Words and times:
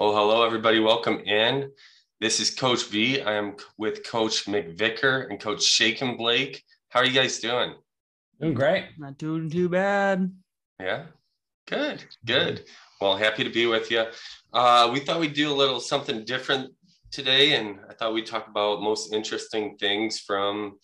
Well, 0.00 0.14
hello, 0.14 0.42
everybody. 0.42 0.80
Welcome 0.80 1.20
in. 1.20 1.70
This 2.18 2.40
is 2.40 2.48
Coach 2.48 2.86
V. 2.86 3.20
I 3.20 3.34
am 3.34 3.56
with 3.76 4.06
Coach 4.06 4.46
McVicker 4.46 5.28
and 5.28 5.38
Coach 5.38 5.62
Shaken 5.62 6.16
Blake. 6.16 6.62
How 6.88 7.00
are 7.00 7.04
you 7.04 7.12
guys 7.12 7.40
doing? 7.40 7.74
Doing 8.40 8.54
great. 8.54 8.84
Not 8.96 9.18
doing 9.18 9.50
too 9.50 9.68
bad. 9.68 10.32
Yeah, 10.80 11.04
good, 11.66 12.02
good. 12.24 12.64
Well, 13.02 13.18
happy 13.18 13.44
to 13.44 13.50
be 13.50 13.66
with 13.66 13.90
you. 13.90 14.06
Uh, 14.50 14.88
we 14.90 15.00
thought 15.00 15.20
we'd 15.20 15.34
do 15.34 15.52
a 15.52 15.54
little 15.54 15.80
something 15.80 16.24
different 16.24 16.72
today, 17.10 17.56
and 17.56 17.78
I 17.90 17.92
thought 17.92 18.14
we'd 18.14 18.24
talk 18.24 18.48
about 18.48 18.80
most 18.80 19.12
interesting 19.12 19.76
things 19.76 20.20
from 20.20 20.78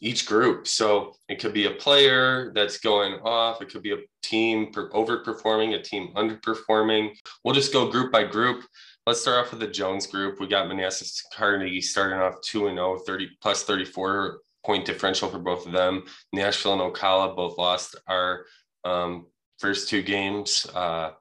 each 0.00 0.26
group. 0.26 0.66
So 0.66 1.14
it 1.28 1.38
could 1.38 1.52
be 1.52 1.66
a 1.66 1.72
player 1.72 2.52
that's 2.54 2.78
going 2.78 3.14
off, 3.22 3.60
it 3.60 3.70
could 3.70 3.82
be 3.82 3.92
a 3.92 3.98
team 4.22 4.72
overperforming, 4.72 5.78
a 5.78 5.82
team 5.82 6.12
underperforming. 6.16 7.16
We'll 7.44 7.54
just 7.54 7.72
go 7.72 7.90
group 7.90 8.10
by 8.10 8.24
group. 8.24 8.64
Let's 9.06 9.20
start 9.20 9.44
off 9.44 9.50
with 9.50 9.60
the 9.60 9.66
Jones 9.66 10.06
group. 10.06 10.40
We 10.40 10.46
got 10.46 10.68
Manassas 10.68 11.22
Carnegie 11.32 11.80
starting 11.80 12.18
off 12.18 12.40
2 12.42 12.68
and 12.68 12.76
0, 12.76 13.00
30 13.06 13.28
plus 13.42 13.64
34 13.64 14.40
point 14.64 14.84
differential 14.84 15.28
for 15.28 15.38
both 15.38 15.66
of 15.66 15.72
them. 15.72 16.04
Nashville 16.32 16.74
and 16.74 16.94
Ocala 16.94 17.34
both 17.34 17.58
lost 17.58 17.96
our 18.06 18.44
um, 18.84 19.26
first 19.58 19.88
two 19.88 20.02
games. 20.02 20.66
Uh, 20.74 21.12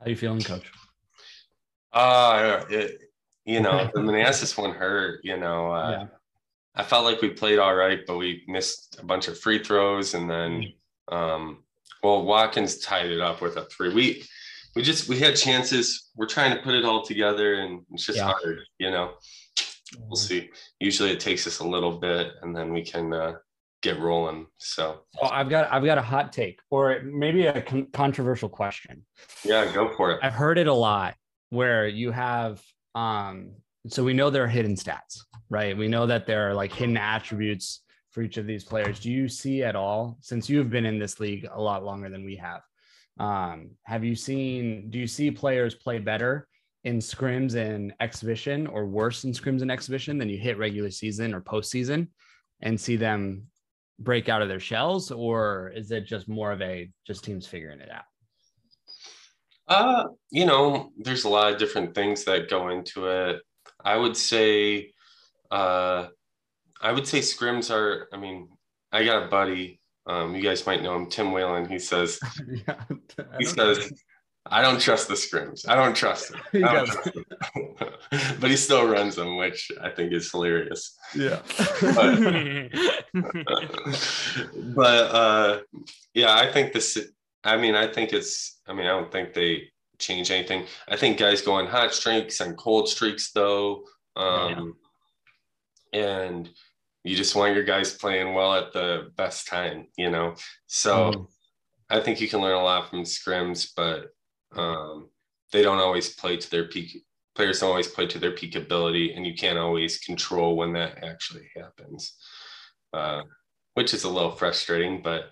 How 0.00 0.06
you 0.06 0.16
feeling, 0.16 0.42
coach? 0.42 0.70
Uh, 1.92 2.64
it, 2.68 3.00
you 3.46 3.60
know, 3.60 3.90
the 3.94 4.02
Manassas 4.02 4.56
one 4.56 4.72
hurt, 4.72 5.20
you 5.22 5.38
know. 5.38 5.72
Uh, 5.72 5.90
yeah 5.90 6.15
I 6.76 6.82
felt 6.82 7.04
like 7.04 7.22
we 7.22 7.30
played 7.30 7.58
all 7.58 7.74
right, 7.74 8.00
but 8.06 8.18
we 8.18 8.42
missed 8.46 8.98
a 9.00 9.04
bunch 9.04 9.28
of 9.28 9.38
free 9.38 9.62
throws, 9.62 10.14
and 10.14 10.28
then 10.28 10.72
um, 11.08 11.64
well, 12.02 12.24
Watkins 12.24 12.78
tied 12.78 13.10
it 13.10 13.20
up 13.20 13.40
with 13.40 13.56
a 13.56 13.64
three. 13.64 13.94
We 13.94 14.24
we 14.74 14.82
just 14.82 15.08
we 15.08 15.18
had 15.18 15.36
chances. 15.36 16.10
We're 16.16 16.26
trying 16.26 16.54
to 16.54 16.62
put 16.62 16.74
it 16.74 16.84
all 16.84 17.02
together, 17.02 17.54
and 17.54 17.82
it's 17.92 18.06
just 18.06 18.18
yeah. 18.18 18.26
hard, 18.26 18.60
you 18.78 18.90
know. 18.90 19.14
We'll 19.98 20.10
mm-hmm. 20.10 20.14
see. 20.16 20.50
Usually, 20.78 21.10
it 21.10 21.20
takes 21.20 21.46
us 21.46 21.60
a 21.60 21.66
little 21.66 21.98
bit, 21.98 22.32
and 22.42 22.54
then 22.54 22.72
we 22.72 22.82
can 22.82 23.12
uh, 23.12 23.34
get 23.82 23.98
rolling. 23.98 24.46
So, 24.58 25.02
oh, 25.22 25.28
I've 25.28 25.48
got 25.48 25.72
I've 25.72 25.84
got 25.84 25.96
a 25.96 26.02
hot 26.02 26.32
take, 26.32 26.60
or 26.70 27.00
maybe 27.02 27.46
a 27.46 27.62
con- 27.62 27.88
controversial 27.92 28.48
question. 28.48 29.06
Yeah, 29.44 29.72
go 29.72 29.94
for 29.96 30.12
it. 30.12 30.20
I've 30.22 30.34
heard 30.34 30.58
it 30.58 30.66
a 30.66 30.74
lot 30.74 31.14
where 31.50 31.86
you 31.86 32.10
have 32.10 32.62
um 32.94 33.52
so 33.88 34.04
we 34.04 34.14
know 34.14 34.30
there 34.30 34.44
are 34.44 34.48
hidden 34.48 34.74
stats, 34.74 35.20
right? 35.50 35.76
We 35.76 35.88
know 35.88 36.06
that 36.06 36.26
there 36.26 36.48
are 36.50 36.54
like 36.54 36.72
hidden 36.72 36.96
attributes 36.96 37.82
for 38.10 38.22
each 38.22 38.36
of 38.36 38.46
these 38.46 38.64
players. 38.64 39.00
Do 39.00 39.10
you 39.10 39.28
see 39.28 39.62
at 39.62 39.76
all, 39.76 40.16
since 40.20 40.48
you've 40.48 40.70
been 40.70 40.86
in 40.86 40.98
this 40.98 41.20
league 41.20 41.46
a 41.52 41.60
lot 41.60 41.84
longer 41.84 42.08
than 42.08 42.24
we 42.24 42.36
have, 42.36 42.62
um, 43.18 43.70
have 43.84 44.04
you 44.04 44.14
seen, 44.14 44.90
do 44.90 44.98
you 44.98 45.06
see 45.06 45.30
players 45.30 45.74
play 45.74 45.98
better 45.98 46.48
in 46.84 46.98
scrims 46.98 47.54
and 47.54 47.92
exhibition 48.00 48.66
or 48.66 48.86
worse 48.86 49.24
in 49.24 49.32
scrims 49.32 49.62
and 49.62 49.70
exhibition 49.70 50.18
than 50.18 50.28
you 50.28 50.38
hit 50.38 50.58
regular 50.58 50.90
season 50.90 51.34
or 51.34 51.40
postseason 51.40 52.08
and 52.60 52.80
see 52.80 52.96
them 52.96 53.42
break 53.98 54.28
out 54.28 54.42
of 54.42 54.48
their 54.48 54.60
shells? 54.60 55.10
Or 55.10 55.72
is 55.74 55.90
it 55.90 56.06
just 56.06 56.28
more 56.28 56.52
of 56.52 56.62
a 56.62 56.90
just 57.06 57.24
teams 57.24 57.46
figuring 57.46 57.80
it 57.80 57.90
out? 57.90 58.04
Uh, 59.68 60.04
you 60.30 60.46
know, 60.46 60.92
there's 60.96 61.24
a 61.24 61.28
lot 61.28 61.52
of 61.52 61.58
different 61.58 61.94
things 61.94 62.24
that 62.24 62.48
go 62.48 62.68
into 62.68 63.06
it. 63.08 63.42
I 63.86 63.96
would 63.96 64.16
say, 64.16 64.90
uh, 65.48 66.08
I 66.82 66.90
would 66.92 67.06
say 67.06 67.20
scrims 67.20 67.72
are. 67.72 68.08
I 68.12 68.16
mean, 68.16 68.48
I 68.90 69.04
got 69.04 69.22
a 69.22 69.28
buddy. 69.28 69.80
Um, 70.08 70.34
you 70.34 70.42
guys 70.42 70.66
might 70.66 70.82
know 70.82 70.96
him, 70.96 71.08
Tim 71.08 71.30
Whalen. 71.30 71.68
He 71.68 71.78
says, 71.78 72.18
yeah, 72.48 72.82
he 73.38 73.44
says, 73.44 73.92
I 74.44 74.60
don't 74.60 74.80
trust 74.80 75.06
the 75.06 75.14
scrims. 75.14 75.68
I 75.68 75.76
don't 75.76 75.94
trust 75.94 76.34
him. 76.34 76.40
Don't 76.62 76.86
trust 76.86 77.16
him. 77.16 77.24
but 78.40 78.50
he 78.50 78.56
still 78.56 78.88
runs 78.88 79.14
them, 79.14 79.36
which 79.36 79.70
I 79.80 79.90
think 79.90 80.12
is 80.12 80.30
hilarious. 80.30 80.96
Yeah. 81.14 81.40
but, 81.94 82.70
but 84.74 85.14
uh, 85.14 85.60
yeah, 86.12 86.34
I 86.34 86.50
think 86.52 86.72
this. 86.72 86.98
I 87.44 87.56
mean, 87.56 87.76
I 87.76 87.86
think 87.86 88.12
it's. 88.12 88.60
I 88.66 88.72
mean, 88.72 88.86
I 88.86 88.90
don't 88.90 89.12
think 89.12 89.32
they 89.32 89.68
change 89.98 90.30
anything. 90.30 90.66
I 90.88 90.96
think 90.96 91.18
guys 91.18 91.42
go 91.42 91.52
on 91.52 91.66
hot 91.66 91.94
streaks 91.94 92.40
and 92.40 92.56
cold 92.56 92.88
streaks 92.88 93.32
though. 93.32 93.84
Um, 94.16 94.76
yeah. 95.92 96.00
and 96.00 96.50
you 97.06 97.14
just 97.14 97.36
want 97.36 97.54
your 97.54 97.64
guys 97.64 97.94
playing 97.94 98.34
well 98.34 98.54
at 98.54 98.72
the 98.72 99.12
best 99.16 99.46
time, 99.46 99.86
you 99.96 100.10
know. 100.10 100.34
So 100.66 101.12
mm. 101.12 101.26
I 101.88 102.00
think 102.00 102.20
you 102.20 102.28
can 102.28 102.40
learn 102.40 102.56
a 102.56 102.62
lot 102.62 102.90
from 102.90 103.02
scrims, 103.02 103.70
but 103.76 104.06
um, 104.56 105.08
they 105.52 105.62
don't 105.62 105.78
always 105.78 106.14
play 106.14 106.36
to 106.36 106.50
their 106.50 106.64
peak. 106.64 107.04
Players 107.36 107.60
don't 107.60 107.70
always 107.70 107.86
play 107.86 108.06
to 108.08 108.18
their 108.18 108.32
peak 108.32 108.56
ability, 108.56 109.12
and 109.12 109.24
you 109.26 109.34
can't 109.34 109.58
always 109.58 109.98
control 109.98 110.56
when 110.56 110.72
that 110.72 111.04
actually 111.04 111.48
happens, 111.54 112.14
uh, 112.92 113.22
which 113.74 113.94
is 113.94 114.04
a 114.04 114.10
little 114.10 114.32
frustrating, 114.32 115.02
but 115.02 115.30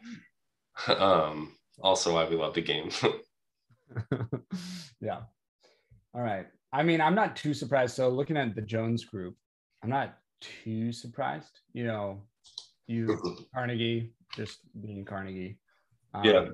um, 1.01 1.57
also 1.81 2.15
why 2.15 2.29
we 2.29 2.37
love 2.37 2.55
the 2.55 2.63
game. 2.63 2.91
yeah. 5.01 5.21
All 6.15 6.23
right. 6.23 6.47
I 6.73 6.83
mean, 6.83 7.01
I'm 7.01 7.15
not 7.15 7.37
too 7.37 7.55
surprised. 7.55 7.95
So 7.95 8.09
looking 8.09 8.37
at 8.37 8.55
the 8.55 8.63
Jones 8.63 9.05
group, 9.05 9.37
I'm 9.83 9.91
not 9.91 10.17
too 10.41 10.93
surprised. 10.93 11.61
You 11.73 11.87
know, 11.87 12.23
you 12.87 13.19
Carnegie 13.55 14.13
just 14.35 14.59
being 14.81 15.05
Carnegie. 15.05 15.59
Um, 16.13 16.25
yeah. 16.25 16.45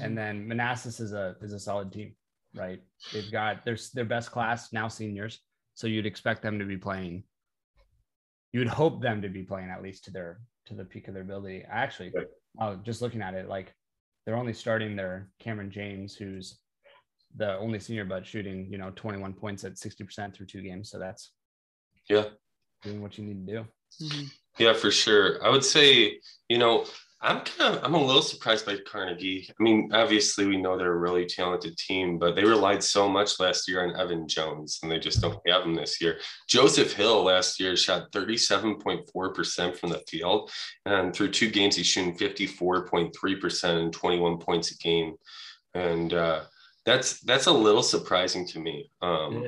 And 0.00 0.16
then 0.16 0.46
Manassas 0.46 1.00
is 1.00 1.12
a 1.12 1.36
is 1.42 1.52
a 1.52 1.58
solid 1.58 1.92
team, 1.92 2.14
right? 2.54 2.80
They've 3.12 3.30
got 3.32 3.64
their 3.64 3.76
their 3.94 4.04
best 4.04 4.30
class 4.30 4.72
now 4.72 4.88
seniors, 4.88 5.40
so 5.74 5.86
you'd 5.86 6.06
expect 6.06 6.42
them 6.42 6.58
to 6.58 6.64
be 6.64 6.76
playing. 6.76 7.24
You 8.52 8.60
would 8.60 8.68
hope 8.68 9.02
them 9.02 9.22
to 9.22 9.28
be 9.28 9.42
playing 9.42 9.70
at 9.70 9.82
least 9.82 10.04
to 10.04 10.10
their 10.12 10.40
to 10.66 10.74
the 10.74 10.84
peak 10.84 11.08
of 11.08 11.14
their 11.14 11.24
ability. 11.24 11.64
Actually, 11.68 12.12
oh, 12.60 12.76
just 12.76 13.02
looking 13.02 13.22
at 13.22 13.34
it, 13.34 13.48
like 13.48 13.74
they're 14.24 14.36
only 14.36 14.52
starting 14.52 14.96
their 14.96 15.28
Cameron 15.38 15.70
James, 15.70 16.14
who's 16.14 16.58
the 17.36 17.56
only 17.58 17.80
senior 17.80 18.04
but 18.04 18.26
shooting, 18.26 18.68
you 18.70 18.78
know, 18.78 18.92
21 18.94 19.32
points 19.32 19.64
at 19.64 19.74
60% 19.74 20.34
through 20.34 20.46
two 20.46 20.62
games. 20.62 20.90
So 20.90 20.98
that's 20.98 21.32
yeah, 22.08 22.24
doing 22.82 23.00
what 23.02 23.18
you 23.18 23.24
need 23.24 23.46
to 23.46 23.52
do. 23.52 23.66
Mm-hmm. 24.02 24.24
Yeah, 24.58 24.74
for 24.74 24.90
sure. 24.90 25.44
I 25.44 25.48
would 25.50 25.64
say, 25.64 26.18
you 26.48 26.58
know, 26.58 26.84
I'm 27.24 27.40
kind 27.42 27.76
of 27.76 27.84
I'm 27.84 27.94
a 27.94 28.04
little 28.04 28.20
surprised 28.20 28.66
by 28.66 28.78
Carnegie. 28.84 29.48
I 29.48 29.62
mean, 29.62 29.90
obviously 29.92 30.44
we 30.44 30.56
know 30.56 30.76
they're 30.76 30.92
a 30.92 30.98
really 30.98 31.24
talented 31.24 31.76
team, 31.76 32.18
but 32.18 32.34
they 32.34 32.44
relied 32.44 32.82
so 32.82 33.08
much 33.08 33.38
last 33.38 33.68
year 33.68 33.84
on 33.84 33.98
Evan 33.98 34.26
Jones, 34.26 34.80
and 34.82 34.90
they 34.90 34.98
just 34.98 35.20
don't 35.20 35.38
have 35.46 35.62
him 35.62 35.76
this 35.76 36.00
year. 36.00 36.18
Joseph 36.48 36.92
Hill 36.92 37.22
last 37.22 37.60
year 37.60 37.76
shot 37.76 38.10
37.4% 38.10 39.76
from 39.76 39.90
the 39.90 40.02
field, 40.08 40.50
and 40.84 41.14
through 41.14 41.30
two 41.30 41.48
games 41.48 41.76
he's 41.76 41.86
shooting 41.86 42.16
54.3% 42.16 43.64
and 43.64 43.92
21 43.92 44.38
points 44.38 44.72
a 44.72 44.76
game, 44.78 45.14
and 45.74 46.14
uh, 46.14 46.40
that's 46.84 47.20
that's 47.20 47.46
a 47.46 47.52
little 47.52 47.84
surprising 47.84 48.48
to 48.48 48.58
me. 48.58 48.90
Um, 49.00 49.46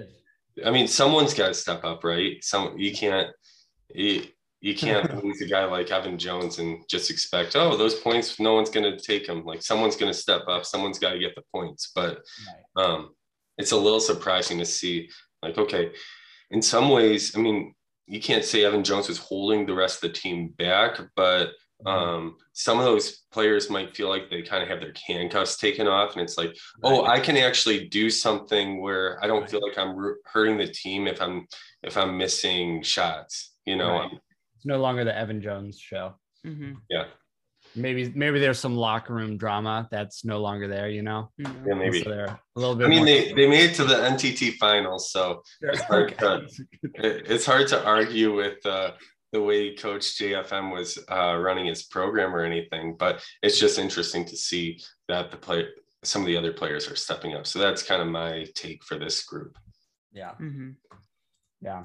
I 0.64 0.70
mean, 0.70 0.86
someone's 0.86 1.34
got 1.34 1.48
to 1.48 1.54
step 1.54 1.84
up, 1.84 2.04
right? 2.04 2.42
Some 2.44 2.78
you 2.78 2.92
can't. 2.92 3.30
You, 3.92 4.24
you 4.64 4.74
can't 4.74 5.22
lose 5.24 5.42
a 5.42 5.46
guy 5.46 5.66
like 5.66 5.90
Evan 5.90 6.18
Jones 6.18 6.58
and 6.58 6.88
just 6.88 7.10
expect, 7.10 7.54
oh, 7.54 7.76
those 7.76 7.96
points, 7.96 8.40
no 8.40 8.54
one's 8.54 8.70
going 8.70 8.90
to 8.90 8.98
take 8.98 9.26
them. 9.26 9.44
Like 9.44 9.62
someone's 9.62 9.94
going 9.94 10.10
to 10.10 10.18
step 10.18 10.48
up, 10.48 10.64
someone's 10.64 10.98
got 10.98 11.12
to 11.12 11.18
get 11.18 11.34
the 11.34 11.42
points. 11.52 11.92
But 11.94 12.22
um, 12.74 13.10
it's 13.58 13.72
a 13.72 13.76
little 13.76 14.00
surprising 14.00 14.56
to 14.58 14.64
see, 14.64 15.10
like, 15.42 15.58
okay, 15.58 15.92
in 16.50 16.62
some 16.62 16.88
ways, 16.88 17.36
I 17.36 17.40
mean, 17.40 17.74
you 18.06 18.22
can't 18.22 18.42
say 18.42 18.64
Evan 18.64 18.82
Jones 18.82 19.06
was 19.06 19.18
holding 19.18 19.66
the 19.66 19.74
rest 19.74 20.02
of 20.02 20.10
the 20.10 20.18
team 20.18 20.54
back, 20.56 20.98
but 21.14 21.48
mm-hmm. 21.86 21.88
um, 21.88 22.36
some 22.54 22.78
of 22.78 22.86
those 22.86 23.24
players 23.32 23.68
might 23.68 23.94
feel 23.94 24.08
like 24.08 24.30
they 24.30 24.40
kind 24.40 24.62
of 24.62 24.70
have 24.70 24.80
their 24.80 24.94
handcuffs 25.06 25.58
taken 25.58 25.86
off, 25.86 26.14
and 26.14 26.22
it's 26.22 26.38
like, 26.38 26.56
oh, 26.82 27.04
I 27.04 27.20
can 27.20 27.36
actually 27.36 27.88
do 27.88 28.08
something 28.08 28.80
where 28.80 29.22
I 29.22 29.26
don't 29.26 29.48
feel 29.48 29.60
like 29.60 29.76
I'm 29.76 29.94
hurting 30.24 30.56
the 30.56 30.68
team 30.68 31.06
if 31.06 31.20
I'm 31.20 31.46
if 31.82 31.98
I'm 31.98 32.16
missing 32.16 32.82
shots. 32.82 33.50
You 33.66 33.76
know, 33.76 33.98
right 33.98 34.10
it's 34.64 34.68
no 34.68 34.80
longer 34.80 35.04
the 35.04 35.16
Evan 35.16 35.42
Jones 35.42 35.78
show. 35.78 36.14
Mm-hmm. 36.46 36.72
Yeah. 36.88 37.04
Maybe 37.76 38.12
maybe 38.14 38.40
there's 38.40 38.58
some 38.58 38.76
locker 38.76 39.14
room 39.14 39.36
drama 39.36 39.88
that's 39.90 40.24
no 40.24 40.38
longer 40.38 40.68
there, 40.68 40.88
you 40.88 41.02
know. 41.02 41.30
Mm-hmm. 41.40 41.68
Yeah, 41.68 41.74
maybe 41.74 42.02
so 42.02 42.10
they're 42.10 42.26
a 42.26 42.60
little 42.60 42.76
bit. 42.76 42.86
I 42.86 42.88
mean, 42.88 43.04
they, 43.04 43.32
they 43.32 43.48
made 43.48 43.70
it 43.70 43.74
to 43.76 43.84
the 43.84 43.94
NTT 43.94 44.54
finals, 44.56 45.10
so 45.10 45.42
it's 45.60 45.80
hard 45.82 46.16
to 46.18 46.46
it's 46.94 47.46
hard 47.46 47.68
to 47.68 47.84
argue 47.84 48.34
with 48.34 48.64
uh, 48.64 48.92
the 49.32 49.42
way 49.42 49.74
Coach 49.74 50.18
JFM 50.18 50.72
was 50.72 50.98
uh, 51.10 51.36
running 51.36 51.66
his 51.66 51.84
program 51.84 52.34
or 52.34 52.44
anything. 52.44 52.96
But 52.98 53.24
it's 53.42 53.58
just 53.58 53.78
interesting 53.78 54.24
to 54.26 54.36
see 54.36 54.80
that 55.08 55.30
the 55.30 55.36
play 55.36 55.66
some 56.04 56.22
of 56.22 56.26
the 56.26 56.36
other 56.36 56.52
players 56.52 56.88
are 56.88 56.96
stepping 56.96 57.34
up. 57.34 57.46
So 57.46 57.58
that's 57.58 57.82
kind 57.82 58.02
of 58.02 58.08
my 58.08 58.46
take 58.54 58.84
for 58.84 58.98
this 58.98 59.24
group. 59.24 59.58
Yeah. 60.12 60.32
Mm-hmm. 60.40 60.70
Yeah. 61.62 61.84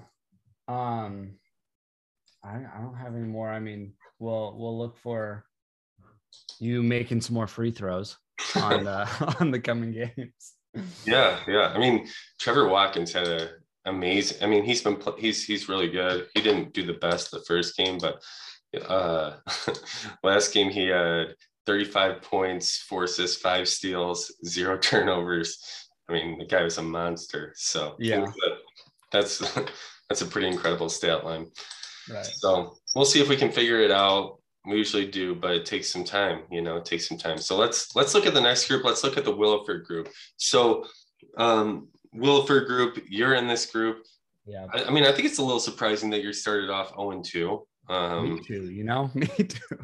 Um 0.67 1.39
I, 2.43 2.57
I 2.57 2.81
don't 2.81 2.95
have 2.95 3.15
any 3.15 3.25
more. 3.25 3.49
I 3.49 3.59
mean, 3.59 3.93
we'll 4.19 4.55
we'll 4.57 4.77
look 4.77 4.97
for 4.97 5.45
you 6.59 6.83
making 6.83 7.21
some 7.21 7.33
more 7.35 7.47
free 7.47 7.71
throws 7.71 8.17
on 8.55 8.83
the 8.83 9.35
on 9.39 9.51
the 9.51 9.59
coming 9.59 9.91
games. 9.91 10.53
Yeah, 11.05 11.39
yeah. 11.47 11.73
I 11.73 11.77
mean, 11.77 12.07
Trevor 12.39 12.67
Watkins 12.67 13.11
had 13.11 13.27
a 13.27 13.49
amazing. 13.85 14.43
I 14.43 14.47
mean, 14.47 14.63
he's 14.63 14.81
been 14.81 15.01
he's 15.17 15.43
he's 15.43 15.69
really 15.69 15.89
good. 15.89 16.27
He 16.33 16.41
didn't 16.41 16.73
do 16.73 16.85
the 16.85 16.93
best 16.93 17.31
the 17.31 17.41
first 17.41 17.75
game, 17.75 17.97
but 17.97 18.21
uh 18.87 19.37
last 20.23 20.53
game 20.53 20.69
he 20.69 20.87
had 20.87 21.33
35 21.65 22.21
points, 22.21 22.77
four 22.77 23.05
assists, 23.05 23.41
five 23.41 23.67
steals, 23.67 24.33
zero 24.45 24.77
turnovers. 24.81 25.59
I 26.07 26.13
mean, 26.13 26.39
the 26.39 26.45
guy 26.45 26.63
was 26.63 26.77
a 26.77 26.83
monster. 26.83 27.53
So 27.55 27.95
yeah, 27.99 28.25
that's 29.11 29.39
that's 30.07 30.21
a 30.21 30.25
pretty 30.25 30.47
incredible 30.47 30.89
stat 30.89 31.25
line. 31.25 31.47
Right. 32.09 32.25
So 32.25 32.75
we'll 32.95 33.05
see 33.05 33.21
if 33.21 33.29
we 33.29 33.37
can 33.37 33.51
figure 33.51 33.81
it 33.81 33.91
out. 33.91 34.39
We 34.65 34.77
usually 34.77 35.07
do, 35.07 35.35
but 35.35 35.51
it 35.51 35.65
takes 35.65 35.89
some 35.91 36.03
time. 36.03 36.43
You 36.51 36.61
know, 36.61 36.77
it 36.77 36.85
takes 36.85 37.07
some 37.07 37.17
time. 37.17 37.37
So 37.37 37.57
let's 37.57 37.95
let's 37.95 38.13
look 38.13 38.25
at 38.25 38.33
the 38.33 38.41
next 38.41 38.67
group. 38.67 38.83
Let's 38.83 39.03
look 39.03 39.17
at 39.17 39.25
the 39.25 39.33
Williford 39.33 39.85
group. 39.85 40.09
So 40.37 40.85
um, 41.37 41.87
Williford 42.15 42.67
group, 42.67 42.99
you're 43.07 43.35
in 43.35 43.47
this 43.47 43.65
group. 43.65 44.03
Yeah. 44.45 44.65
I, 44.73 44.85
I 44.85 44.89
mean, 44.89 45.05
I 45.05 45.11
think 45.11 45.25
it's 45.25 45.37
a 45.37 45.43
little 45.43 45.59
surprising 45.59 46.09
that 46.11 46.23
you 46.23 46.33
started 46.33 46.69
off 46.69 46.89
0 46.89 47.21
2. 47.23 47.67
Um, 47.89 48.35
Me 48.35 48.41
too. 48.41 48.69
You 48.69 48.83
know, 48.83 49.09
me 49.15 49.27
too. 49.27 49.77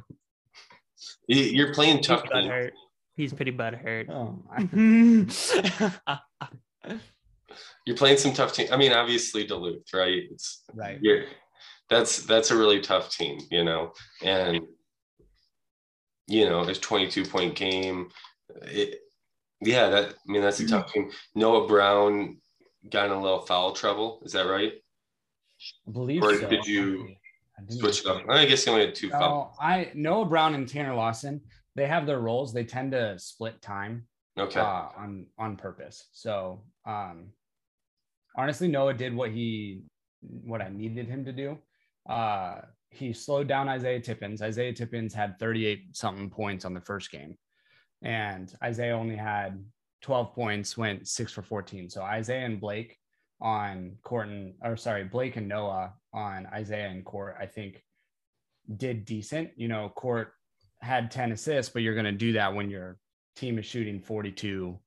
You're 1.28 1.74
playing 1.74 2.02
tough. 2.02 2.22
He's 2.24 2.32
butt 2.32 2.46
hurt. 2.46 2.74
He's 3.16 3.34
pretty 3.34 3.52
butt 3.52 3.76
hurt. 3.76 4.10
Oh, 4.10 4.44
you're 7.86 7.96
playing 7.96 8.18
some 8.18 8.34
tough 8.34 8.54
team. 8.54 8.68
I 8.72 8.78
mean, 8.78 8.92
obviously 8.92 9.46
Duluth, 9.46 9.94
right? 9.94 10.24
It's 10.32 10.64
right. 10.74 11.00
You're, 11.02 11.24
that's 11.90 12.24
that's 12.24 12.52
a 12.52 12.58
really 12.58 12.80
tough 12.80 13.12
team, 13.12 13.40
you 13.52 13.64
know, 13.64 13.94
and 14.24 14.62
you 16.28 16.50
know, 16.50 16.62
it's 16.62 16.80
22 16.80 17.26
point 17.26 17.56
game. 17.56 18.10
It, 18.64 19.00
yeah, 19.62 19.90
that 19.90 20.10
I 20.10 20.32
mean 20.32 20.42
that's 20.42 20.60
a 20.60 20.68
tough 20.68 20.92
team. 20.92 21.12
Noah 21.36 21.68
Brown 21.68 22.38
got 22.90 23.08
in 23.08 23.12
a 23.12 23.22
little 23.22 23.42
foul 23.42 23.74
trouble. 23.74 24.22
Is 24.26 24.34
that 24.34 24.48
right? 24.48 24.74
I 25.88 25.92
believe 25.92 26.24
or 26.24 26.36
so. 26.36 26.50
did 26.50 26.66
you 26.66 27.16
switch 27.70 28.02
it 28.02 28.08
up? 28.08 28.24
I 28.30 28.46
guess 28.46 28.64
he 28.66 28.72
only 28.72 28.86
had 28.86 28.96
two 28.96 29.10
fouls. 29.10 29.56
I 29.60 29.92
Noah 29.94 30.26
Brown 30.26 30.56
and 30.56 30.68
Tanner 30.68 30.94
Lawson, 30.94 31.42
they 31.76 31.88
have 31.88 32.06
their 32.06 32.20
roles. 32.20 32.54
They 32.54 32.64
tend 32.64 32.92
to 32.92 33.18
split 33.20 33.62
time. 33.62 34.08
Okay. 34.38 34.60
Uh, 34.60 34.88
on 34.98 35.28
on 35.38 35.56
purpose. 35.56 36.08
So 36.12 36.62
um 36.86 37.28
honestly, 38.36 38.68
Noah 38.68 38.94
did 38.94 39.16
what 39.16 39.32
he 39.32 39.84
what 40.22 40.62
I 40.62 40.70
needed 40.70 41.08
him 41.08 41.24
to 41.26 41.32
do. 41.32 41.58
Uh 42.08 42.62
he 42.96 43.12
slowed 43.12 43.48
down 43.48 43.68
Isaiah 43.68 44.00
Tippins. 44.00 44.42
Isaiah 44.42 44.74
Tippins 44.74 45.14
had 45.14 45.38
38 45.38 45.96
something 45.96 46.30
points 46.30 46.64
on 46.64 46.74
the 46.74 46.82
first 46.82 47.12
game. 47.12 47.38
And 48.02 48.54
Isaiah 48.64 48.96
only 48.96 49.18
had 49.18 49.64
12 50.02 50.34
points, 50.34 50.78
went 50.78 51.08
six 51.08 51.32
for 51.32 51.42
14. 51.42 51.90
So 51.90 52.02
Isaiah 52.02 52.46
and 52.46 52.60
Blake 52.60 52.98
on 53.42 53.98
court 54.04 54.30
and 54.30 54.54
or 54.64 54.78
sorry, 54.78 55.04
Blake 55.04 55.36
and 55.36 55.48
Noah 55.48 55.94
on 56.14 56.46
Isaiah 56.48 56.88
and 56.88 57.04
court, 57.04 57.36
I 57.40 57.48
think 57.48 57.84
did 58.78 59.04
decent. 59.06 59.52
You 59.58 59.68
know, 59.68 59.90
court 59.90 60.32
had 60.82 61.12
10 61.12 61.34
assists, 61.34 61.72
but 61.72 61.82
you're 61.82 61.96
going 61.96 62.06
to 62.06 62.12
do 62.12 62.34
that 62.34 62.54
when 62.54 62.70
your 62.70 62.98
team 63.36 63.60
is 63.60 63.66
shooting 63.66 64.00
42 64.00 64.80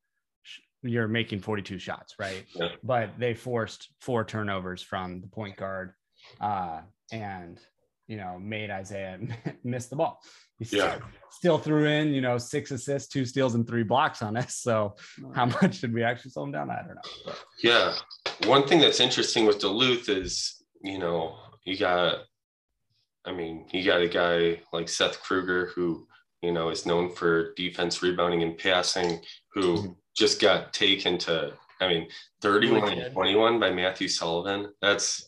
you're 0.83 1.09
making 1.09 1.41
42 1.41 1.81
shots, 1.81 2.15
right? 2.21 2.45
Yeah. 2.55 2.69
But 2.85 3.11
they 3.19 3.35
forced 3.35 3.89
four 4.01 4.25
turnovers 4.25 4.81
from 4.81 5.21
the 5.21 5.27
point 5.27 5.57
guard 5.57 5.93
uh, 6.41 6.81
and, 7.13 7.61
you 8.07 8.17
know, 8.17 8.39
made 8.39 8.71
Isaiah 8.71 9.19
miss 9.65 9.87
the 9.87 9.97
ball. 9.97 10.21
He 10.59 10.77
yeah. 10.77 10.97
still, 10.97 11.09
still 11.31 11.59
threw 11.59 11.87
in, 11.87 12.13
you 12.13 12.21
know, 12.21 12.37
six 12.37 12.71
assists, 12.71 13.09
two 13.09 13.25
steals, 13.25 13.55
and 13.55 13.67
three 13.67 13.85
blocks 13.85 14.23
on 14.23 14.37
us. 14.37 14.57
So 14.69 14.97
how 15.35 15.47
much 15.47 15.81
did 15.81 15.95
we 15.95 16.03
actually 16.03 16.33
slow 16.33 16.45
him 16.45 16.53
down? 16.53 16.71
I 16.71 16.83
don't 16.83 16.97
know. 16.97 17.01
But. 17.25 17.45
Yeah. 17.63 17.95
One 18.47 18.67
thing 18.67 18.81
that's 18.81 19.01
interesting 19.01 19.47
with 19.47 19.61
Duluth 19.61 20.09
is, 20.09 20.63
you 20.83 20.99
know, 20.99 21.37
you 21.65 21.77
got, 21.77 22.25
I 23.25 23.33
mean, 23.33 23.67
you 23.73 23.85
got 23.85 24.01
a 24.01 24.09
guy 24.09 24.61
like 24.73 24.89
Seth 24.89 25.23
Kruger 25.23 25.71
who, 25.75 26.07
you 26.43 26.53
know, 26.53 26.71
is 26.71 26.87
known 26.87 27.11
for 27.11 27.53
defense, 27.55 28.03
rebounding, 28.03 28.43
and 28.43 28.59
passing, 28.59 29.21
who 29.53 29.77
mm-hmm. 29.77 29.93
just 30.17 30.41
got 30.41 30.73
taken 30.73 31.19
to, 31.19 31.53
I 31.81 31.89
mean, 31.89 32.09
31 32.43 32.93
and 32.93 33.13
21 33.13 33.61
by 33.61 33.71
Matthew 33.71 34.09
Sullivan. 34.09 34.73
That's, 34.81 35.28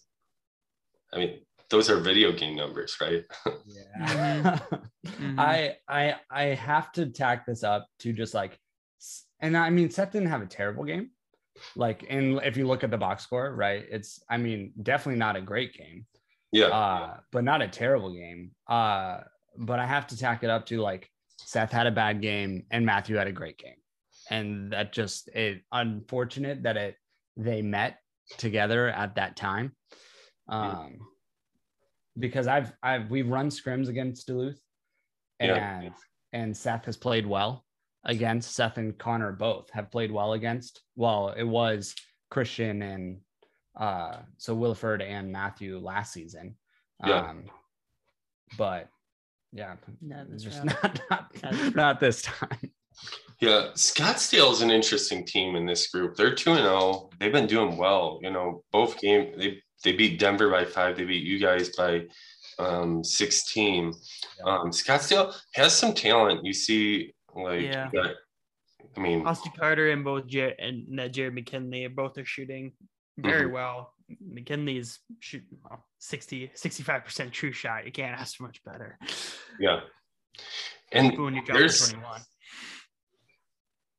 I 1.13 1.19
mean, 1.19 1.41
those 1.71 1.89
are 1.89 1.99
video 2.01 2.33
game 2.33 2.57
numbers, 2.57 2.97
right? 3.01 3.25
yeah. 3.67 4.59
mm-hmm. 5.07 5.39
I 5.39 5.77
I 5.89 6.17
I 6.31 6.43
have 6.43 6.93
to 6.93 7.07
tack 7.07 7.47
this 7.47 7.63
up 7.63 7.87
to 8.01 8.13
just 8.13 8.35
like 8.35 8.59
and 9.41 9.57
I 9.57 9.71
mean 9.71 9.91
Seth 9.91 10.13
didn't 10.13 10.29
have 10.29 10.43
a 10.43 10.47
terrible 10.47 10.85
game. 10.85 11.11
Like 11.77 12.05
and 12.09 12.41
if 12.45 12.57
you 12.57 12.67
look 12.67 12.85
at 12.85 12.91
the 12.91 12.99
box 12.99 13.23
score, 13.23 13.55
right? 13.55 13.85
It's 13.91 14.21
I 14.29 14.37
mean 14.37 14.73
definitely 14.83 15.19
not 15.19 15.37
a 15.37 15.41
great 15.41 15.75
game. 15.75 16.07
Yeah. 16.53 16.67
Uh, 16.67 17.17
but 17.31 17.45
not 17.45 17.63
a 17.63 17.69
terrible 17.69 18.13
game. 18.13 18.51
Uh, 18.67 19.21
but 19.57 19.79
I 19.79 19.87
have 19.87 20.07
to 20.09 20.17
tack 20.17 20.43
it 20.43 20.51
up 20.51 20.67
to 20.67 20.81
like 20.81 21.09
Seth 21.39 21.73
had 21.73 21.87
a 21.87 21.93
bad 21.93 22.21
game 22.21 22.65
and 22.71 22.85
Matthew 22.85 23.17
had 23.17 23.29
a 23.29 23.33
great 23.33 23.59
game. 23.59 23.75
And 24.31 24.73
that 24.73 24.93
just 24.93 25.29
it 25.29 25.63
unfortunate 25.73 26.65
that 26.65 26.77
it 26.77 26.97
they 27.37 27.63
met 27.63 27.99
together 28.39 28.89
at 28.89 29.15
that 29.17 29.37
time. 29.37 29.73
Um 30.51 30.99
because 32.19 32.47
I've 32.47 32.73
I've 32.83 33.11
we've 33.11 33.29
run 33.29 33.49
scrims 33.49 33.89
against 33.89 34.27
Duluth 34.27 34.61
and 35.39 35.51
yeah. 35.85 35.91
and 36.33 36.57
Seth 36.57 36.85
has 36.87 36.97
played 36.97 37.27
well 37.27 37.65
against 38.05 38.55
Seth 38.55 38.79
and 38.79 38.97
Connor 38.99 39.33
both 39.33 39.71
have 39.71 39.91
played 39.91 40.11
well 40.11 40.33
against. 40.33 40.83
Well, 40.97 41.35
it 41.37 41.45
was 41.45 41.95
Christian 42.31 42.83
and 42.83 43.19
uh 43.79 44.17
so 44.39 44.57
Williford 44.57 45.03
and 45.03 45.33
Matthew 45.33 45.79
last 45.79 46.13
season. 46.13 46.57
Yeah. 47.07 47.31
Um 47.31 47.45
but 48.59 48.89
yeah, 49.53 49.77
no, 50.01 50.27
just 50.37 50.65
not 50.65 51.01
not, 51.11 51.75
not 51.75 52.01
this 52.01 52.23
time. 52.23 52.71
Yeah, 53.41 53.69
Scottsdale 53.75 54.53
is 54.53 54.61
an 54.61 54.71
interesting 54.71 55.25
team 55.25 55.57
in 55.57 55.65
this 55.65 55.89
group. 55.89 56.15
They're 56.15 56.35
2 56.35 56.51
and 56.51 56.61
0. 56.61 57.09
They've 57.19 57.33
been 57.33 57.47
doing 57.47 57.79
well, 57.79 58.21
you 58.23 58.31
know, 58.31 58.63
both 58.71 59.01
game 59.01 59.33
they 59.39 59.63
they 59.85 59.93
beat 59.93 60.19
Denver 60.19 60.51
by 60.51 60.65
5, 60.65 60.97
they 60.97 61.05
beat 61.05 61.25
you 61.25 61.39
guys 61.39 61.71
by 61.71 62.07
um 62.59 63.03
16. 63.03 63.95
Um 64.45 64.71
Scottsdale 64.71 65.35
has 65.55 65.75
some 65.75 65.95
talent. 65.95 66.45
You 66.45 66.53
see 66.53 67.15
like 67.35 67.63
yeah. 67.63 67.91
Got, 67.93 68.15
I 68.97 69.01
mean 69.01 69.27
Austin 69.27 69.53
Carter 69.59 69.91
and 69.91 70.05
both 70.05 70.27
Jared 70.27 70.57
and 70.59 71.01
uh, 71.01 71.09
Jared 71.09 71.35
McKinley 71.35 71.87
both 71.89 72.19
are 72.19 72.25
shooting 72.25 72.73
very 73.19 73.45
mm-hmm. 73.45 73.55
well. 73.55 73.95
McKinley's 74.21 74.99
shooting 75.21 75.59
well, 75.63 75.85
60, 75.99 76.51
65% 76.57 77.31
true 77.31 77.53
shot. 77.53 77.87
You 77.87 77.93
can't 77.93 78.19
ask 78.19 78.37
for 78.37 78.45
much 78.45 78.63
better. 78.65 78.99
Yeah. 79.59 79.81
And 80.93 81.17
when 81.19 81.35
you 81.35 81.43
there's, 81.47 81.91
21. 81.91 82.21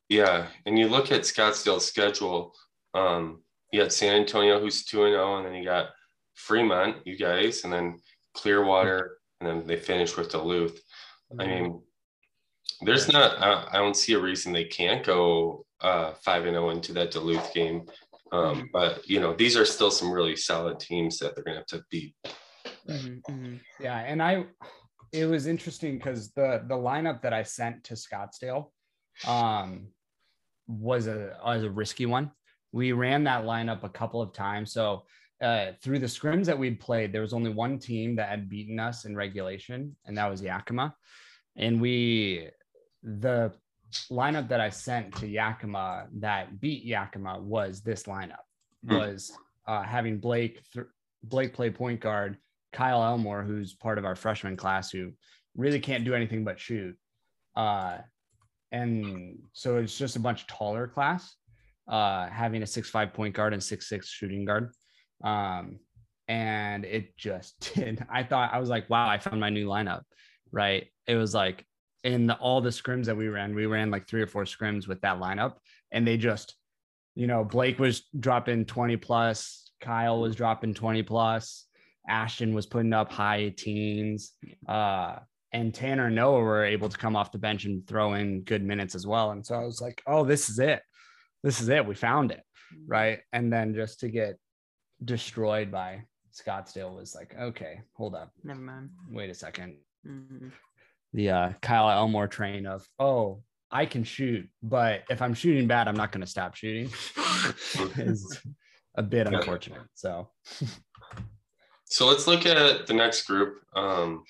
Yeah. 0.10 0.48
And 0.66 0.78
you 0.78 0.90
look 0.90 1.12
at 1.12 1.22
Scottsdale's 1.22 1.86
schedule, 1.86 2.54
um, 2.94 3.42
you 3.72 3.82
got 3.82 3.94
San 3.94 4.16
Antonio, 4.16 4.60
who's 4.60 4.86
2 4.86 5.06
and 5.06 5.13
0, 5.13 5.38
and 5.38 5.46
then 5.46 5.54
you 5.54 5.63
got 5.63 5.90
Fremont, 6.36 6.98
you 7.06 7.18
guys, 7.18 7.63
and 7.63 7.72
then 7.72 8.00
Clearwater, 8.34 9.18
and 9.40 9.50
then 9.50 9.68
they 9.68 9.78
finish 9.78 10.18
with 10.18 10.32
Duluth. 10.32 10.80
I 11.40 11.44
mm-hmm. 11.44 11.63
mean, 11.63 11.82
there's 12.82 13.12
not, 13.12 13.42
I, 13.42 13.68
I 13.72 13.78
don't 13.78 13.96
see 13.96 14.13
a 14.13 14.20
reason 14.20 14.51
they 14.51 14.66
can't 14.66 15.06
go 15.06 15.66
uh, 15.82 16.13
5 16.13 16.46
and 16.46 16.56
0 16.56 16.70
into 16.72 16.94
that 16.94 17.12
Duluth 17.12 17.54
game. 17.54 17.86
Um, 18.32 18.56
mm-hmm. 18.56 18.66
but 18.72 19.08
you 19.10 19.20
know, 19.20 19.34
these 19.34 19.58
are 19.58 19.66
still 19.66 19.92
some 19.92 20.12
really 20.12 20.36
solid 20.36 20.80
teams 20.80 21.18
that 21.20 21.36
they're 21.36 21.44
gonna 21.44 21.58
have 21.58 21.66
to 21.68 21.84
beat. 21.90 22.16
Mm-hmm, 22.88 23.32
mm-hmm. 23.32 23.56
Yeah, 23.80 24.00
and 24.00 24.24
I 24.24 24.46
it 25.12 25.25
was 25.25 25.48
interesting 25.48 25.98
because 25.98 26.32
the 26.32 26.63
the 26.68 26.75
lineup 26.75 27.22
that 27.24 27.34
I 27.34 27.44
sent 27.44 27.84
to 27.86 27.96
Scottsdale 27.96 28.70
um 29.28 29.90
was 30.68 31.08
a 31.08 31.38
was 31.44 31.63
a 31.63 31.70
risky 31.70 32.06
one. 32.06 32.32
We 32.72 32.92
ran 32.92 33.24
that 33.25 33.44
lineup 33.44 33.84
a 33.84 33.90
couple 33.90 34.22
of 34.22 34.34
times. 34.34 34.72
So 34.72 35.04
uh, 35.42 35.72
through 35.82 36.00
the 36.00 36.06
scrims 36.06 36.46
that 36.46 36.58
we'd 36.58 36.80
played, 36.80 37.12
there 37.12 37.22
was 37.22 37.34
only 37.34 37.51
one 37.51 37.80
team 37.80 38.16
that 38.16 38.30
had 38.30 38.50
beaten 38.50 38.80
us 38.80 39.06
in 39.06 39.16
regulation, 39.16 39.96
and 40.06 40.18
that 40.18 40.30
was 40.30 40.42
Yakima. 40.42 40.96
And 41.56 41.82
we 41.82 42.50
the 43.04 43.51
lineup 44.10 44.48
that 44.50 44.62
I 44.62 44.70
sent 44.70 45.16
to 45.18 45.28
Yakima 45.28 46.08
that 46.20 46.62
beat 46.62 46.86
Yakima 46.86 47.40
was 47.40 47.82
this 47.82 48.04
lineup 48.04 48.46
hmm. 48.88 48.96
was 48.96 49.32
uh, 49.68 49.84
having 49.84 50.20
Blake 50.20 50.62
th- 50.74 50.86
Blake 51.24 51.54
play 51.54 51.70
point 51.70 52.00
guard, 52.00 52.38
Kyle 52.72 53.04
Elmore, 53.04 53.44
who's 53.44 53.74
part 53.74 53.98
of 53.98 54.06
our 54.06 54.16
freshman 54.16 54.58
class, 54.58 54.92
who 54.92 55.12
really 55.56 55.80
can't 55.80 56.06
do 56.06 56.13
anything 56.13 56.44
but 56.44 56.60
shoot. 56.60 56.96
Uh, 57.56 57.98
and 58.72 59.38
so 59.54 59.78
it's 59.78 59.98
just 59.98 60.16
a 60.16 60.20
bunch 60.20 60.48
taller 60.48 60.88
class, 60.88 61.36
uh, 61.92 62.28
having 62.30 62.64
a 62.64 62.68
six 62.68 62.90
five 62.90 63.14
point 63.14 63.36
guard 63.36 63.54
and 63.54 63.64
six 63.64 63.88
six 63.88 64.08
shooting 64.08 64.46
guard. 64.46 64.72
Um, 65.24 65.80
and 66.28 66.86
it 66.86 67.16
just 67.18 67.74
did. 67.76 68.04
I 68.10 68.24
thought 68.24 68.54
I 68.54 68.60
was 68.60 68.70
like, 68.70 68.90
wow, 68.90 69.08
I 69.08 69.20
found 69.20 69.40
my 69.40 69.52
new 69.52 69.68
lineup. 69.68 70.02
Right. 70.52 70.88
It 71.06 71.16
was 71.16 71.36
like 71.36 71.66
in 72.04 72.26
the, 72.26 72.36
all 72.38 72.62
the 72.62 72.70
scrims 72.70 73.06
that 73.06 73.16
we 73.18 73.28
ran, 73.28 73.54
we 73.54 73.68
ran 73.68 73.92
like 73.92 74.08
three 74.08 74.22
or 74.22 74.28
four 74.28 74.46
scrims 74.46 74.88
with 74.88 75.02
that 75.02 75.20
lineup, 75.20 75.58
and 75.92 76.08
they 76.08 76.18
just 76.18 76.56
you 77.16 77.28
know, 77.28 77.44
Blake 77.44 77.80
was 77.80 78.04
dropping 78.20 78.66
20 78.66 78.98
plus, 78.98 79.72
Kyle 79.82 80.22
was 80.22 80.36
dropping 80.36 80.74
20 80.74 81.04
plus, 81.04 81.66
Ashton 82.08 82.54
was 82.54 82.66
putting 82.66 82.94
up 82.94 83.12
high 83.12 83.54
teens. 83.56 84.34
Uh, 84.68 85.18
and 85.54 85.74
Tanner 85.74 86.06
and 86.06 86.16
Noah 86.16 86.40
were 86.40 86.64
able 86.64 86.88
to 86.88 86.98
come 86.98 87.16
off 87.16 87.34
the 87.34 87.38
bench 87.38 87.66
and 87.66 87.86
throw 87.86 88.14
in 88.14 88.42
good 88.42 88.64
minutes 88.64 88.96
as 88.96 89.06
well. 89.06 89.32
And 89.32 89.46
so 89.46 89.56
I 89.56 89.66
was 89.66 89.82
like, 89.82 90.02
oh, 90.08 90.24
this 90.24 90.50
is 90.50 90.60
it. 90.60 90.82
This 91.44 91.62
is 91.62 91.70
it. 91.70 91.86
We 91.86 91.96
found 91.96 92.32
it. 92.32 92.42
Right. 92.88 93.20
And 93.34 93.52
then 93.52 93.74
just 93.74 94.00
to 94.02 94.10
get 94.10 94.38
destroyed 95.04 95.72
by 95.72 96.04
Scottsdale 96.34 96.96
was 96.96 97.16
like, 97.16 97.36
okay, 97.40 97.82
hold 97.94 98.16
up. 98.16 98.32
Never 98.44 98.62
mind. 98.62 98.90
Wait 99.10 99.30
a 99.30 99.34
2nd 99.34 99.76
Mm-hmm. 100.08 100.48
The 101.14 101.30
uh, 101.30 101.52
Kyle 101.62 101.92
Elmore 101.92 102.28
train 102.28 102.66
of, 102.66 102.88
oh, 102.98 103.44
I 103.70 103.86
can 103.86 104.04
shoot, 104.04 104.50
but 104.64 105.04
if 105.12 105.22
I'm 105.22 105.36
shooting 105.36 105.68
bad, 105.68 105.88
I'm 105.88 105.96
not 105.96 106.12
going 106.12 106.22
to 106.22 106.28
stop 106.28 106.56
shooting 106.56 106.90
is 107.98 108.42
a 108.96 109.04
bit 109.04 109.28
unfortunate. 109.28 109.84
So, 109.94 110.30
So 111.92 112.08
let's 112.08 112.26
look 112.26 112.46
at 112.46 112.88
the 112.88 112.94
next 112.94 113.24
group. 113.24 113.58
Um, 113.76 114.24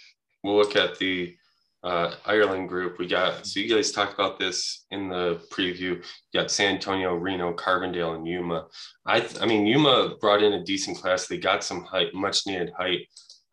we'll 0.43 0.57
look 0.57 0.75
at 0.75 0.97
the 0.97 1.35
uh, 1.83 2.13
Ireland 2.25 2.69
group. 2.69 2.99
We 2.99 3.07
got 3.07 3.45
so 3.45 3.59
you 3.59 3.73
guys 3.73 3.91
talked 3.91 4.13
about 4.13 4.37
this 4.37 4.85
in 4.91 5.09
the 5.09 5.41
preview. 5.51 5.79
You 5.81 6.01
got 6.33 6.51
San 6.51 6.75
Antonio, 6.75 7.15
Reno, 7.15 7.53
Carbondale, 7.53 8.15
and 8.15 8.27
Yuma. 8.27 8.67
I 9.05 9.27
I 9.41 9.45
mean 9.45 9.65
Yuma 9.65 10.15
brought 10.19 10.43
in 10.43 10.53
a 10.53 10.63
decent 10.63 10.97
class. 10.97 11.27
They 11.27 11.37
got 11.37 11.63
some 11.63 11.83
height, 11.83 12.13
much 12.13 12.45
needed 12.45 12.71
height, 12.77 13.07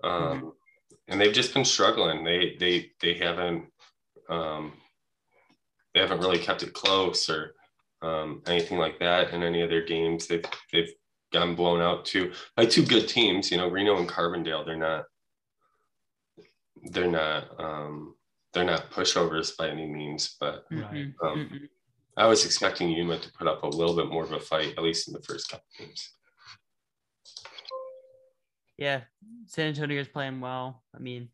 um, 0.04 0.52
and 1.08 1.20
they've 1.20 1.32
just 1.32 1.54
been 1.54 1.64
struggling. 1.64 2.23
They 2.23 2.56
they 2.61 2.90
they 3.00 3.14
haven't 3.14 3.66
um, 4.28 4.75
they 5.94 6.00
haven't 6.00 6.20
really 6.20 6.38
kept 6.38 6.62
it 6.62 6.75
close 6.75 7.30
or 7.30 7.54
um, 8.02 8.42
anything 8.47 8.78
like 8.78 8.99
that 8.99 9.32
in 9.32 9.42
any 9.42 9.62
of 9.62 9.70
their 9.70 9.85
games. 9.85 10.26
They've 10.26 10.44
they've 10.70 10.92
gotten 11.32 11.54
blown 11.54 11.80
out 11.80 12.04
too 12.04 12.32
by 12.56 12.66
two 12.66 12.85
good 12.85 13.08
teams. 13.08 13.50
You 13.50 13.56
know, 13.56 13.68
Reno 13.68 13.97
and 13.97 14.08
Carbondale. 14.08 14.66
They're 14.66 14.76
not. 14.76 15.04
They're 16.90 17.11
not. 17.11 17.58
Um, 17.58 18.14
they're 18.52 18.64
not 18.64 18.90
pushovers 18.90 19.57
by 19.57 19.69
any 19.69 19.87
means, 19.87 20.37
but 20.40 20.67
Right. 20.71 21.14
Mhm. 21.14 21.14
Um, 21.23 21.49
Mhm. 21.49 21.69
I 22.17 22.26
was 22.26 22.45
expecting 22.45 22.90
Yuma 22.90 23.19
to 23.21 23.33
put 23.33 23.47
up 23.47 23.62
a 23.62 23.67
little 23.69 23.95
bit 23.95 24.09
more 24.09 24.25
of 24.25 24.33
a 24.33 24.40
fight, 24.40 24.76
at 24.76 24.83
least 24.83 25.07
in 25.07 25.14
the 25.14 25.23
first 25.23 25.49
couple 25.50 25.67
games. 25.78 26.14
Yeah, 28.76 29.05
San 29.47 29.69
Antonio 29.69 30.00
is 30.00 30.09
playing 30.09 30.40
well. 30.40 30.85
I 30.95 30.99
mean, 30.99 31.31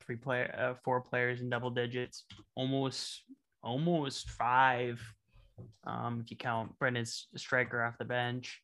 three 0.00 0.16
player, 0.16 0.54
uh, 0.58 0.74
four 0.84 1.00
players 1.00 1.40
in 1.40 1.50
double 1.50 1.70
digits, 1.70 2.24
almost, 2.54 3.24
almost 3.62 4.30
five. 4.30 5.00
Um, 5.84 6.20
if 6.20 6.30
you 6.30 6.36
count 6.36 6.78
Brendan's 6.78 7.28
striker 7.36 7.82
off 7.82 7.98
the 7.98 8.06
bench, 8.06 8.62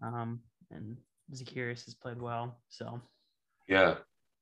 um, 0.00 0.42
and 0.70 0.96
Zacchaeus 1.34 1.84
has 1.84 1.94
played 1.94 2.20
well. 2.20 2.62
So, 2.68 3.00
Yeah, 3.68 3.98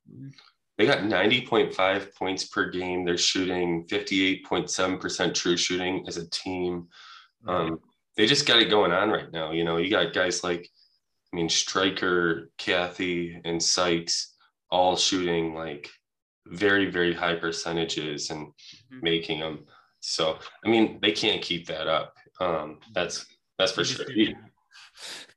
mm, 0.08 0.32
they 0.76 0.86
got 0.86 0.98
90.5 0.98 2.14
points 2.16 2.44
per 2.46 2.70
game. 2.70 3.04
They're 3.04 3.16
shooting 3.16 3.86
58.7% 3.86 5.34
true 5.34 5.56
shooting 5.56 6.04
as 6.08 6.16
a 6.16 6.28
team. 6.30 6.88
Um, 7.46 7.80
they 8.16 8.26
just 8.26 8.46
got 8.46 8.58
it 8.60 8.70
going 8.70 8.92
on 8.92 9.10
right 9.10 9.30
now. 9.32 9.52
You 9.52 9.64
know, 9.64 9.76
you 9.76 9.90
got 9.90 10.12
guys 10.12 10.42
like, 10.42 10.68
I 11.32 11.36
mean, 11.36 11.48
Striker, 11.48 12.50
Kathy, 12.58 13.40
and 13.44 13.62
Sykes 13.62 14.34
all 14.70 14.96
shooting 14.96 15.54
like 15.54 15.90
very, 16.46 16.90
very 16.90 17.14
high 17.14 17.36
percentages 17.36 18.30
and 18.30 18.48
Mhm. 18.92 19.02
making 19.02 19.40
them. 19.40 19.66
So, 20.00 20.38
I 20.64 20.68
mean, 20.68 20.98
they 21.00 21.12
can't 21.12 21.40
keep 21.42 21.66
that 21.68 21.86
up. 21.86 22.16
Um, 22.40 22.80
that's 22.92 23.26
that's 23.58 23.72
for 23.72 23.84
sure. 23.84 24.06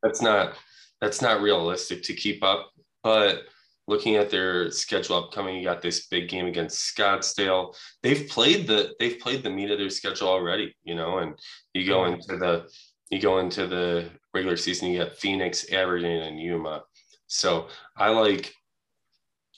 That's 0.04 0.22
not 0.22 0.58
that's 1.00 1.22
not 1.22 1.42
realistic 1.42 2.04
to 2.04 2.14
keep 2.14 2.44
up. 2.44 2.72
But 3.04 3.44
looking 3.88 4.16
at 4.16 4.30
their 4.30 4.70
schedule 4.70 5.16
upcoming, 5.16 5.56
you 5.56 5.64
got 5.64 5.82
this 5.82 6.08
big 6.08 6.30
game 6.30 6.46
against 6.46 6.96
Scottsdale. 6.96 7.76
They've 8.04 8.28
played 8.28 8.68
the 8.68 8.94
they've 9.00 9.20
played 9.20 9.44
the 9.44 9.50
meat 9.50 9.72
of 9.72 9.80
their 9.80 9.90
schedule 9.90 10.28
already, 10.28 10.76
you 10.84 10.96
know, 10.96 11.20
and 11.20 11.38
you 11.74 11.86
go 11.86 12.02
mm-hmm. 12.02 12.14
into 12.16 12.38
the 12.38 12.68
you 13.10 13.20
go 13.20 13.40
into 13.40 13.68
the 13.68 14.10
regular 14.34 14.58
season, 14.58 14.90
you 14.90 15.00
got 15.00 15.14
Phoenix, 15.14 15.72
Aberdeen, 15.72 16.22
and 16.24 16.40
Yuma. 16.40 16.84
So 17.28 17.68
I 17.96 18.10
like 18.10 18.54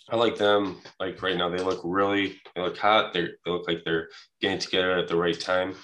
I 0.10 0.16
like 0.16 0.38
them. 0.38 0.78
Like 1.00 1.22
right 1.22 1.38
now, 1.38 1.50
they 1.50 1.64
look 1.64 1.82
really 1.84 2.40
they 2.56 2.62
look 2.62 2.78
hot. 2.78 3.14
They 3.14 3.22
they 3.22 3.52
look 3.52 3.68
like 3.68 3.84
they're 3.84 4.10
getting 4.42 4.60
together 4.60 4.98
at 4.98 5.08
the 5.08 5.16
right 5.16 5.40
time. 5.40 5.76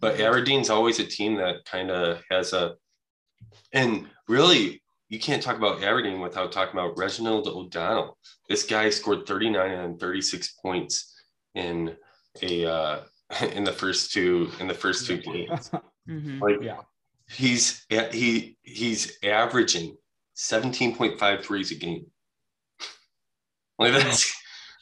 But 0.00 0.14
mm-hmm. 0.14 0.22
Aberdeen's 0.22 0.70
always 0.70 0.98
a 0.98 1.04
team 1.04 1.36
that 1.36 1.64
kind 1.64 1.90
of 1.90 2.22
has 2.30 2.52
a 2.52 2.74
and 3.72 4.08
really 4.28 4.81
you 5.12 5.18
can't 5.18 5.42
talk 5.42 5.58
about 5.58 5.82
Aberdeen 5.82 6.20
without 6.20 6.52
talking 6.52 6.72
about 6.72 6.96
Reginald 6.96 7.46
O'Donnell. 7.46 8.16
This 8.48 8.64
guy 8.64 8.88
scored 8.88 9.26
39 9.26 9.70
and 9.70 10.00
36 10.00 10.52
points 10.62 11.14
in 11.54 11.94
a 12.40 12.64
uh, 12.64 13.00
in 13.52 13.62
the 13.62 13.72
first 13.72 14.12
two 14.12 14.50
in 14.58 14.66
the 14.66 14.74
first 14.74 15.06
two 15.06 15.18
games. 15.18 15.70
Mhm. 16.08 16.40
Like 16.40 16.60
yeah. 16.60 16.78
he's 17.30 17.86
he 17.88 18.56
he's 18.62 19.18
averaging 19.22 19.96
17.5 20.36 21.44
threes 21.44 21.70
a 21.70 21.76
game. 21.76 22.06
Like 23.78 23.92
that's 23.92 24.34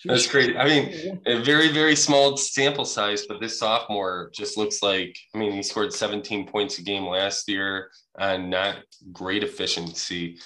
that's 0.04 0.26
crazy. 0.26 0.56
I 0.56 0.64
mean, 0.66 1.20
a 1.26 1.42
very 1.42 1.68
very 1.68 1.94
small 1.94 2.36
sample 2.36 2.84
size, 2.84 3.26
but 3.26 3.40
this 3.40 3.58
sophomore 3.58 4.30
just 4.34 4.56
looks 4.56 4.82
like. 4.82 5.16
I 5.34 5.38
mean, 5.38 5.52
he 5.52 5.62
scored 5.62 5.92
17 5.92 6.46
points 6.46 6.78
a 6.78 6.82
game 6.82 7.06
last 7.06 7.48
year 7.48 7.90
and 8.18 8.50
not 8.50 8.76
great 9.12 9.42
efficiency. 9.42 10.38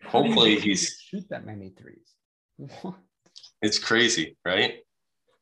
How 0.00 0.22
Hopefully, 0.22 0.58
he's 0.58 0.96
shoot 1.00 1.24
that 1.30 1.44
many 1.44 1.70
threes. 1.70 2.14
What? 2.82 2.94
it's 3.62 3.78
crazy, 3.78 4.36
right? 4.44 4.74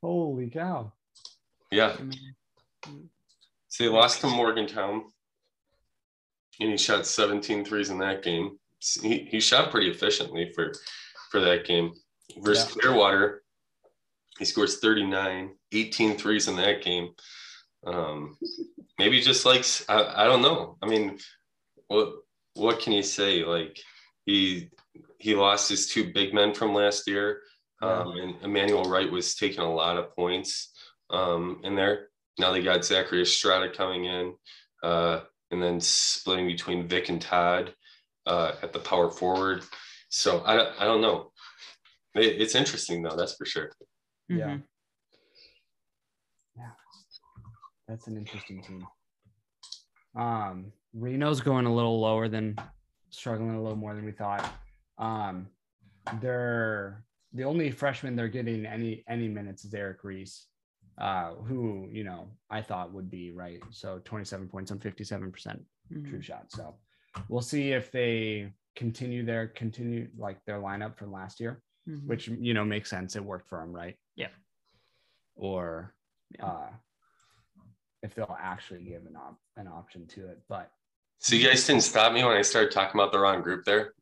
Holy 0.00 0.48
cow! 0.48 0.92
Yeah. 1.70 1.96
So 3.68 3.84
they 3.84 3.88
lost 3.88 4.20
to 4.20 4.28
Morgantown, 4.28 5.04
and 6.60 6.70
he 6.70 6.76
shot 6.76 7.06
17 7.06 7.64
threes 7.64 7.90
in 7.90 7.98
that 7.98 8.22
game. 8.22 8.58
He, 9.02 9.28
he 9.30 9.40
shot 9.40 9.70
pretty 9.70 9.90
efficiently 9.90 10.52
for 10.54 10.72
for 11.30 11.40
that 11.40 11.66
game. 11.66 11.92
Versus 12.36 12.74
Yeah. 12.74 12.82
Clearwater, 12.82 13.42
he 14.38 14.44
scores 14.44 14.78
39, 14.78 15.56
18 15.72 16.18
threes 16.18 16.48
in 16.48 16.56
that 16.56 16.82
game. 16.82 17.10
Um, 17.86 18.36
maybe 18.98 19.20
just 19.20 19.46
likes 19.46 19.84
I, 19.88 20.24
I 20.24 20.26
don't 20.26 20.42
know. 20.42 20.76
I 20.82 20.86
mean, 20.86 21.18
what 21.86 22.12
what 22.54 22.80
can 22.80 22.92
you 22.92 23.02
say? 23.02 23.44
Like 23.44 23.78
he 24.26 24.70
he 25.18 25.34
lost 25.34 25.68
his 25.68 25.88
two 25.88 26.12
big 26.12 26.34
men 26.34 26.54
from 26.54 26.74
last 26.74 27.06
year. 27.08 27.40
Um, 27.80 28.10
and 28.18 28.34
Emmanuel 28.42 28.90
Wright 28.90 29.10
was 29.10 29.36
taking 29.36 29.60
a 29.60 29.72
lot 29.72 29.96
of 29.96 30.14
points 30.16 30.72
um, 31.10 31.60
in 31.62 31.76
there. 31.76 32.08
Now 32.38 32.50
they 32.52 32.62
got 32.62 32.84
Zachary 32.84 33.22
Estrada 33.22 33.70
coming 33.72 34.04
in, 34.06 34.34
uh, 34.82 35.20
and 35.52 35.62
then 35.62 35.80
splitting 35.80 36.46
between 36.48 36.88
Vic 36.88 37.08
and 37.08 37.22
Todd 37.22 37.72
uh, 38.26 38.52
at 38.62 38.72
the 38.72 38.80
power 38.80 39.10
forward. 39.10 39.62
So 40.08 40.40
I, 40.40 40.82
I 40.82 40.84
don't 40.86 41.00
know. 41.00 41.30
It, 42.14 42.40
it's 42.40 42.54
interesting 42.54 43.02
though, 43.02 43.16
that's 43.16 43.34
for 43.34 43.44
sure. 43.46 43.70
Yeah. 44.28 44.46
mhm. 44.56 44.62
Yeah, 46.56 46.70
that's 47.86 48.06
an 48.06 48.16
interesting 48.16 48.62
team. 48.62 48.86
Um, 50.16 50.72
Reno's 50.94 51.40
going 51.40 51.66
a 51.66 51.74
little 51.74 52.00
lower 52.00 52.28
than 52.28 52.56
struggling 53.10 53.54
a 53.54 53.62
little 53.62 53.76
more 53.76 53.94
than 53.94 54.04
we 54.04 54.12
thought. 54.12 54.50
Um, 54.98 55.46
they're 56.20 57.04
the 57.34 57.44
only 57.44 57.70
freshman 57.70 58.16
they're 58.16 58.28
getting 58.28 58.64
any 58.66 59.04
any 59.08 59.28
minutes 59.28 59.64
is 59.64 59.74
Eric 59.74 60.02
Reese, 60.02 60.46
uh, 60.98 61.34
who 61.34 61.88
you 61.92 62.04
know 62.04 62.30
I 62.50 62.62
thought 62.62 62.92
would 62.92 63.10
be 63.10 63.30
right. 63.32 63.60
So 63.70 64.00
27 64.04 64.48
points 64.48 64.70
on 64.72 64.78
57 64.80 65.30
percent 65.30 65.62
Mhm. 65.92 66.08
true 66.08 66.22
shot. 66.22 66.46
So 66.50 66.74
we'll 67.28 67.40
see 67.42 67.72
if 67.72 67.90
they 67.92 68.52
continue 68.76 69.24
their 69.24 69.48
continue 69.48 70.08
like 70.18 70.38
their 70.46 70.58
lineup 70.60 70.96
from 70.98 71.12
last 71.12 71.38
year, 71.40 71.62
Mhm. 71.88 72.06
which 72.06 72.28
you 72.28 72.54
know 72.54 72.64
makes 72.64 72.90
sense. 72.90 73.16
It 73.16 73.24
worked 73.24 73.48
for 73.48 73.60
them, 73.60 73.72
right? 73.72 73.96
Yeah. 74.14 74.28
Or 75.34 75.94
Yeah. 76.30 76.44
uh, 76.46 76.70
if 78.02 78.14
they'll 78.14 78.36
actually 78.38 78.84
give 78.84 79.06
an 79.06 79.16
op- 79.16 79.40
an 79.56 79.66
option 79.66 80.06
to 80.08 80.28
it. 80.28 80.42
But 80.48 80.70
So 81.18 81.34
you 81.34 81.46
guys 81.48 81.66
didn't 81.66 81.82
stop 81.82 82.12
me 82.12 82.22
when 82.24 82.36
I 82.36 82.42
started 82.42 82.70
talking 82.70 83.00
about 83.00 83.12
the 83.12 83.18
wrong 83.18 83.42
group 83.42 83.64
there. 83.64 83.94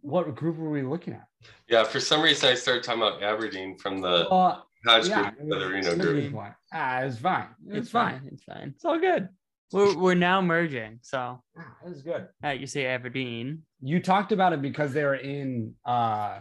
what 0.00 0.34
group 0.34 0.56
were 0.56 0.70
we 0.70 0.82
looking 0.82 1.14
at? 1.14 1.28
Yeah, 1.68 1.84
for 1.84 2.00
some 2.00 2.22
reason 2.22 2.48
I 2.50 2.54
started 2.54 2.82
talking 2.84 3.02
about 3.02 3.22
Aberdeen 3.22 3.76
from 3.78 4.00
the 4.00 4.28
Uh, 4.28 4.62
Hodge 4.86 5.08
yeah, 5.08 5.30
group 5.30 5.50
to 5.50 5.58
the 5.58 5.68
Reno 5.68 5.96
group. 5.96 6.34
Ah, 6.72 7.00
it's 7.00 7.18
fine. 7.18 7.48
It's, 7.66 7.76
It's 7.78 7.90
fine. 7.90 8.20
fine. 8.20 8.28
It's 8.32 8.44
fine. 8.44 8.68
It's 8.74 8.84
all 8.84 8.98
good. 8.98 9.28
We're 9.72 9.96
we're 9.98 10.14
now 10.14 10.40
merging. 10.40 10.98
So 11.02 11.42
Ah, 11.58 11.74
It's 11.86 12.02
good. 12.02 12.28
uh, 12.44 12.48
you 12.50 12.66
say 12.66 12.86
Aberdeen. 12.86 13.62
You 13.80 14.00
talked 14.00 14.32
about 14.32 14.52
it 14.52 14.62
because 14.62 14.92
they 14.92 15.04
were 15.04 15.16
in 15.16 15.74
uh, 15.84 16.40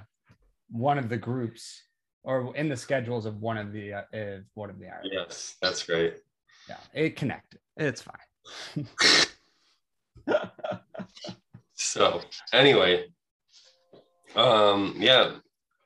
one 0.69 0.97
of 0.97 1.09
the 1.09 1.17
groups 1.17 1.81
or 2.23 2.55
in 2.55 2.69
the 2.69 2.77
schedules 2.77 3.25
of 3.25 3.41
one 3.41 3.57
of 3.57 3.71
the 3.73 3.93
uh, 3.93 4.01
of 4.13 4.43
one 4.53 4.69
of 4.69 4.79
the 4.79 4.87
Irish. 4.87 5.07
Yes, 5.11 5.55
that's 5.61 5.83
great. 5.83 6.15
Yeah, 6.69 6.77
it 6.93 7.15
connected. 7.15 7.59
It's 7.75 8.01
fine. 8.01 8.85
So 11.79 12.21
anyway, 12.53 13.05
um, 14.35 14.95
yeah, 14.97 15.35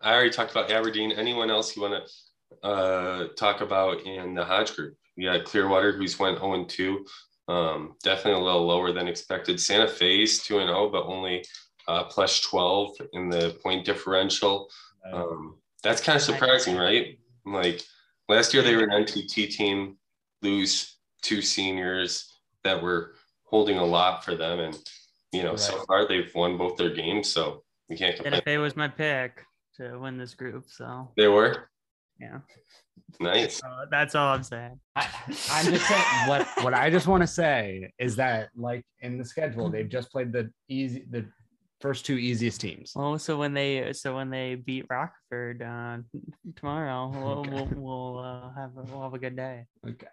I 0.01 0.13
already 0.13 0.29
talked 0.29 0.51
about 0.51 0.71
Aberdeen. 0.71 1.11
Anyone 1.11 1.51
else 1.51 1.75
you 1.75 1.81
want 1.81 2.03
to 2.63 2.67
uh, 2.67 3.27
talk 3.37 3.61
about 3.61 4.01
in 4.01 4.33
the 4.33 4.43
Hodge 4.43 4.73
group? 4.75 4.95
We 5.17 5.25
Yeah, 5.25 5.39
Clearwater, 5.39 5.91
who's 5.91 6.17
went 6.17 6.39
0 6.39 6.65
2. 6.65 7.05
Um, 7.51 7.95
definitely 8.01 8.41
a 8.41 8.45
little 8.45 8.65
lower 8.65 8.93
than 8.93 9.09
expected. 9.09 9.59
Santa 9.59 9.87
Fe's 9.87 10.41
2 10.43 10.59
and 10.59 10.69
0, 10.69 10.89
but 10.89 11.05
only 11.05 11.43
uh, 11.87 12.05
plus 12.05 12.39
12 12.39 12.95
in 13.11 13.29
the 13.29 13.59
point 13.61 13.85
differential. 13.85 14.69
Um, 15.11 15.57
that's 15.83 16.01
kind 16.01 16.15
of 16.15 16.21
surprising, 16.21 16.77
right? 16.77 17.19
Like 17.45 17.81
last 18.29 18.53
year, 18.53 18.63
they 18.63 18.75
were 18.75 18.83
an 18.83 19.03
NTT 19.03 19.49
team, 19.49 19.97
lose 20.41 20.97
two 21.21 21.41
seniors 21.41 22.39
that 22.63 22.81
were 22.81 23.15
holding 23.43 23.77
a 23.77 23.85
lot 23.85 24.23
for 24.23 24.35
them. 24.35 24.59
And, 24.59 24.79
you 25.33 25.43
know, 25.43 25.51
right. 25.51 25.59
so 25.59 25.83
far 25.87 26.07
they've 26.07 26.33
won 26.33 26.57
both 26.57 26.77
their 26.77 26.93
games. 26.93 27.27
So 27.27 27.63
we 27.89 27.97
can't 27.97 28.15
complain. 28.15 28.41
NFA 28.41 28.61
was 28.61 28.77
my 28.77 28.87
pick 28.87 29.45
to 29.75 29.97
win 29.97 30.17
this 30.17 30.35
group. 30.35 30.69
So 30.69 31.09
they 31.17 31.27
were? 31.27 31.69
Yeah. 32.21 32.39
Nice. 33.19 33.61
Uh, 33.63 33.85
that's 33.89 34.15
all 34.15 34.33
I'm 34.33 34.43
saying. 34.43 34.79
I, 34.95 35.07
am 35.51 35.65
just 35.73 35.87
saying 35.87 36.03
what 36.27 36.47
what 36.61 36.73
I 36.73 36.89
just 36.89 37.07
want 37.07 37.21
to 37.21 37.27
say 37.27 37.91
is 37.99 38.15
that 38.17 38.49
like 38.55 38.85
in 38.99 39.17
the 39.17 39.25
schedule 39.25 39.69
they've 39.69 39.89
just 39.89 40.11
played 40.11 40.31
the 40.31 40.49
easy 40.69 41.05
the 41.09 41.25
first 41.81 42.05
two 42.05 42.15
easiest 42.15 42.61
teams. 42.61 42.93
Oh, 42.95 43.17
so 43.17 43.37
when 43.37 43.53
they 43.53 43.91
so 43.93 44.15
when 44.15 44.29
they 44.29 44.55
beat 44.55 44.85
Rockford 44.89 45.61
uh, 45.61 45.97
tomorrow, 46.55 47.11
we'll 47.13 47.39
okay. 47.39 47.49
we'll, 47.51 47.69
we'll 47.75 48.19
uh, 48.19 48.53
have 48.53 48.77
a, 48.77 48.83
we'll 48.83 49.03
have 49.03 49.13
a 49.13 49.19
good 49.19 49.35
day. 49.35 49.65
Okay, 49.87 50.07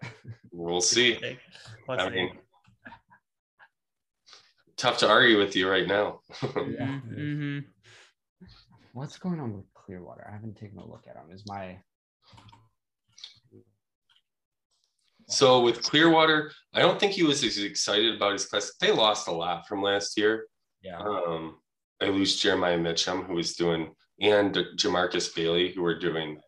we'll 0.51 0.81
see. 0.81 1.19
I 1.89 2.11
mean, 2.11 2.31
tough 4.77 4.99
to 4.99 5.09
argue 5.09 5.39
with 5.39 5.55
you 5.55 5.69
right 5.69 5.87
now. 5.87 6.21
yeah. 6.43 7.01
Mm-hmm. 7.09 7.59
What's 8.93 9.19
going 9.19 9.39
on 9.39 9.55
with 9.55 9.73
Clearwater? 9.75 10.27
I 10.29 10.33
haven't 10.33 10.57
taken 10.57 10.79
a 10.79 10.87
look 10.87 11.05
at 11.09 11.15
them. 11.15 11.31
Is 11.33 11.45
my 11.47 11.79
so 15.29 15.61
with 15.61 15.83
Clearwater, 15.83 16.51
I 16.75 16.81
don't 16.81 16.99
think 16.99 17.13
he 17.13 17.23
was 17.23 17.45
as 17.45 17.59
excited 17.59 18.17
about 18.17 18.33
his 18.33 18.47
class. 18.47 18.73
They 18.81 18.93
lost 18.93 19.29
a 19.29 19.33
lot 19.33 19.67
from 19.67 19.83
last 19.83 20.17
year. 20.17 20.47
Yeah. 20.83 20.99
Um, 20.99 21.57
I 22.01 22.07
lose 22.07 22.41
Jeremiah 22.41 22.79
Mitchum, 22.79 23.27
who 23.27 23.35
was 23.35 23.55
doing, 23.55 23.95
and 24.21 24.55
Jamarcus 24.77 25.35
Bailey, 25.35 25.73
who 25.73 25.83
were 25.83 25.99
doing 25.99 26.41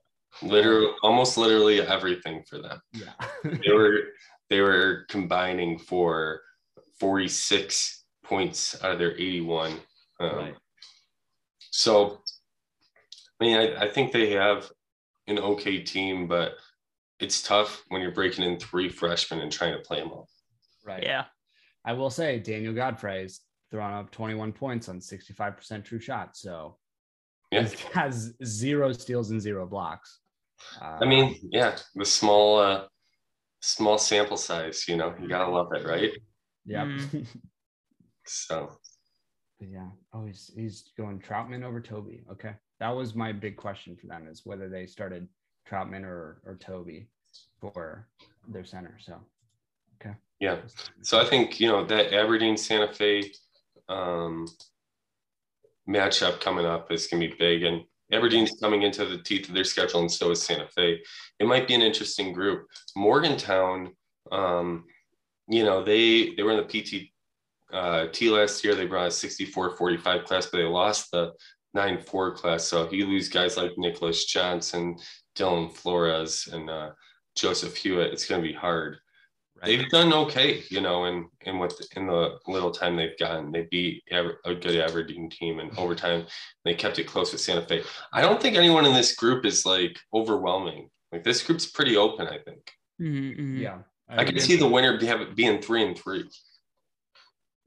literally 0.43 0.93
almost 1.03 1.37
literally 1.37 1.81
everything 1.81 2.43
for 2.49 2.59
them. 2.59 2.81
Yeah. 2.93 3.13
they 3.45 3.73
were 3.73 3.99
they 4.49 4.61
were 4.61 5.07
combining 5.09 5.79
for 5.79 6.41
46 6.99 8.05
points 8.25 8.83
out 8.83 8.93
of 8.93 8.99
their 8.99 9.13
81. 9.13 9.73
Um, 10.21 10.37
right. 10.37 10.55
So, 11.71 12.21
I 13.41 13.45
mean, 13.45 13.57
I, 13.57 13.85
I 13.85 13.89
think 13.89 14.13
they 14.13 14.31
have 14.33 14.71
an 15.27 15.39
okay 15.39 15.81
team, 15.81 16.27
but 16.27 16.55
it's 17.21 17.43
tough 17.43 17.85
when 17.89 18.01
you're 18.01 18.11
breaking 18.11 18.45
in 18.45 18.59
three 18.59 18.89
freshmen 18.89 19.41
and 19.41 19.53
trying 19.53 19.75
to 19.75 19.81
play 19.81 20.01
them 20.01 20.11
all. 20.11 20.29
Right. 20.85 21.03
Yeah. 21.03 21.25
I 21.85 21.93
will 21.93 22.11
say 22.11 22.39
Daniel 22.39 22.75
Godfrey's 22.75 23.41
thrown 23.71 23.93
up 23.93 24.11
21 24.11 24.53
points 24.53 24.89
on 24.89 25.01
65% 25.01 25.85
true 25.85 26.01
shots. 26.01 26.41
So 26.41 26.77
yeah. 27.51 27.69
has 27.93 28.33
zero 28.45 28.93
steals 28.93 29.31
and 29.31 29.41
zero 29.41 29.67
blocks. 29.67 30.21
Uh, 30.81 30.99
I 31.01 31.05
mean, 31.07 31.37
yeah, 31.53 31.77
the 31.95 32.05
small, 32.05 32.59
uh, 32.59 32.85
small 33.61 33.99
sample 33.99 34.37
size, 34.37 34.87
you 34.89 34.97
know, 34.97 35.15
you 35.21 35.29
gotta 35.29 35.51
love 35.51 35.69
it, 35.75 35.87
right? 35.87 36.11
Yeah. 36.65 36.85
Mm. 36.85 37.27
so, 38.27 38.71
yeah. 39.61 39.89
Oh, 40.13 40.27
he's, 40.27 40.51
he's 40.55 40.91
going 40.97 41.21
Troutman 41.21 41.65
over 41.65 41.81
Toby. 41.81 42.23
Okay. 42.31 42.55
That 42.79 42.91
was 42.91 43.15
my 43.15 43.33
big 43.33 43.57
question 43.57 43.97
for 43.97 44.07
them 44.07 44.27
is 44.27 44.43
whether 44.45 44.69
they 44.69 44.87
started 44.87 45.29
Troutman 45.69 46.05
or, 46.05 46.41
or 46.45 46.59
Toby 46.61 47.09
for 47.61 48.07
their 48.49 48.65
center. 48.65 48.97
So, 49.01 49.17
okay. 50.01 50.15
Yeah. 50.41 50.59
So 51.03 51.21
I 51.21 51.25
think, 51.25 51.61
you 51.61 51.69
know, 51.69 51.85
that 51.85 52.13
Aberdeen 52.13 52.57
Santa 52.57 52.93
Fe 52.93 53.31
um, 53.89 54.47
matchup 55.89 56.41
coming 56.41 56.67
up 56.67 56.91
is 56.93 57.07
going 57.07 57.23
to 57.23 57.29
be 57.29 57.35
big. 57.39 57.63
And 57.65 57.83
Aberdeen's 58.13 58.59
coming 58.61 58.83
into 58.83 59.05
the 59.05 59.19
teeth 59.19 59.49
of 59.49 59.55
their 59.55 59.65
schedule, 59.65 60.01
and 60.01 60.11
so 60.11 60.31
is 60.31 60.43
Santa 60.43 60.67
Fe. 60.69 61.01
It 61.39 61.47
might 61.47 61.69
be 61.69 61.75
an 61.75 61.83
interesting 61.83 62.33
group. 62.33 62.67
Morgantown, 62.97 63.95
um, 64.33 64.85
you 65.49 65.65
know, 65.65 65.85
they 65.85 66.35
they 66.35 66.43
were 66.43 66.53
in 66.53 66.57
the 66.57 66.65
PT 66.65 67.11
uh, 67.73 68.07
T 68.13 68.31
last 68.31 68.65
year. 68.65 68.75
They 68.75 68.87
brought 68.87 69.07
a 69.07 69.11
64-45 69.11 70.25
class, 70.25 70.47
but 70.47 70.59
they 70.59 70.65
lost 70.65 71.11
the 71.13 71.33
9-4 71.77 72.35
class. 72.35 72.65
So 72.65 72.91
you 72.91 73.07
lose 73.07 73.29
guys 73.29 73.57
like 73.57 73.73
Nicholas 73.77 74.25
Johnson, 74.25 74.97
Dylan 75.37 75.73
Flores, 75.73 76.49
and 76.53 76.69
uh, 76.69 76.91
Joseph 77.37 77.77
Hewitt. 77.77 78.13
It's 78.13 78.27
going 78.27 78.43
to 78.43 78.47
be 78.47 78.55
hard. 78.55 78.99
Right. 79.63 79.79
They've 79.79 79.89
done 79.91 80.13
okay, 80.15 80.63
you 80.71 80.81
know, 80.81 81.05
in 81.05 81.29
in 81.43 81.59
what 81.59 81.75
in 81.95 82.07
the 82.07 82.39
little 82.47 82.71
time 82.71 82.97
they've 82.97 83.19
gotten. 83.19 83.53
They 83.53 83.67
beat 83.71 84.03
a 84.11 84.55
good 84.55 84.77
Aberdeen 84.81 85.29
team 85.29 85.61
in 85.61 85.71
overtime. 85.77 86.25
They 86.65 86.75
kept 86.75 86.99
it 86.99 87.07
close 87.07 87.31
with 87.31 87.43
Santa 87.43 87.67
Fe. 87.67 87.83
I 88.13 88.23
don't 88.23 88.41
think 88.41 88.57
anyone 88.57 88.87
in 88.87 88.95
this 88.95 89.15
group 89.15 89.45
is 89.45 89.67
like 89.67 89.99
overwhelming. 90.15 90.89
Like 91.13 91.25
this 91.25 91.43
group's 91.43 91.67
pretty 91.67 91.97
open. 91.99 92.27
I 92.27 92.39
think. 92.39 92.73
Mm-hmm. 93.03 93.59
Yeah, 93.59 93.79
I, 94.09 94.23
I 94.23 94.25
can 94.25 94.41
see 94.41 94.57
the 94.57 94.67
winner 94.67 94.99
be, 94.99 95.07
have, 95.07 95.37
being 95.37 95.61
three 95.61 95.85
and 95.85 95.99
three. 95.99 96.25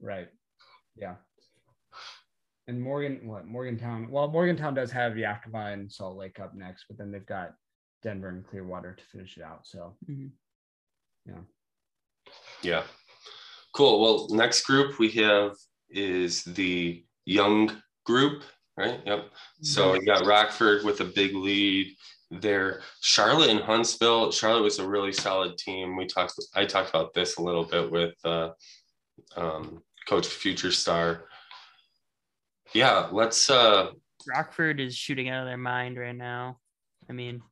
Right. 0.00 0.28
Yeah. 0.96 1.14
And 2.66 2.80
Morgan, 2.80 3.20
what 3.24 3.46
Morgantown? 3.46 4.10
Well, 4.10 4.28
Morgantown 4.28 4.74
does 4.74 4.90
have 4.90 5.18
Yakima 5.18 5.72
and 5.72 5.90
Salt 5.92 6.16
Lake 6.16 6.40
up 6.40 6.54
next, 6.54 6.86
but 6.88 6.96
then 6.96 7.10
they've 7.12 7.26
got 7.26 7.54
Denver 8.02 8.28
and 8.28 8.46
Clearwater 8.46 8.94
to 8.94 9.04
finish 9.04 9.36
it 9.36 9.42
out. 9.42 9.66
So, 9.66 9.96
mm-hmm. 10.10 10.28
yeah. 11.26 11.40
Yeah. 12.62 12.82
Cool. 13.74 14.00
Well, 14.00 14.28
next 14.30 14.64
group 14.64 14.98
we 14.98 15.10
have 15.10 15.52
is 15.90 16.44
the 16.44 17.04
young 17.26 17.82
group, 18.06 18.44
right? 18.76 19.00
Yep. 19.04 19.30
So 19.62 19.92
we 19.92 20.04
got 20.04 20.26
Rockford 20.26 20.84
with 20.84 21.00
a 21.00 21.04
big 21.04 21.34
lead 21.34 21.94
there. 22.30 22.80
Charlotte 23.00 23.50
and 23.50 23.60
Huntsville. 23.60 24.30
Charlotte 24.30 24.62
was 24.62 24.78
a 24.78 24.88
really 24.88 25.12
solid 25.12 25.58
team. 25.58 25.96
We 25.96 26.06
talked. 26.06 26.34
I 26.54 26.64
talked 26.64 26.90
about 26.90 27.12
this 27.14 27.36
a 27.36 27.42
little 27.42 27.64
bit 27.64 27.90
with 27.90 28.14
uh, 28.24 28.50
um, 29.36 29.82
Coach 30.06 30.26
Future 30.26 30.72
Star. 30.72 31.24
Yeah, 32.74 33.08
let's. 33.12 33.48
Uh, 33.48 33.90
Rockford 34.28 34.80
is 34.80 34.96
shooting 34.96 35.28
out 35.28 35.42
of 35.42 35.46
their 35.46 35.56
mind 35.56 35.96
right 35.98 36.16
now. 36.16 36.58
I 37.08 37.12
mean, 37.12 37.42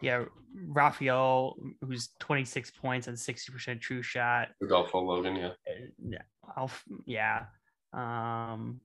yeah, 0.00 0.24
Raphael, 0.54 1.56
who's 1.80 2.10
26 2.20 2.70
points 2.72 3.06
and 3.06 3.16
60% 3.16 3.80
true 3.80 4.02
shot. 4.02 4.48
Rodolfo 4.60 5.00
Logan, 5.00 5.36
yeah. 5.36 5.50
Yeah. 6.02 6.22
I'll, 6.56 6.70
yeah. 7.06 7.44
Um, 7.92 8.80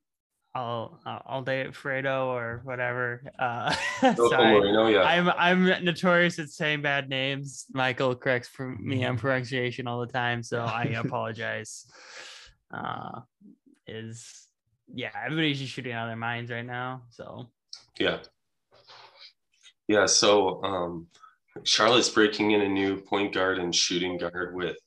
I'll 0.56 1.00
I'll 1.06 1.44
date 1.44 1.72
Fredo 1.74 2.28
or 2.28 2.62
whatever. 2.64 3.22
Uh, 3.38 3.72
sorry. 4.16 4.60
Moreno, 4.60 4.88
yeah. 4.88 5.04
I'm 5.04 5.30
I'm 5.30 5.86
notorious 5.86 6.40
at 6.40 6.50
saying 6.50 6.82
bad 6.82 7.10
names. 7.10 7.66
Michael 7.74 8.16
corrects 8.16 8.48
for 8.48 8.68
me 8.68 9.06
on 9.06 9.18
pronunciation 9.18 9.88
all 9.88 10.00
the 10.00 10.12
time, 10.12 10.42
so 10.42 10.62
I 10.62 10.84
apologize. 10.98 11.86
Uh, 12.74 13.22
is 13.86 14.47
yeah, 14.94 15.12
everybody's 15.26 15.60
just 15.60 15.74
shooting 15.74 15.94
out 15.94 16.06
of 16.06 16.10
their 16.10 16.18
minds 16.18 16.52
right 16.52 16.66
now. 16.66 17.04
So 17.10 17.48
yeah, 18.00 18.20
yeah, 19.88 20.06
so 20.06 20.64
um, 20.64 21.08
Charlotte's 21.64 22.10
breaking 22.10 22.52
in 22.52 22.62
a 22.62 22.70
new 22.70 22.98
point 22.98 23.34
guard 23.34 23.60
and 23.60 23.74
shooting 23.74 24.18
guard 24.18 24.56
with 24.56 24.78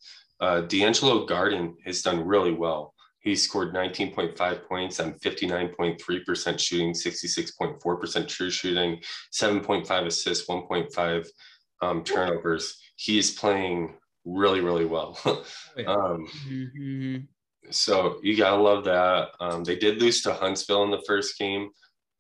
uh, 0.40 0.62
D'Angelo 0.62 1.26
Garden 1.26 1.76
has 1.84 2.02
done 2.02 2.24
really 2.24 2.52
well. 2.52 2.94
He 3.20 3.36
scored 3.36 3.74
19.5 3.74 4.66
points 4.66 4.98
on 4.98 5.12
59.3% 5.14 6.58
shooting, 6.58 6.92
66.4% 6.92 8.28
true 8.28 8.50
shooting, 8.50 8.98
7.5 9.32 10.06
assists, 10.06 10.48
1.5 10.48 11.26
um, 11.82 12.02
turnovers. 12.02 12.80
He 12.96 13.18
is 13.18 13.30
playing 13.30 13.94
really, 14.24 14.60
really 14.60 14.86
well. 14.86 15.18
um, 15.86 16.26
mm-hmm. 16.48 17.16
So 17.70 18.18
you 18.22 18.36
gotta 18.36 18.60
love 18.60 18.84
that. 18.84 19.28
Um, 19.40 19.64
they 19.64 19.76
did 19.76 20.00
lose 20.00 20.22
to 20.22 20.32
Huntsville 20.32 20.84
in 20.84 20.90
the 20.90 21.02
first 21.06 21.38
game. 21.38 21.70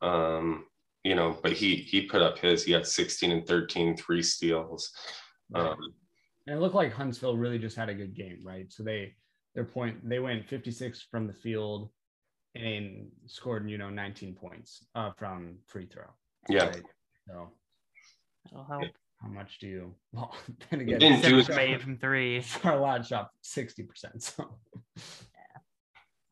Um, 0.02 0.64
you 1.04 1.14
know, 1.14 1.38
but 1.42 1.52
he 1.52 1.76
he 1.76 2.02
put 2.02 2.22
up 2.22 2.38
his. 2.38 2.64
He 2.64 2.72
had 2.72 2.86
16 2.86 3.32
and 3.32 3.46
13, 3.46 3.96
three 3.96 4.22
steals. 4.22 4.90
Um, 5.54 5.76
and 6.46 6.56
it 6.56 6.60
looked 6.60 6.74
like 6.74 6.92
Huntsville 6.92 7.36
really 7.36 7.58
just 7.58 7.76
had 7.76 7.88
a 7.88 7.94
good 7.94 8.14
game, 8.14 8.40
right? 8.44 8.70
So 8.72 8.82
they 8.82 9.14
their 9.54 9.64
point 9.64 10.08
they 10.08 10.18
went 10.20 10.48
56 10.48 11.06
from 11.10 11.26
the 11.26 11.32
field 11.32 11.90
and 12.54 13.08
scored 13.26 13.68
you 13.68 13.78
know 13.78 13.90
19 13.90 14.34
points 14.34 14.84
uh, 14.94 15.10
from 15.18 15.56
free 15.66 15.86
throw. 15.86 16.04
Yeah. 16.48 16.66
Right? 16.66 16.82
So 17.26 17.50
that'll 18.50 18.64
help. 18.66 18.84
how 19.22 19.28
much 19.28 19.58
do 19.58 19.66
you? 19.66 19.94
Well, 20.12 20.34
then 20.70 20.80
again, 20.80 20.98
didn't 20.98 21.22
do 21.22 21.38
it- 21.38 21.46
from 21.46 21.58
eight 21.58 21.80
from 21.80 21.98
three. 21.98 22.44
our 22.64 22.78
lot 22.78 23.06
shot 23.06 23.30
sixty 23.40 23.82
percent. 23.84 24.22
So 24.22 24.58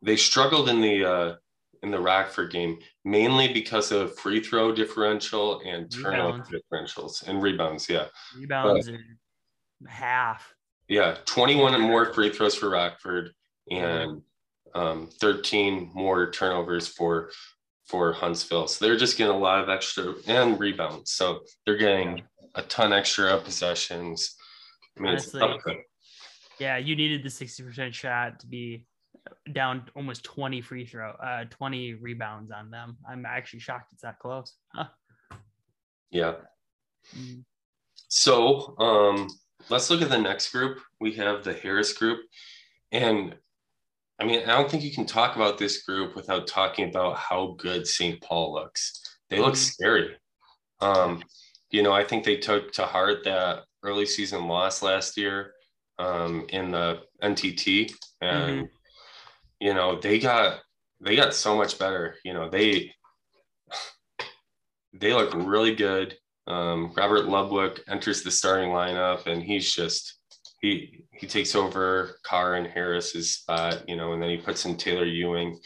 they 0.03 0.17
struggled 0.17 0.69
in 0.69 0.81
the 0.81 1.05
uh 1.05 1.35
in 1.83 1.91
the 1.91 2.01
Rockford 2.01 2.51
game 2.51 2.79
mainly 3.05 3.53
because 3.53 3.93
of 3.93 4.17
free 4.19 4.41
throw 4.41 4.73
differential 4.73 5.61
and 5.65 5.91
turnover 5.91 6.45
differentials 6.45 7.27
and 7.27 7.41
rebounds. 7.41 7.89
Yeah, 7.89 8.07
Rebounds 8.37 8.89
are 8.89 8.99
half. 9.87 10.55
yeah, 10.89 11.17
twenty 11.25 11.55
one 11.57 11.81
more 11.81 12.13
free 12.13 12.31
throws 12.33 12.55
for 12.55 12.71
Rockford 12.71 13.33
and 13.71 14.23
um, 14.75 15.09
thirteen 15.21 15.91
more 15.95 16.31
turnovers 16.31 16.89
for 16.89 17.31
for 17.87 18.13
Huntsville. 18.13 18.69
So 18.69 18.85
they're 18.85 18.99
just 18.99 19.17
getting 19.17 19.35
a 19.35 19.39
lot 19.39 19.63
of 19.63 19.69
extra 19.69 20.15
and 20.27 20.61
rebounds. 20.61 21.13
So 21.13 21.41
they're 21.65 21.79
getting 21.79 22.23
a 22.55 22.63
ton 22.63 22.93
extra 22.93 23.39
possessions. 23.39 24.35
I 24.99 25.01
mean, 25.01 25.11
Honestly, 25.13 25.41
Yeah, 26.59 26.77
you 26.77 26.97
needed 26.97 27.23
the 27.23 27.31
60% 27.31 27.95
shot 27.95 28.41
to 28.41 28.47
be 28.47 28.85
down 29.53 29.89
almost 29.95 30.25
20 30.25 30.61
free 30.61 30.87
throw, 30.87 31.11
uh, 31.11 31.45
20 31.51 31.95
rebounds 31.95 32.51
on 32.51 32.71
them. 32.71 32.97
I'm 33.09 33.25
actually 33.27 33.61
shocked 33.61 33.93
it's 33.93 34.03
that 34.03 34.19
close. 34.19 34.55
Huh. 34.75 34.87
yeah. 36.11 36.35
Mm. 37.17 37.45
So 38.09 38.75
um, 38.79 39.29
let's 39.69 39.91
look 39.91 40.03
at 40.03 40.11
the 40.11 40.19
next 40.19 40.53
group. 40.53 40.81
We 41.01 41.13
have 41.15 41.45
the 41.45 41.55
Harris 41.55 41.93
group. 41.93 42.21
And 42.93 43.35
I 44.21 44.25
mean, 44.25 44.43
I 44.43 44.57
don't 44.57 44.71
think 44.71 44.83
you 44.83 44.93
can 44.93 45.07
talk 45.07 45.37
about 45.37 45.59
this 45.59 45.83
group 45.83 46.17
without 46.17 46.47
talking 46.47 46.89
about 46.89 47.17
how 47.17 47.55
good 47.59 47.87
St. 47.87 48.21
Paul 48.21 48.53
looks. 48.55 48.93
They 49.31 49.39
look 49.39 49.55
Mhm. 49.55 49.73
scary. 49.73 50.17
Um, 50.81 51.23
you 51.71 51.83
know, 51.83 51.93
I 51.93 52.05
think 52.05 52.25
they 52.25 52.37
took 52.37 52.73
to 52.73 52.87
heart 52.87 53.25
that 53.25 53.65
early 53.83 54.07
season 54.07 54.49
loss 54.49 54.83
last 54.83 55.17
year 55.17 55.55
um, 55.99 56.47
in 56.49 56.71
the 56.71 57.03
NTT. 57.23 57.93
And, 58.21 58.69
you 59.61 59.75
know, 59.75 59.99
they 60.01 60.19
got 60.19 60.61
they 61.01 61.17
got 61.17 61.35
so 61.35 61.57
much 61.57 61.79
better. 61.79 62.17
You 62.25 62.35
know, 62.35 62.49
they 62.49 62.93
they 64.93 65.13
look 65.13 65.33
really 65.35 65.75
good. 65.75 66.17
Um, 66.47 66.93
Robert 66.97 67.29
Ludwig 67.29 67.81
enters 67.89 68.23
the 68.23 68.31
starting 68.31 68.71
lineup, 68.71 69.27
and 69.27 69.43
he's 69.43 69.73
just 69.73 70.19
he 70.61 71.05
he 71.13 71.27
takes 71.27 71.55
over 71.55 72.19
Carr 72.25 72.55
and 72.55 72.67
Harris's 72.67 73.35
spot, 73.35 73.89
you 73.89 73.97
know, 73.97 74.13
and 74.13 74.23
then 74.23 74.31
he 74.31 74.37
puts 74.39 74.65
in 74.65 74.77
Taylor 74.77 75.05
Ewing, 75.05 75.59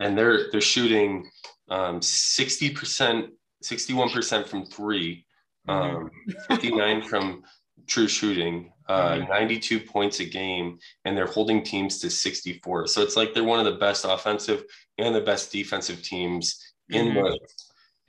and 0.00 0.16
they're 0.16 0.50
they're 0.50 0.60
shooting 0.60 1.30
um, 1.70 2.02
sixty 2.02 2.70
percent, 2.70 3.30
sixty 3.62 3.94
one 3.94 4.10
percent 4.10 4.48
from 4.48 4.66
three, 4.66 5.24
um, 5.68 6.10
fifty 6.48 6.70
nine 6.70 7.02
from 7.02 7.42
true 7.86 8.08
shooting, 8.08 8.72
uh, 8.88 9.16
Mhm. 9.16 9.28
ninety 9.28 9.58
two 9.58 9.80
points 9.80 10.20
a 10.20 10.24
game, 10.24 10.78
and 11.04 11.16
they're 11.16 11.26
holding 11.26 11.62
teams 11.62 11.98
to 12.00 12.10
sixty 12.10 12.58
four. 12.60 12.86
So 12.86 13.02
it's 13.02 13.16
like 13.16 13.32
they're 13.34 13.44
one 13.44 13.58
of 13.58 13.66
the 13.66 13.78
best 13.78 14.04
offensive 14.04 14.64
and 14.98 15.14
the 15.14 15.20
best 15.20 15.52
defensive 15.52 16.02
teams 16.02 16.72
in 16.90 17.08
Mhm. 17.08 17.14
the 17.14 17.38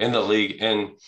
in 0.03 0.11
the 0.11 0.21
league. 0.21 0.61
And 0.61 0.99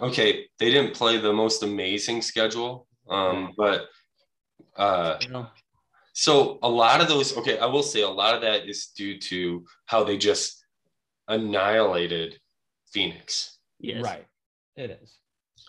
okay, 0.00 0.48
they 0.58 0.70
didn't 0.70 0.94
play 0.94 1.16
the 1.18 1.32
most 1.32 1.62
amazing 1.62 2.22
schedule, 2.22 2.86
um, 3.08 3.54
but 3.56 3.88
uh, 4.76 5.18
You 5.22 5.28
know, 5.30 5.50
so 6.12 6.58
a 6.62 6.68
lot 6.68 7.00
of 7.00 7.08
those, 7.08 7.36
okay, 7.36 7.58
I 7.58 7.66
will 7.66 7.82
say 7.82 8.02
a 8.02 8.08
lot 8.08 8.34
of 8.34 8.42
that 8.42 8.68
is 8.68 8.88
due 8.88 9.18
to 9.18 9.66
how 9.86 10.04
they 10.04 10.16
just 10.16 10.64
annihilated 11.26 12.40
Phoenix. 12.92 13.58
yes. 13.80 14.02
right, 14.02 14.26
it 14.76 14.90
is. 15.02 15.18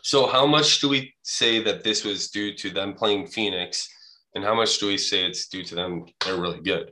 So 0.04 0.28
how 0.28 0.46
much 0.46 0.80
do 0.80 0.90
we 0.90 1.14
say 1.24 1.62
that 1.64 1.84
this 1.84 2.04
was 2.04 2.30
due 2.30 2.56
to 2.56 2.70
them 2.70 2.94
playing 2.94 3.28
Phoenix, 3.28 3.88
and 4.36 4.44
how 4.44 4.56
much 4.56 4.80
do 4.80 4.88
we 4.88 4.98
say 4.98 5.26
it's 5.26 5.48
due 5.48 5.64
to 5.64 5.76
them? 5.76 6.06
They're 6.24 6.38
really 6.38 6.62
good. 6.62 6.92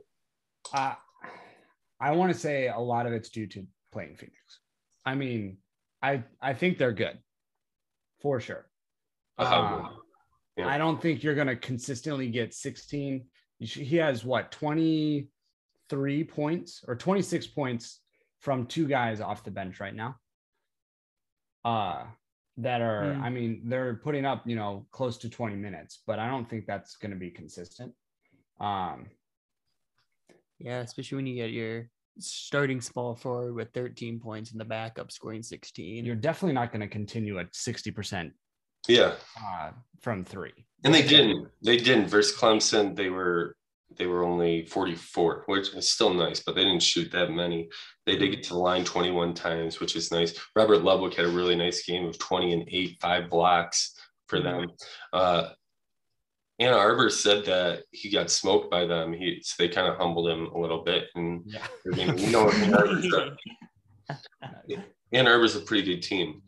Uh, 0.72 0.94
I 2.00 2.12
want 2.12 2.32
to 2.32 2.38
say 2.38 2.68
a 2.68 2.78
lot 2.78 3.06
of 3.06 3.12
it's 3.12 3.28
due 3.28 3.46
to 3.48 3.66
playing 3.92 4.16
Phoenix. 4.16 4.36
I 5.04 5.14
mean, 5.14 5.58
I 6.02 6.24
I 6.40 6.54
think 6.54 6.78
they're 6.78 6.92
good, 6.92 7.18
for 8.20 8.40
sure. 8.40 8.66
How 9.38 9.44
Uh. 9.44 9.88
Yeah. 10.56 10.66
I 10.66 10.76
don't 10.76 11.00
think 11.00 11.22
you're 11.22 11.36
going 11.36 11.46
to 11.46 11.54
consistently 11.56 12.28
get 12.30 12.52
16. 12.52 13.24
He 13.60 13.96
has 13.96 14.24
what 14.24 14.50
23 14.50 16.24
points 16.24 16.84
or 16.86 16.96
26 16.96 17.46
points 17.46 18.00
from 18.40 18.66
two 18.66 18.88
guys 18.88 19.20
off 19.20 19.44
the 19.44 19.52
bench 19.52 19.78
right 19.78 19.94
now. 19.94 20.16
Uh 21.64 22.04
that 22.58 22.80
are 22.80 23.14
Hmm. 23.14 23.22
I 23.22 23.30
mean 23.30 23.62
they're 23.70 23.94
putting 23.94 24.24
up, 24.24 24.46
you 24.46 24.56
know, 24.56 24.86
close 24.90 25.16
to 25.18 25.28
20 25.30 25.56
minutes, 25.56 26.02
but 26.06 26.18
I 26.18 26.28
don't 26.28 26.48
think 26.48 26.66
that's 26.66 26.96
going 26.96 27.12
to 27.12 27.16
be 27.16 27.30
consistent. 27.30 27.92
Um 28.60 29.06
Yeah, 30.58 30.80
especially 30.80 31.16
when 31.16 31.26
you 31.26 31.36
get 31.36 31.50
your 31.50 31.88
starting 32.18 32.80
small 32.80 33.14
forward 33.14 33.54
with 33.54 33.72
13 33.74 34.18
points 34.18 34.50
and 34.50 34.60
the 34.60 34.64
backup 34.64 35.12
scoring 35.12 35.42
16. 35.42 36.04
you're 36.04 36.16
definitely 36.16 36.54
not 36.54 36.72
going 36.72 36.80
to 36.80 36.88
continue 36.88 37.38
at 37.38 37.52
60% 37.52 38.32
Yeah, 38.88 39.14
uh 39.46 39.70
from 40.00 40.24
3. 40.24 40.50
and 40.84 40.92
they 40.94 41.02
didn't. 41.06 41.48
They 41.62 41.76
didn't. 41.76 42.08
Versus 42.08 42.36
Clemson, 42.36 42.96
they 42.96 43.10
were 43.10 43.54
they 43.96 44.06
were 44.06 44.22
only 44.24 44.64
44, 44.66 45.44
which 45.46 45.74
is 45.74 45.90
still 45.90 46.12
nice, 46.12 46.40
but 46.40 46.54
they 46.54 46.62
didn't 46.64 46.82
shoot 46.82 47.10
that 47.12 47.30
many. 47.30 47.68
They 48.06 48.16
did 48.16 48.30
get 48.30 48.42
to 48.44 48.50
the 48.50 48.58
line 48.58 48.84
21 48.84 49.34
times, 49.34 49.80
which 49.80 49.96
is 49.96 50.12
nice. 50.12 50.38
Robert 50.54 50.82
Ludwig 50.84 51.14
had 51.14 51.24
a 51.26 51.30
really 51.30 51.56
nice 51.56 51.84
game 51.84 52.06
of 52.06 52.18
20 52.18 52.52
and 52.52 52.68
8, 52.68 52.98
five 53.00 53.30
blocks 53.30 53.94
for 54.26 54.40
them. 54.40 54.70
Uh, 55.12 55.50
Ann 56.60 56.74
Arbor 56.74 57.08
said 57.08 57.44
that 57.46 57.84
he 57.92 58.10
got 58.10 58.30
smoked 58.30 58.70
by 58.70 58.84
them. 58.84 59.12
He 59.12 59.40
so 59.42 59.54
they 59.58 59.68
kind 59.68 59.86
of 59.86 59.96
humbled 59.96 60.28
him 60.28 60.46
a 60.46 60.58
little 60.58 60.82
bit. 60.82 61.04
And 61.14 61.42
Yeah. 61.46 61.64
I 61.92 61.96
mean, 61.96 62.16
we 62.16 62.26
know 62.26 62.50
Ann 62.50 62.74
Arbor's 62.74 63.12
a, 63.14 63.36
Ann 65.12 65.28
Arbor's 65.28 65.54
a 65.56 65.60
pretty 65.60 65.94
good 65.94 66.02
team. 66.02 66.42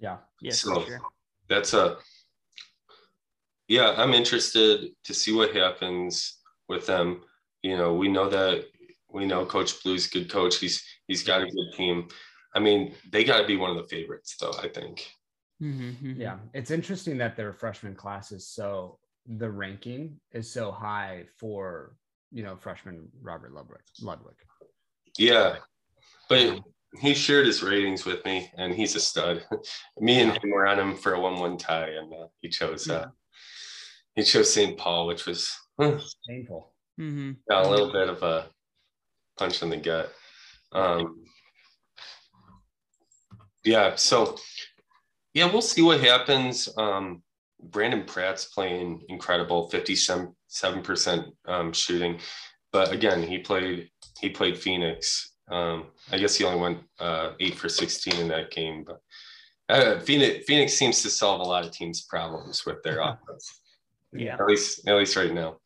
Yeah. 0.00 0.16
yes, 0.40 0.60
So- 0.60 0.84
sure. 0.84 1.00
That's 1.48 1.74
a 1.74 1.98
yeah, 3.68 3.94
I'm 3.96 4.12
interested 4.12 4.90
to 5.04 5.14
see 5.14 5.32
what 5.32 5.54
happens 5.54 6.38
with 6.68 6.86
them. 6.86 7.22
You 7.62 7.76
know, 7.76 7.94
we 7.94 8.08
know 8.08 8.28
that 8.28 8.64
we 9.10 9.26
know 9.26 9.46
Coach 9.46 9.82
Blue's 9.82 10.06
a 10.06 10.10
good 10.10 10.30
coach. 10.30 10.58
He's 10.58 10.82
he's 11.06 11.22
got 11.22 11.42
a 11.42 11.46
good 11.46 11.76
team. 11.76 12.08
I 12.54 12.60
mean, 12.60 12.94
they 13.10 13.24
got 13.24 13.40
to 13.40 13.46
be 13.46 13.56
one 13.56 13.70
of 13.70 13.76
the 13.76 13.88
favorites, 13.88 14.36
though. 14.40 14.52
I 14.62 14.68
think. 14.68 15.06
Mhm, 15.62 15.96
mhm. 15.96 16.18
Yeah, 16.18 16.38
it's 16.52 16.70
interesting 16.70 17.18
that 17.18 17.36
their 17.36 17.52
freshman 17.52 17.94
class 17.94 18.32
is 18.32 18.48
so 18.48 18.98
the 19.26 19.50
ranking 19.50 20.20
is 20.32 20.50
so 20.50 20.70
high 20.70 21.24
for 21.38 21.96
you 22.32 22.42
know 22.42 22.56
freshman 22.56 23.08
Robert 23.22 23.52
Ludwig. 23.52 23.80
Ludwig. 24.02 24.36
Yeah, 25.16 25.56
but 26.28 26.60
he 27.00 27.14
shared 27.14 27.46
his 27.46 27.62
ratings 27.62 28.04
with 28.04 28.24
me, 28.24 28.50
and 28.56 28.74
he's 28.74 28.94
a 28.96 29.00
stud. 29.00 29.46
me 30.00 30.20
and 30.20 30.32
him 30.32 30.50
were 30.50 30.66
on 30.66 30.78
him 30.78 30.96
for 30.96 31.14
a 31.14 31.20
one-one 31.20 31.56
tie, 31.56 31.90
and 31.90 32.12
uh, 32.12 32.26
he 32.40 32.48
chose 32.48 32.88
uh, 32.88 33.06
he 34.14 34.22
chose 34.22 34.52
St. 34.52 34.76
Paul, 34.76 35.06
which 35.06 35.26
was 35.26 35.52
huh, 35.78 35.98
Painful. 36.28 36.72
Mhm. 36.98 37.36
got 37.48 37.66
a 37.66 37.68
little 37.68 37.90
bit 37.92 38.08
of 38.08 38.22
a 38.22 38.46
punch 39.36 39.62
in 39.62 39.70
the 39.70 39.76
gut. 39.76 40.12
Um, 40.72 41.24
yeah, 43.64 43.94
so 43.96 44.36
yeah, 45.32 45.50
we'll 45.50 45.62
see 45.62 45.82
what 45.82 46.00
happens. 46.00 46.68
Um, 46.76 47.22
Brandon 47.60 48.04
Pratt's 48.04 48.44
playing 48.46 49.02
incredible, 49.08 49.70
57% 49.70 51.32
um, 51.46 51.72
shooting. 51.72 52.20
But 52.72 52.92
again, 52.92 53.22
he 53.22 53.38
played 53.38 53.90
he 54.20 54.28
played 54.30 54.58
Phoenix. 54.58 55.32
Um, 55.50 55.86
I 56.12 56.18
guess 56.18 56.36
he 56.36 56.44
only 56.44 56.60
went 56.60 56.78
uh, 57.00 57.32
eight 57.40 57.56
for 57.56 57.68
16 57.68 58.16
in 58.20 58.28
that 58.28 58.50
game. 58.50 58.84
But 58.86 59.00
uh, 59.68 60.00
Phoenix, 60.00 60.44
Phoenix 60.46 60.74
seems 60.74 61.02
to 61.02 61.10
solve 61.10 61.40
a 61.40 61.44
lot 61.44 61.64
of 61.64 61.72
teams' 61.72 62.02
problems 62.02 62.64
with 62.66 62.82
their 62.82 63.00
offense 63.02 63.60
Yeah. 64.12 64.34
at 64.34 64.46
least 64.46 64.86
at 64.88 64.96
least 64.96 65.16
right 65.16 65.32
now. 65.32 65.56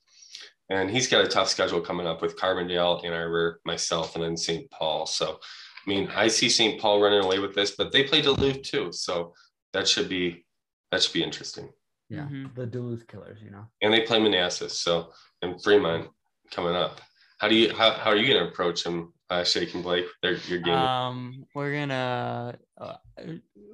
And 0.71 0.91
he's 0.91 1.09
got 1.09 1.25
a 1.25 1.29
tough 1.29 1.49
schedule 1.49 1.81
coming 1.81 2.07
up 2.07 2.21
with 2.21 2.37
Carbondale, 2.39 3.03
Ann 3.05 3.13
Arbor, 3.13 3.61
myself, 3.65 4.15
and 4.15 4.23
then 4.25 4.37
St. 4.37 4.71
Paul. 4.71 5.07
So, 5.07 5.39
I 5.87 5.89
mean, 5.91 6.09
I 6.15 6.29
see 6.29 6.49
St. 6.51 6.79
Paul 6.81 7.01
running 7.01 7.25
away 7.25 7.39
with 7.39 7.55
this, 7.55 7.71
but 7.73 7.91
they 7.91 8.05
play 8.05 8.21
Duluth 8.21 8.63
too, 8.63 8.93
so 8.93 9.33
that 9.73 9.89
should 9.89 10.09
be 10.09 10.45
that 10.91 11.03
should 11.03 11.13
be 11.15 11.23
interesting. 11.23 11.71
Yeah, 12.11 12.27
Mhm. 12.31 12.55
the 12.55 12.67
Duluth 12.67 13.07
Killers. 13.07 13.41
You 13.43 13.51
know. 13.51 13.67
And 13.83 13.93
they 13.93 14.03
play 14.03 14.19
Manassas, 14.19 14.79
so 14.81 15.13
and 15.43 15.63
Fremont 15.63 16.11
coming 16.51 16.75
up. 16.75 17.01
How 17.39 17.49
do 17.49 17.55
you 17.55 17.73
how, 17.75 17.93
how 17.93 18.11
are 18.11 18.17
you 18.17 18.27
going 18.27 18.43
to 18.45 18.51
approach 18.51 18.83
them, 18.83 19.13
uh, 19.31 19.45
Shake 19.45 19.75
and 19.75 19.83
Blake? 19.83 20.07
Their 20.23 20.35
your 20.49 20.59
game. 20.61 20.75
Um, 20.75 21.47
we're 21.55 21.73
gonna 21.73 22.59
uh, 22.79 22.97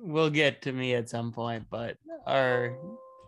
we'll 0.00 0.30
get 0.30 0.62
to 0.62 0.72
me 0.72 0.94
at 0.94 1.08
some 1.08 1.32
point, 1.32 1.66
but 1.70 1.96
our 2.26 2.76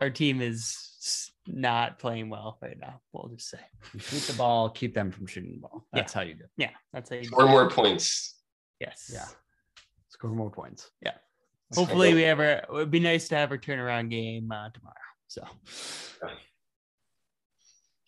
our 0.00 0.10
team 0.10 0.40
is 0.42 0.60
s- 1.00 1.30
not 1.46 1.98
playing 1.98 2.28
well 2.30 2.58
right 2.62 2.78
now. 2.78 3.00
We'll 3.12 3.28
just 3.34 3.50
say, 3.50 3.58
You 3.94 4.00
shoot 4.00 4.22
the 4.22 4.32
ball, 4.36 4.70
keep 4.70 4.94
them 4.94 5.10
from 5.10 5.26
shooting 5.26 5.52
the 5.52 5.60
ball. 5.60 5.86
That's 5.92 6.12
how 6.12 6.22
you 6.22 6.34
do. 6.34 6.44
it. 6.44 6.50
yeah, 6.56 6.70
that's 6.92 7.10
how 7.10 7.16
you. 7.16 7.28
Four 7.28 7.48
more 7.48 7.68
points. 7.70 8.34
Yes. 8.80 9.10
Yeah. 9.12 9.26
Score 10.08 10.30
more 10.30 10.50
points. 10.50 10.90
Yeah. 11.02 11.12
Hopefully, 11.74 12.14
we 12.14 12.24
ever. 12.24 12.44
It 12.44 12.66
would 12.70 12.90
be 12.90 13.00
nice 13.00 13.28
to 13.28 13.36
have 13.36 13.52
a 13.52 13.58
turnaround 13.58 14.10
game 14.10 14.50
uh, 14.52 14.70
tomorrow. 14.70 14.94
So, 15.28 15.42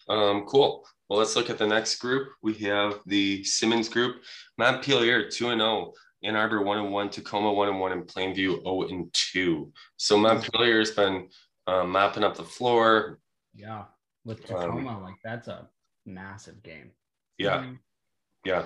Um, 0.08 0.44
cool. 0.46 0.86
Well, 1.08 1.18
let's 1.18 1.36
look 1.36 1.50
at 1.50 1.58
the 1.58 1.66
next 1.66 1.96
group. 1.98 2.28
We 2.42 2.54
have 2.54 3.00
the 3.06 3.44
Simmons 3.44 3.88
group. 3.88 4.22
Montpelier 4.58 5.28
2 5.28 5.50
and 5.50 5.60
0, 5.60 5.92
Ann 6.24 6.36
Arbor 6.36 6.62
1 6.62 6.78
and 6.78 6.92
1, 6.92 7.10
Tacoma 7.10 7.52
1 7.52 7.68
and 7.68 7.80
1, 7.80 7.92
and 7.92 8.06
Plainview 8.06 8.62
0 8.62 8.82
and 8.90 9.12
2. 9.12 9.72
So 9.96 10.16
Matt 10.18 10.34
Montpelier 10.34 10.78
has 10.78 10.90
been 10.92 11.28
um, 11.66 11.90
mopping 11.90 12.24
up 12.24 12.36
the 12.36 12.44
floor. 12.44 13.18
Yeah, 13.54 13.84
with 14.24 14.44
Tacoma, 14.44 15.00
like 15.00 15.16
that's 15.24 15.48
a 15.48 15.68
massive 16.06 16.62
game. 16.62 16.90
Yeah, 17.38 17.58
mhm, 17.64 17.78
yeah, 18.44 18.64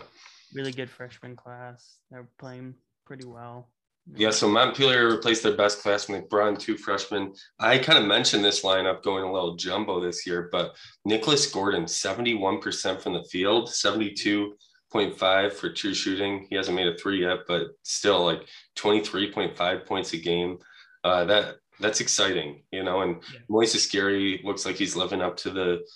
really 0.55 0.73
good 0.73 0.91
freshman 0.91 1.37
class. 1.37 1.99
They're 2.11 2.29
playing 2.39 2.75
pretty 3.07 3.27
well. 3.27 3.69
yeah. 4.15 4.31
So 4.31 4.49
Montpelier 4.49 5.11
replaced 5.11 5.43
their 5.43 5.57
best 5.57 5.83
classman. 5.83 6.21
They 6.23 6.27
brought 6.27 6.49
in 6.49 6.57
two 6.57 6.77
freshmen. 6.77 7.35
I 7.59 7.79
kind 7.79 7.99
of 7.99 8.05
mentioned 8.07 8.45
this 8.45 8.63
lineup 8.65 9.03
going 9.03 9.25
a 9.25 9.33
little 9.33 9.57
jumbo 9.57 10.01
this 10.01 10.27
year, 10.27 10.49
but 10.53 10.75
Nicholas 11.05 11.47
Gordon, 11.51 11.85
71% 11.85 13.01
from 13.01 13.13
the 13.15 13.25
field, 13.25 13.69
72.5 13.69 15.53
for 15.53 15.71
true 15.71 15.95
shooting. 15.95 16.47
He 16.51 16.57
hasn't 16.57 16.77
made 16.77 16.89
a 16.89 16.97
three 16.97 17.21
yet, 17.23 17.41
but 17.47 17.69
still 17.83 18.25
like 18.25 18.47
23.5 18.77 19.87
points 19.87 20.13
a 20.13 20.19
game. 20.19 20.59
Uh, 21.05 21.25
that 21.25 21.57
that's 21.83 22.01
exciting, 22.01 22.63
you 22.71 22.83
know. 22.83 23.03
And 23.03 23.23
Yeah. 23.33 23.41
Moises 23.51 23.91
Gary 23.91 24.41
looks 24.45 24.65
like 24.65 24.77
he's 24.77 24.97
living 24.97 25.21
up 25.21 25.37
to 25.39 25.51
the 25.51 25.87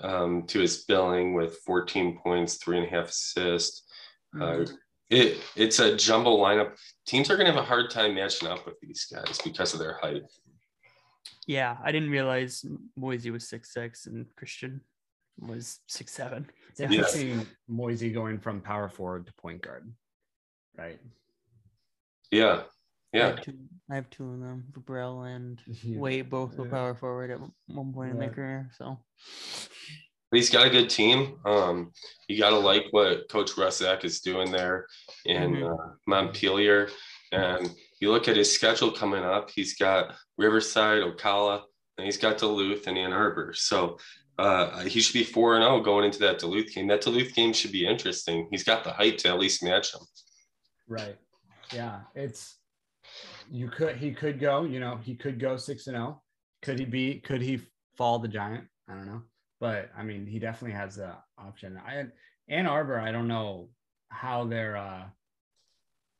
um, 0.00 0.46
to 0.46 0.60
his 0.60 0.84
billing 0.84 1.34
with 1.34 1.58
14 1.66 2.18
points, 2.18 2.56
three 2.56 2.78
and 2.78 2.86
a 2.86 2.90
half 2.90 3.08
assists. 3.10 3.82
Uh, 4.40 4.64
it 5.10 5.38
it's 5.54 5.78
a 5.78 5.96
jumbo 5.96 6.36
lineup. 6.38 6.76
Teams 7.06 7.30
are 7.30 7.36
going 7.36 7.46
to 7.46 7.52
have 7.52 7.62
a 7.62 7.66
hard 7.66 7.90
time 7.90 8.14
matching 8.14 8.48
up 8.48 8.64
with 8.64 8.80
these 8.80 9.04
guys 9.12 9.38
because 9.44 9.74
of 9.74 9.78
their 9.80 9.98
height. 10.00 10.22
Yeah, 11.46 11.76
I 11.84 11.92
didn't 11.92 12.10
realize 12.10 12.64
Moisey 12.96 13.30
was 13.30 13.46
six 13.48 13.72
six 13.72 14.06
and 14.06 14.26
Christian 14.36 14.80
was 15.38 15.80
six 15.86 16.12
seven. 16.12 16.48
It's 16.70 16.80
Yeah. 16.80 16.86
interesting, 16.86 17.46
Moisey 17.68 18.10
going 18.10 18.38
from 18.40 18.60
power 18.62 18.88
forward 18.88 19.26
to 19.26 19.32
point 19.34 19.62
guard, 19.62 19.92
right? 20.78 20.98
Yeah, 22.30 22.62
I 23.14 23.18
yeah, 23.18 23.26
have 23.28 23.42
two, 23.42 23.54
I 23.90 23.94
have 23.94 24.10
two 24.10 24.24
of 24.32 24.40
them, 24.40 24.64
Vibrell 24.72 25.34
and 25.34 25.60
Yeah. 25.84 25.98
Wade, 25.98 26.28
both 26.30 26.56
were 26.56 26.68
power 26.68 26.94
forward 26.94 27.30
at 27.30 27.38
one 27.66 27.92
point 27.92 28.10
in 28.10 28.18
their 28.18 28.30
career. 28.30 28.70
So 28.76 28.98
but 30.30 30.38
he's 30.38 30.50
got 30.50 30.66
a 30.66 30.70
good 30.70 30.90
team. 30.90 31.36
Um, 31.46 31.92
you 32.28 32.38
got 32.40 32.50
to 32.50 32.58
like 32.58 32.86
what 32.90 33.28
Coach 33.28 33.52
Rusak 33.52 34.04
is 34.04 34.20
doing 34.20 34.50
there 34.50 34.86
in 35.26 35.52
Mhm. 35.54 35.72
uh, 35.72 35.94
Montpelier. 36.08 36.88
And 37.30 37.72
you 38.00 38.10
look 38.10 38.26
at 38.26 38.36
his 38.36 38.52
schedule 38.52 38.90
coming 38.90 39.22
up. 39.22 39.50
He's 39.54 39.76
got 39.76 40.14
Riverside, 40.36 41.02
Ocala, 41.02 41.62
and 41.98 42.04
he's 42.04 42.16
got 42.16 42.38
Duluth 42.38 42.86
and 42.88 42.98
Ann 42.98 43.12
Arbor. 43.12 43.52
So 43.54 43.98
uh, 44.38 44.80
he 44.80 45.00
should 45.00 45.12
be 45.14 45.22
four 45.24 45.54
and 45.54 45.62
zero 45.62 45.80
going 45.80 46.04
into 46.04 46.18
that 46.20 46.40
Duluth 46.40 46.74
game. 46.74 46.88
That 46.88 47.02
Duluth 47.02 47.32
game 47.34 47.52
should 47.52 47.70
be 47.72 47.86
interesting. 47.86 48.48
He's 48.50 48.64
got 48.64 48.82
the 48.82 48.90
height 48.90 49.18
to 49.18 49.28
at 49.28 49.38
least 49.38 49.62
match 49.62 49.94
him. 49.94 50.00
Right. 50.88 51.16
Yeah. 51.72 52.00
It's 52.16 52.58
you 53.50 53.68
could 53.68 53.96
he 53.96 54.12
could 54.12 54.38
go, 54.38 54.64
you 54.64 54.80
know, 54.80 54.98
he 55.02 55.14
could 55.14 55.38
go 55.38 55.56
six 55.56 55.86
and 55.86 55.96
zero. 55.96 56.22
Could 56.62 56.78
he 56.78 56.84
be 56.84 57.20
could 57.20 57.42
he 57.42 57.60
fall 57.96 58.18
the 58.18 58.28
giant? 58.28 58.64
I 58.88 58.94
don't 58.94 59.06
know. 59.06 59.22
But 59.60 59.90
I 59.96 60.02
mean 60.02 60.26
he 60.26 60.38
definitely 60.38 60.76
has 60.76 60.96
the 60.96 61.14
option. 61.38 61.80
I 61.86 62.04
Ann 62.48 62.66
Arbor, 62.66 62.98
I 62.98 63.12
don't 63.12 63.28
know 63.28 63.68
how 64.08 64.44
they're 64.44 64.76
uh 64.76 65.04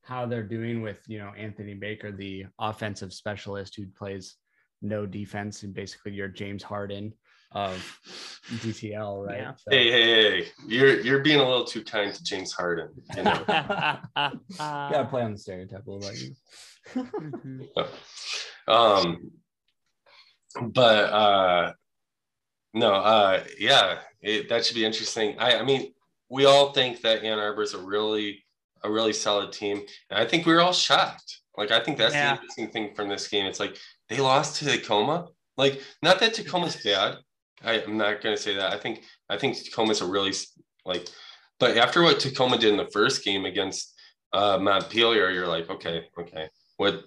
how 0.02 0.26
they're 0.26 0.42
doing 0.42 0.82
with 0.82 1.00
you 1.06 1.18
know 1.18 1.32
Anthony 1.36 1.74
Baker, 1.74 2.12
the 2.12 2.46
offensive 2.58 3.12
specialist 3.12 3.74
who 3.76 3.86
plays 3.86 4.36
no 4.82 5.06
defense 5.06 5.62
and 5.62 5.74
basically 5.74 6.12
you're 6.12 6.28
James 6.28 6.62
Harden 6.62 7.12
of 7.54 8.00
DTL, 8.50 9.26
right? 9.26 9.38
Yeah. 9.38 9.52
So- 9.56 9.70
Hey, 9.70 9.90
hey, 9.90 10.02
hey! 10.42 10.48
You're 10.66 11.00
you're 11.00 11.20
being 11.20 11.40
a 11.40 11.48
little 11.48 11.64
too 11.64 11.82
kind 11.84 12.12
to 12.12 12.22
James 12.24 12.52
Harden. 12.52 12.88
You 13.16 13.22
know? 13.22 13.44
gotta 14.58 15.06
play 15.08 15.22
on 15.22 15.32
the 15.32 15.38
stereotype 15.38 15.86
a 15.86 15.90
little 15.90 16.10
bit. 16.10 16.32
Mhm. 16.94 17.66
um 18.68 19.30
but 20.70 21.04
uh 21.12 21.72
no 22.74 22.92
uh 22.92 23.42
yeah 23.58 23.98
it, 24.20 24.48
that 24.50 24.64
should 24.64 24.74
be 24.74 24.84
interesting 24.84 25.34
i 25.38 25.56
i 25.58 25.62
mean 25.64 25.92
we 26.28 26.44
all 26.44 26.72
think 26.72 27.00
that 27.00 27.24
ann 27.24 27.38
arbor 27.38 27.62
is 27.62 27.72
a 27.72 27.78
really 27.78 28.44
a 28.82 28.90
really 28.90 29.14
solid 29.14 29.50
team 29.50 29.80
and 30.10 30.18
i 30.18 30.26
think 30.26 30.44
we 30.44 30.52
were 30.52 30.60
all 30.60 30.74
shocked 30.74 31.40
like 31.56 31.70
i 31.70 31.80
think 31.82 31.96
that's 31.96 32.14
Yeah. 32.14 32.34
the 32.34 32.40
interesting 32.42 32.68
thing 32.70 32.94
from 32.94 33.08
this 33.08 33.28
game 33.28 33.46
it's 33.46 33.60
like 33.60 33.78
they 34.10 34.18
lost 34.18 34.56
to 34.56 34.66
tacoma 34.66 35.28
like 35.56 35.80
not 36.02 36.20
that 36.20 36.34
tacoma's 36.34 36.76
bad 36.84 37.16
I, 37.62 37.82
i'm 37.82 37.96
not 37.96 38.22
going 38.22 38.34
to 38.36 38.42
say 38.42 38.54
that 38.56 38.72
i 38.72 38.78
think 38.78 39.04
i 39.28 39.36
think 39.36 39.56
tacoma's 39.62 40.00
a 40.00 40.06
really 40.06 40.32
like 40.84 41.06
but 41.60 41.76
after 41.76 42.02
what 42.02 42.18
tacoma 42.20 42.58
did 42.58 42.70
in 42.70 42.76
the 42.76 42.90
first 42.90 43.24
game 43.24 43.44
against 43.44 43.94
uh 44.32 44.58
montpelier 44.58 45.30
you're 45.30 45.46
like 45.46 45.68
okay 45.70 46.06
okay 46.18 46.48
what 46.76 47.02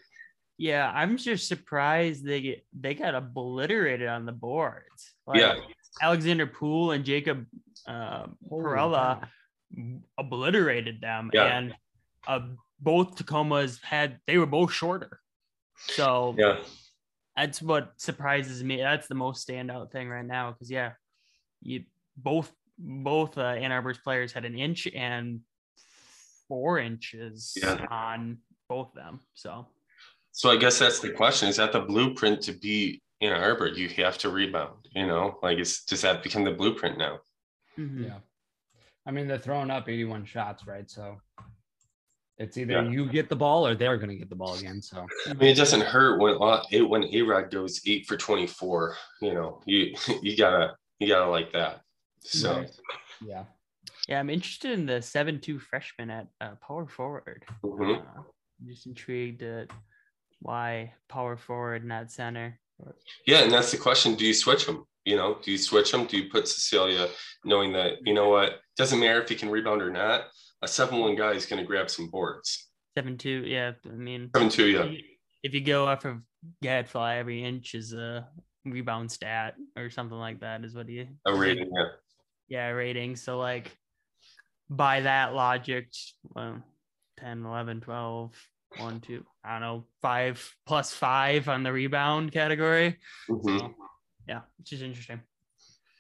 Yeah, 0.60 0.90
I'm 0.96 1.18
just 1.18 1.48
surprised 1.48 2.26
they 2.26 2.42
get 2.42 2.66
they 2.74 2.96
got 2.96 3.14
obliterated 3.14 4.08
on 4.08 4.26
the 4.26 4.32
boards. 4.32 5.14
Like 5.28 5.42
Yeah. 5.42 5.56
Alexander 6.02 6.48
Poole 6.48 6.94
and 6.94 7.06
Jacob 7.06 7.46
uh, 7.88 8.26
Perella 8.50 9.22
cow. 9.22 9.28
obliterated 10.18 11.00
them, 11.02 11.30
Yeah. 11.34 11.44
and 11.58 11.76
uh, 12.28 12.40
both 12.80 13.16
Tacomas 13.18 13.82
had 13.84 14.20
they 14.26 14.38
were 14.40 14.48
both 14.50 14.72
shorter. 14.74 15.20
So 15.78 16.34
yeah 16.40 16.58
that's 17.38 17.62
what 17.62 17.94
surprises 17.98 18.64
me. 18.64 18.78
That's 18.78 19.08
the 19.08 19.16
most 19.16 19.48
standout 19.48 19.92
thing 19.92 20.10
right 20.10 20.26
now 20.26 20.52
because 20.52 20.72
yeah, 20.72 20.94
you 21.62 21.84
both 22.18 22.52
both 22.80 23.38
uh, 23.38 23.42
Ann 23.42 23.72
Arbor's 23.72 24.00
players 24.00 24.34
had 24.34 24.44
an 24.46 24.58
inch 24.58 24.88
and 24.88 25.42
four 26.48 26.80
inches 26.80 27.54
Yeah. 27.62 27.86
on 27.92 28.40
both 28.70 28.90
of 28.90 28.96
them. 28.96 29.20
So 29.36 29.68
So 30.32 30.50
I 30.50 30.58
guess 30.58 30.80
that's 30.80 31.00
the 31.00 31.12
question: 31.12 31.48
Is 31.50 31.58
that 31.58 31.72
the 31.72 31.82
blueprint 31.82 32.42
to 32.44 32.54
beat 32.54 33.02
Ann 33.22 33.34
Arbor? 33.34 33.68
You 33.68 33.88
have 34.04 34.18
to 34.20 34.30
rebound. 34.30 34.88
You 34.94 35.08
know, 35.08 35.40
like 35.44 35.58
it's 35.60 35.84
does 35.86 36.02
that 36.02 36.24
become 36.24 36.44
the 36.44 36.52
blueprint 36.52 36.98
now? 36.98 37.20
mhm. 37.78 38.06
Yeah. 38.06 38.20
I 39.06 39.12
mean, 39.12 39.28
they're 39.28 39.38
throwing 39.40 39.72
up 39.72 39.88
81 39.88 40.26
shots, 40.26 40.68
right? 40.68 40.90
So 40.90 41.18
it's 42.40 42.58
either 42.58 42.74
Yeah. 42.84 42.90
you 42.90 43.10
get 43.10 43.30
the 43.30 43.36
ball 43.36 43.66
or 43.68 43.76
they're 43.76 43.98
going 43.98 44.10
to 44.10 44.16
get 44.16 44.30
the 44.30 44.36
ball 44.36 44.56
again. 44.56 44.82
So 44.82 45.06
I 45.28 45.34
mean, 45.34 45.50
it 45.50 45.56
doesn't 45.58 45.82
hurt 45.82 46.20
when 46.20 46.38
uh, 46.42 46.64
it 46.72 46.82
when 46.82 47.04
A 47.14 47.22
Rod 47.24 47.50
goes 47.52 47.82
eight 47.86 48.06
for 48.08 48.18
twenty 48.18 48.48
four. 48.48 48.96
You 49.22 49.34
know, 49.34 49.62
you 49.66 49.96
you 50.22 50.38
gotta 50.38 50.76
you 51.00 51.08
gotta 51.08 51.30
like 51.30 51.52
that. 51.54 51.82
So 52.22 52.58
Right. 52.58 52.72
yeah. 53.26 53.44
Yeah, 54.08 54.20
I'm 54.22 54.30
interested 54.30 54.72
in 54.72 54.86
the 54.86 55.02
seven-two 55.02 55.60
freshman 55.60 56.10
at 56.10 56.28
uh, 56.40 56.56
power 56.66 56.88
forward. 56.88 57.44
mhm. 57.64 57.98
Uh, 58.00 58.22
I'm 58.62 58.68
just 58.68 58.86
intrigued 58.86 59.44
at 59.44 59.70
why 60.40 60.94
power 61.10 61.36
forward, 61.38 61.84
not 61.84 62.10
center. 62.12 62.58
yeah, 63.26 63.40
and 63.44 63.52
that's 63.52 63.72
the 63.72 63.78
question: 63.78 64.16
Do 64.16 64.26
you 64.26 64.34
switch 64.34 64.66
them? 64.66 64.86
You 65.04 65.16
know, 65.18 65.38
do 65.44 65.52
you 65.52 65.58
switch 65.58 65.92
them? 65.92 66.06
Do 66.06 66.18
you 66.18 66.30
put 66.30 66.48
Cecilia, 66.48 67.08
knowing 67.44 67.74
that 67.74 67.94
you 68.06 68.14
know 68.14 68.30
what 68.30 68.60
doesn't 68.78 69.00
matter 69.00 69.22
if 69.22 69.30
he 69.30 69.36
can 69.36 69.50
rebound 69.50 69.82
or 69.82 69.90
not? 69.92 70.28
A 70.62 70.68
seven 70.68 71.00
one 71.00 71.16
guy 71.16 71.32
is 71.34 71.46
going 71.46 71.62
to 71.62 71.68
grab 71.68 71.90
some 71.90 72.10
boards. 72.10 72.68
Seven-two, 72.98 73.44
yeah. 73.46 73.74
I 73.86 73.90
mean, 73.90 74.30
Seven 74.36 74.50
two, 74.50 74.66
yeah, 74.66 74.90
if 75.44 75.54
you 75.54 75.62
go 75.62 75.86
off 75.86 76.04
of 76.06 76.18
Gadfly, 76.64 77.18
every 77.18 77.44
inch 77.44 77.76
is 77.76 77.94
a 77.94 78.28
rebound 78.66 79.12
stat 79.12 79.56
or 79.78 79.90
something 79.90 80.18
like 80.18 80.40
that. 80.40 80.64
Is 80.64 80.76
what 80.76 80.88
he 80.88 81.08
a 81.26 81.34
rating, 81.34 81.70
yeah. 81.76 81.86
yeah 82.48 82.68
rating. 82.70 83.16
So 83.16 83.38
like 83.38 83.72
by 84.70 85.02
that 85.02 85.34
logic, 85.34 85.90
well, 86.36 86.62
10, 87.20 87.46
11, 87.46 87.82
12, 87.82 88.32
1, 88.78 89.00
2, 89.02 89.26
I 89.44 89.52
don't 89.52 89.62
know, 89.62 89.86
five 90.02 90.56
plus 90.66 90.94
five 90.94 91.48
on 91.50 91.64
the 91.64 91.72
rebound 91.72 92.32
category. 92.32 92.98
Mhm. 93.30 93.60
So, 93.60 93.76
yeah, 94.28 94.42
which 94.58 94.74
is 94.74 94.82
interesting. 94.82 95.22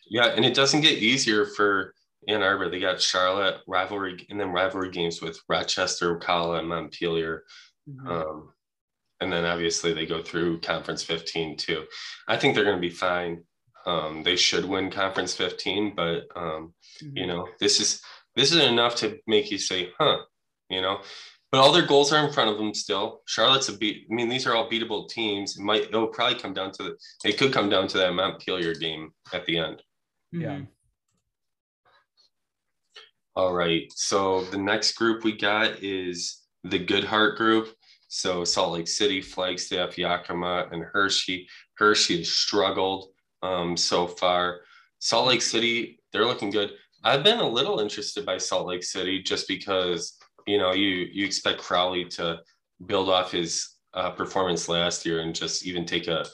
Yeah, 0.10 0.28
and 0.28 0.46
it 0.46 0.54
doesn't 0.54 0.82
get 0.82 0.98
easier 1.00 1.46
for 1.46 1.93
Ann 2.27 2.43
Arbor. 2.43 2.69
They 2.69 2.80
got 2.80 3.01
Charlotte 3.01 3.62
rivalry 3.67 4.25
and 4.30 4.39
then 4.39 4.51
rivalry 4.51 4.89
games 4.91 5.21
with 5.21 5.39
Rochester, 5.49 6.17
Ocala, 6.19 6.60
and 6.60 6.67
Montpelier. 6.67 7.43
Mhm. 7.89 8.08
Um, 8.08 8.53
and 9.19 9.32
then 9.32 9.45
obviously 9.45 9.93
they 9.93 10.06
go 10.06 10.21
through 10.21 10.60
Conference 10.62 11.03
15 11.03 11.58
too. 11.58 11.86
I 12.27 12.38
think 12.38 12.53
they're 12.56 12.63
going 12.65 12.77
to 12.77 12.82
be 12.82 12.89
fine. 12.89 13.43
Um, 13.86 14.23
they 14.23 14.36
should 14.36 14.65
win 14.65 14.91
Conference 14.91 15.34
15, 15.36 15.95
but 15.95 16.27
um, 16.36 16.73
you 17.01 17.23
Mhm. 17.23 17.27
know 17.27 17.49
this 17.60 17.80
is 17.80 18.01
this 18.36 18.51
is 18.51 18.58
enough 18.63 18.95
to 18.97 19.19
make 19.25 19.49
you 19.49 19.58
say, 19.58 19.91
"Huh," 19.97 20.19
you 20.69 20.82
know. 20.82 21.01
But 21.51 21.60
all 21.62 21.71
their 21.71 21.86
goals 21.88 22.12
are 22.12 22.23
in 22.27 22.34
front 22.34 22.49
of 22.51 22.58
them 22.58 22.73
still. 22.73 23.23
Charlotte's 23.25 23.69
a 23.69 23.77
beat. 23.77 24.06
I 24.12 24.13
mean, 24.13 24.27
these 24.30 24.45
are 24.45 24.53
all 24.53 24.69
beatable 24.69 25.10
teams. 25.10 25.58
It 25.58 25.63
might 25.63 25.84
it'll 25.84 26.08
probably 26.10 26.38
come 26.38 26.53
down 26.53 26.71
to 26.73 26.84
the. 26.84 26.97
It 27.23 27.38
could 27.39 27.53
come 27.53 27.69
down 27.69 27.88
to 27.88 27.97
that 27.99 28.13
Montpelier 28.13 28.75
game 28.75 29.12
at 29.34 29.45
the 29.45 29.58
end. 29.58 29.82
Yeah. 30.34 30.49
Mhm. 30.60 30.67
All 33.38 33.54
right. 33.54 33.84
So 33.95 34.45
the 34.45 34.58
next 34.58 34.93
group 34.93 35.23
we 35.23 35.32
got 35.32 35.84
is 35.84 36.41
the 36.63 36.80
Good 36.80 37.04
Heart 37.04 37.38
group. 37.38 37.67
So 38.08 38.43
Salt 38.43 38.73
Lake 38.73 38.88
City, 38.88 39.21
Flagstaff, 39.21 39.95
Yakima, 39.95 40.67
and 40.71 40.82
Hershey. 40.82 41.47
Hershey 41.76 42.17
has 42.17 42.32
struggled 42.32 43.10
um, 43.43 43.78
so 43.78 44.08
far. 44.08 44.62
Salt 44.97 45.28
Lake 45.28 45.43
City, 45.43 46.00
they're 46.12 46.26
looking 46.26 46.50
good. 46.50 46.71
I've 47.04 47.23
been 47.23 47.38
a 47.38 47.47
little 47.47 47.80
interested 47.80 48.26
by 48.26 48.39
Salt 48.39 48.65
Lake 48.65 48.84
City 48.84 49.21
just 49.21 49.47
because 49.47 50.17
you 50.47 50.58
know 50.58 50.73
you 50.73 51.06
you 51.12 51.23
expect 51.23 51.60
Crowley 51.60 52.06
to 52.06 52.39
build 52.88 53.08
off 53.08 53.32
his 53.32 53.76
uh, 53.93 54.10
performance 54.10 54.67
last 54.67 55.06
year 55.06 55.19
and 55.19 55.36
just 55.36 55.63
even 55.63 55.86
take 55.86 56.08
a 56.08 56.26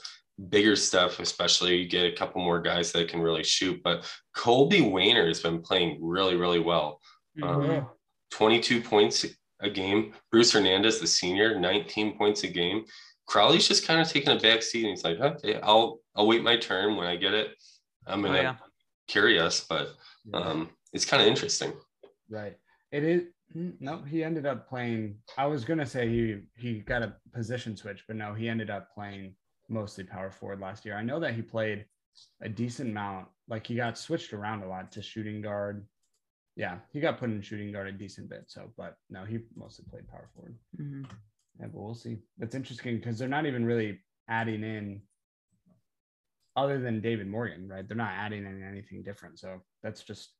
bigger 0.48 0.76
stuff, 0.76 1.20
especially 1.20 1.76
you 1.76 1.88
get 1.88 2.12
a 2.12 2.16
couple 2.16 2.42
more 2.42 2.60
guys 2.60 2.92
that 2.92 3.08
can 3.08 3.20
really 3.20 3.44
shoot. 3.44 3.80
But 3.82 4.10
Colby 4.34 4.80
Wayner 4.82 5.26
has 5.26 5.40
been 5.40 5.60
playing 5.62 5.98
really, 6.00 6.36
really 6.36 6.60
well. 6.60 7.00
Mm-hmm. 7.38 7.70
Um, 7.78 7.86
22 8.30 8.80
points 8.82 9.24
a 9.60 9.70
game. 9.70 10.12
Bruce 10.30 10.52
Hernandez, 10.52 11.00
the 11.00 11.06
senior, 11.06 11.58
19 11.58 12.18
points 12.18 12.42
a 12.44 12.48
game. 12.48 12.84
Crowley's 13.26 13.66
just 13.68 13.86
kind 13.86 14.00
of 14.00 14.08
taking 14.08 14.36
a 14.36 14.40
back 14.40 14.62
seat 14.62 14.82
and 14.82 14.90
he's 14.90 15.04
like, 15.04 15.18
okay, 15.18 15.58
I'll 15.62 16.00
I'll 16.14 16.26
wait 16.26 16.42
my 16.42 16.56
turn 16.56 16.96
when 16.96 17.06
I 17.06 17.16
get 17.16 17.32
it. 17.32 17.48
I'm 18.06 18.20
gonna 18.22 18.38
Oh, 18.38 18.42
yeah. 18.42 18.56
carry 19.08 19.38
us, 19.38 19.64
but 19.68 19.88
um, 20.34 20.68
it's 20.92 21.04
kind 21.06 21.22
of 21.22 21.28
interesting. 21.28 21.72
Right. 22.28 22.56
It 22.92 23.02
is. 23.04 23.22
No, 23.54 24.02
he 24.02 24.24
ended 24.24 24.46
up 24.46 24.68
playing. 24.68 25.16
I 25.38 25.46
was 25.46 25.64
gonna 25.64 25.86
say 25.86 26.08
he 26.08 26.40
he 26.56 26.80
got 26.80 27.02
a 27.02 27.14
position 27.32 27.76
switch, 27.76 28.04
but 28.06 28.16
no, 28.16 28.34
he 28.34 28.48
ended 28.48 28.68
up 28.68 28.92
playing 28.92 29.34
mostly 29.68 30.04
power 30.04 30.30
forward 30.30 30.60
last 30.60 30.84
year. 30.84 30.96
I 30.96 31.02
know 31.02 31.20
that 31.20 31.34
he 31.34 31.42
played 31.42 31.86
a 32.40 32.48
decent 32.48 32.90
amount. 32.90 33.28
Like 33.48 33.66
he 33.66 33.74
got 33.74 33.98
switched 33.98 34.32
around 34.32 34.62
a 34.62 34.68
lot 34.68 34.92
to 34.92 35.02
shooting 35.02 35.40
guard. 35.40 35.86
Yeah, 36.56 36.78
he 36.92 37.00
got 37.00 37.18
put 37.18 37.30
in 37.30 37.42
shooting 37.42 37.72
guard 37.72 37.88
a 37.88 37.92
decent 37.92 38.28
bit. 38.28 38.44
So, 38.46 38.70
but 38.76 38.96
no, 39.10 39.24
he 39.24 39.40
mostly 39.56 39.84
played 39.90 40.08
power 40.08 40.28
forward. 40.34 40.56
Mhm. 40.80 41.06
Yeah, 41.58 41.66
but 41.66 41.80
we'll 41.80 41.94
see. 41.94 42.18
That's 42.38 42.54
interesting 42.54 42.96
because 42.98 43.18
they're 43.18 43.28
not 43.28 43.46
even 43.46 43.64
really 43.64 44.00
adding 44.28 44.62
in, 44.62 45.02
other 46.56 46.80
than 46.80 47.00
David 47.00 47.26
Morgan, 47.26 47.68
right? 47.68 47.86
They're 47.86 47.96
not 47.96 48.12
adding 48.12 48.44
in 48.46 48.62
anything 48.62 49.02
different. 49.02 49.38
So 49.38 49.60
that's 49.82 50.02
just, 50.04 50.30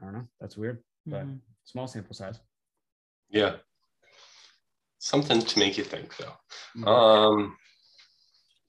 I 0.00 0.04
don't 0.04 0.14
know. 0.14 0.26
That's 0.40 0.56
weird, 0.56 0.82
but 1.06 1.26
Mhm. 1.26 1.40
small 1.64 1.86
sample 1.86 2.14
size. 2.14 2.40
Yeah. 3.28 3.58
Something 4.98 5.40
to 5.40 5.58
make 5.58 5.76
you 5.78 5.84
think 5.84 6.16
though. 6.16 6.36
Mhm. 6.76 6.86
Um, 6.88 7.58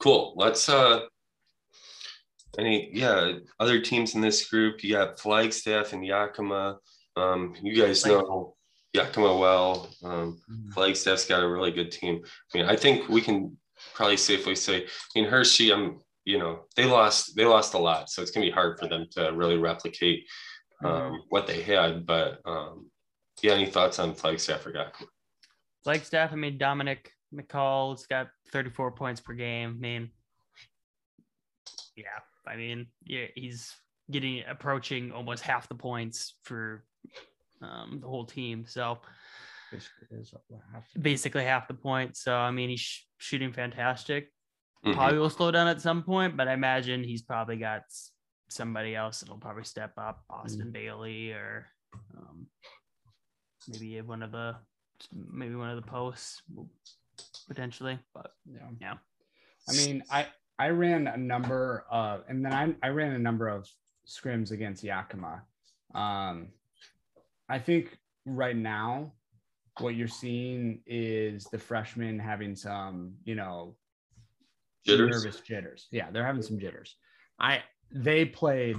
cool. 0.01 0.33
Let's 0.35 0.67
uh, 0.67 1.01
any 2.57 2.89
yeah, 2.93 3.33
other 3.59 3.79
teams 3.79 4.15
in 4.15 4.21
this 4.21 4.49
group. 4.49 4.83
You 4.83 4.93
got 4.93 5.19
Flagstaff 5.19 5.93
and 5.93 6.05
Yakima. 6.05 6.77
Um, 7.15 7.55
you 7.61 7.81
guys 7.81 8.05
know 8.05 8.55
Yakima 8.93 9.37
well. 9.37 9.89
Um, 10.03 10.41
Mhm. 10.49 10.73
Flagstaff's 10.73 11.25
got 11.25 11.43
a 11.43 11.47
really 11.47 11.71
good 11.71 11.91
team. 11.91 12.21
I 12.53 12.57
mean, 12.57 12.67
I 12.67 12.75
think 12.75 13.07
we 13.09 13.21
can 13.21 13.57
probably 13.93 14.17
safely 14.17 14.55
say 14.55 14.87
in 15.15 15.25
Hershey, 15.25 15.71
I'm 15.71 15.99
you 16.25 16.37
know 16.37 16.65
they 16.75 16.85
lost 16.85 17.35
they 17.35 17.45
lost 17.45 17.73
a 17.73 17.79
lot, 17.79 18.09
so 18.09 18.21
it's 18.21 18.31
gonna 18.31 18.45
be 18.45 18.51
hard 18.51 18.79
for 18.79 18.87
them 18.87 19.07
to 19.11 19.31
really 19.31 19.57
replicate 19.57 20.27
um, 20.83 21.23
what 21.29 21.47
they 21.47 21.61
had. 21.61 22.05
But 22.05 22.39
um, 22.45 22.89
yeah, 23.41 23.53
any 23.53 23.67
thoughts 23.67 23.99
on 23.99 24.13
Flagstaff 24.13 24.65
or 24.65 24.71
Yakima? 24.71 25.09
Flagstaff, 25.83 26.31
I 26.31 26.35
mean, 26.35 26.57
Dominic 26.57 27.11
McCall's 27.33 28.05
got 28.05 28.27
34 28.51 28.91
points 28.91 29.21
per 29.21 29.33
game. 29.33 29.75
I 29.77 29.81
mean, 29.81 30.09
yeah, 31.95 32.05
I 32.47 32.55
mean, 32.55 32.87
yeah, 33.05 33.25
he's 33.35 33.73
getting 34.09 34.43
approaching 34.47 35.11
almost 35.11 35.43
half 35.43 35.67
the 35.69 35.75
points 35.75 36.35
for 36.43 36.83
um, 37.61 37.99
the 38.01 38.07
whole 38.07 38.25
team. 38.25 38.65
So 38.67 38.99
Basically, 39.71 40.17
is 40.19 40.33
half- 40.73 40.83
basically 41.01 41.43
half 41.45 41.67
the 41.67 41.73
points. 41.73 42.21
So, 42.21 42.35
I 42.35 42.51
mean, 42.51 42.69
he's 42.69 42.81
sh- 42.81 43.03
shooting 43.19 43.53
fantastic. 43.53 44.29
Mhm. 44.85 44.95
Probably 44.95 45.19
will 45.19 45.29
slow 45.29 45.51
down 45.51 45.67
at 45.67 45.79
some 45.79 46.03
point, 46.03 46.35
but 46.35 46.47
I 46.47 46.53
imagine 46.53 47.03
he's 47.03 47.21
probably 47.21 47.55
got 47.57 47.83
somebody 48.49 48.95
else 48.95 49.21
that'll 49.21 49.37
probably 49.37 49.63
step 49.63 49.93
up, 49.97 50.23
Austin 50.29 50.71
Bailey 50.71 51.31
or 51.31 51.67
um, 52.17 52.47
maybe 53.69 54.01
one 54.01 54.23
of 54.23 54.31
the 54.31 54.55
maybe 55.13 55.55
one 55.55 55.69
of 55.69 55.75
the 55.77 55.89
posts 55.89 56.41
potentially. 57.47 57.99
But 58.13 58.33
Yeah. 58.45 58.67
Yeah. 58.79 58.97
I 59.69 59.73
mean, 59.73 60.03
I 60.09 60.27
I 60.59 60.69
ran 60.69 61.07
a 61.07 61.17
number 61.17 61.85
of, 61.89 62.23
and 62.27 62.43
then 62.45 62.53
I 62.53 62.75
I 62.83 62.89
ran 62.89 63.13
a 63.13 63.19
number 63.19 63.47
of 63.47 63.67
scrims 64.07 64.51
against 64.51 64.83
Yakima. 64.83 65.43
Um, 65.93 66.49
I 67.49 67.59
think 67.59 67.97
right 68.25 68.55
now, 68.55 69.13
what 69.79 69.95
you're 69.95 70.07
seeing 70.07 70.81
is 70.85 71.45
the 71.45 71.57
freshmen 71.57 72.19
having 72.19 72.55
some, 72.55 73.15
you 73.23 73.35
know, 73.35 73.75
Jitters? 74.85 75.23
nervous 75.23 75.41
jitters. 75.41 75.87
Yeah, 75.91 76.09
they're 76.11 76.25
having 76.25 76.41
some 76.41 76.59
jitters. 76.59 76.95
I 77.39 77.63
they 77.91 78.25
played 78.25 78.77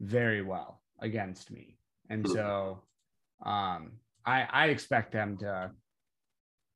very 0.00 0.42
well 0.42 0.82
against 1.00 1.50
me, 1.50 1.78
and 2.08 2.24
Mhm. 2.24 2.32
so 2.32 2.82
um, 3.44 4.00
I 4.24 4.42
I 4.44 4.66
expect 4.68 5.12
them 5.12 5.36
to 5.38 5.70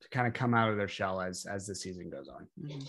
to 0.02 0.08
kind 0.10 0.26
of 0.26 0.34
come 0.34 0.54
out 0.54 0.70
of 0.70 0.76
their 0.76 0.88
shell 0.88 1.20
as 1.20 1.46
as 1.46 1.66
the 1.66 1.74
season 1.74 2.10
goes 2.10 2.28
on. 2.28 2.46
mhm. 2.60 2.86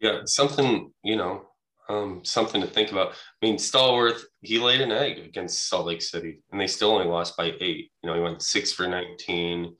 Yeah, 0.00 0.20
something, 0.26 0.92
you 1.02 1.16
know, 1.16 1.48
um, 1.88 2.20
something 2.24 2.60
to 2.60 2.66
think 2.66 2.92
about. 2.92 3.12
I 3.12 3.46
mean, 3.46 3.56
Stallworth, 3.56 4.22
he 4.42 4.58
laid 4.58 4.80
an 4.80 4.92
egg 4.92 5.18
against 5.18 5.68
Salt 5.68 5.86
Lake 5.86 6.02
City 6.02 6.40
and 6.52 6.60
they 6.60 6.66
still 6.66 6.92
only 6.92 7.06
lost 7.06 7.36
by 7.36 7.52
eight. 7.60 7.90
You 8.02 8.08
know, 8.08 8.14
he 8.14 8.20
went 8.20 8.42
six 8.42 8.72
for 8.72 8.86
19. 8.86 9.74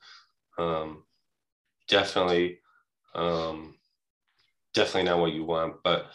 Um, 0.58 1.04
definitely, 1.88 2.58
um, 3.14 3.76
definitely 4.74 5.08
not 5.08 5.20
what 5.20 5.34
you 5.34 5.44
want. 5.44 5.76
But 5.84 6.06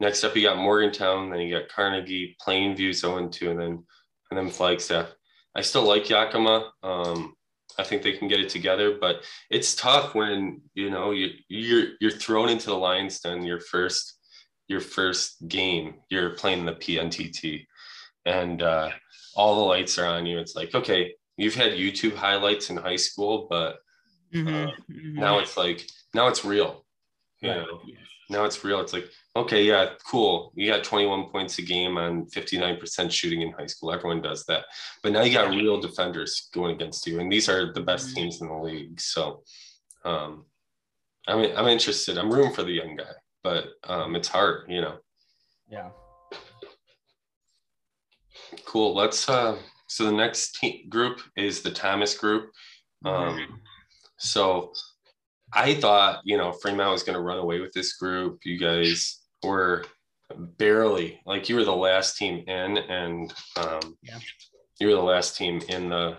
next 0.00 0.24
up, 0.24 0.34
you 0.34 0.42
got 0.42 0.58
Morgantown, 0.58 1.30
then 1.30 1.40
you 1.40 1.56
got 1.56 1.68
Carnegie, 1.68 2.36
Plainview, 2.44 2.92
0 2.92 3.28
2, 3.28 3.50
and 3.50 3.60
then, 3.60 3.84
and 4.30 4.38
then 4.38 4.50
Flagstaff. 4.50 5.12
I 5.54 5.62
still 5.62 5.82
like 5.84 6.08
Yakima. 6.08 6.72
Um, 6.82 7.34
I 7.78 7.84
think 7.84 8.02
they 8.02 8.12
can 8.12 8.28
get 8.28 8.40
it 8.40 8.48
together, 8.48 8.98
but 9.00 9.24
it's 9.50 9.74
tough 9.74 10.14
when 10.14 10.62
you 10.74 10.90
know 10.90 11.10
you 11.10 11.30
you're 11.48 11.88
you're 12.00 12.10
thrown 12.10 12.48
into 12.48 12.66
the 12.66 12.76
Lions 12.76 13.20
Den 13.20 13.42
your 13.42 13.60
first 13.60 14.18
your 14.68 14.80
first 14.80 15.46
game. 15.48 15.94
You're 16.08 16.30
playing 16.30 16.64
the 16.64 16.72
PNTT, 16.74 17.66
and 18.26 18.62
uh, 18.62 18.90
all 19.34 19.56
the 19.56 19.60
lights 19.62 19.98
are 19.98 20.06
on 20.06 20.26
you. 20.26 20.38
It's 20.38 20.54
like 20.54 20.74
okay, 20.74 21.14
you've 21.36 21.54
had 21.56 21.72
YouTube 21.72 22.14
highlights 22.14 22.70
in 22.70 22.76
high 22.76 22.96
school, 22.96 23.46
but 23.50 23.78
Mhm, 24.32 24.48
Uh, 24.48 24.72
mhm. 24.90 25.14
now 25.14 25.38
it's 25.38 25.56
like 25.56 25.86
now 26.12 26.28
it's 26.28 26.44
real. 26.44 26.84
You 27.40 27.50
Right. 27.50 27.58
know, 27.58 27.82
now 28.30 28.44
it's 28.44 28.64
real. 28.64 28.80
It's 28.80 28.92
like 28.92 29.10
okay, 29.36 29.64
yeah, 29.64 29.90
cool. 30.08 30.52
You 30.54 30.70
got 30.70 30.84
21 30.84 31.30
points 31.30 31.58
a 31.58 31.62
game 31.62 31.98
on 31.98 32.26
59% 32.26 33.10
shooting 33.10 33.42
in 33.42 33.52
high 33.52 33.66
school. 33.66 33.92
Everyone 33.92 34.22
does 34.22 34.44
that, 34.46 34.64
but 35.02 35.12
now 35.12 35.22
you 35.22 35.32
got 35.32 35.50
real 35.50 35.80
defenders 35.80 36.48
going 36.52 36.74
against 36.74 37.06
you, 37.06 37.20
and 37.20 37.30
these 37.30 37.48
are 37.48 37.72
the 37.72 37.80
best 37.80 38.10
Mhm. 38.10 38.14
teams 38.14 38.40
in 38.40 38.48
the 38.48 38.54
league. 38.54 39.00
So, 39.00 39.42
um, 40.04 40.46
I 41.26 41.36
mean, 41.36 41.56
I'm 41.56 41.68
interested. 41.68 42.18
I'm 42.18 42.32
room 42.32 42.52
for 42.52 42.62
the 42.62 42.72
young 42.72 42.96
guy, 42.96 43.12
but 43.42 43.68
um, 43.84 44.14
it's 44.14 44.28
hard, 44.28 44.70
you 44.70 44.80
know. 44.80 44.98
Yeah. 45.68 45.90
Cool. 48.66 48.94
Let's. 48.94 49.28
Uh, 49.28 49.58
so 49.88 50.04
the 50.04 50.12
next 50.12 50.56
team 50.56 50.88
group 50.88 51.20
is 51.36 51.62
the 51.62 51.70
Thomas 51.70 52.16
group. 52.16 52.50
Um, 53.04 53.60
so 54.18 54.72
I 55.54 55.74
thought, 55.74 56.20
you 56.24 56.36
know, 56.36 56.52
Fremont 56.52 56.92
was 56.92 57.02
going 57.02 57.14
to 57.14 57.22
run 57.22 57.38
away 57.38 57.60
with 57.60 57.72
this 57.72 57.94
group. 57.96 58.40
You 58.44 58.58
guys 58.58 59.20
were 59.42 59.84
barely 60.58 61.20
like 61.26 61.48
you 61.48 61.54
were 61.56 61.64
the 61.64 61.74
last 61.74 62.16
team 62.16 62.44
in, 62.48 62.78
and 62.78 63.32
um, 63.56 63.96
Yeah. 64.02 64.18
you 64.80 64.88
were 64.88 64.94
the 64.94 65.02
last 65.02 65.36
team 65.36 65.60
in 65.68 65.88
the 65.90 66.18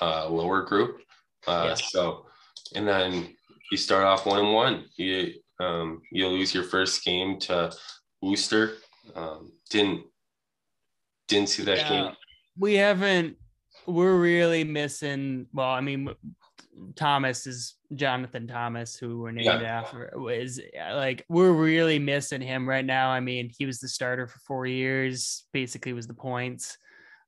uh, 0.00 0.28
lower 0.28 0.62
group. 0.62 1.00
Uh, 1.46 1.66
Yeah. 1.68 1.74
So, 1.74 2.26
and 2.74 2.86
then 2.86 3.34
you 3.70 3.76
start 3.78 4.04
off 4.04 4.26
one 4.26 4.40
and 4.40 4.52
one. 4.52 4.84
You 4.96 5.34
um, 5.60 6.02
you 6.10 6.26
lose 6.28 6.52
your 6.54 6.64
first 6.64 7.04
game 7.04 7.38
to 7.40 7.72
Worcester. 8.20 8.78
Um, 9.14 9.52
didn't 9.70 10.04
didn't 11.28 11.48
see 11.48 11.62
that 11.64 11.78
Yeah. 11.78 11.88
game. 11.88 12.12
we 12.58 12.74
haven't 12.74 13.36
we're 13.86 14.16
really 14.18 14.64
missing 14.64 15.46
well 15.52 15.68
i 15.70 15.80
mean 15.80 16.08
thomas 16.96 17.46
is 17.46 17.76
jonathan 17.94 18.46
thomas 18.46 18.96
who 18.96 19.20
we're 19.20 19.30
named 19.30 19.62
Yeah. 19.62 19.80
after 19.80 20.10
is 20.30 20.60
like 20.92 21.24
we're 21.28 21.52
really 21.52 21.98
missing 21.98 22.40
him 22.40 22.68
right 22.68 22.84
now. 22.84 23.10
I 23.10 23.20
mean 23.20 23.50
he 23.56 23.64
was 23.66 23.78
the 23.78 23.88
starter 23.88 24.26
for 24.26 24.38
four 24.40 24.66
years 24.66 25.46
basically 25.52 25.92
was 25.92 26.06
the 26.06 26.14
points. 26.14 26.76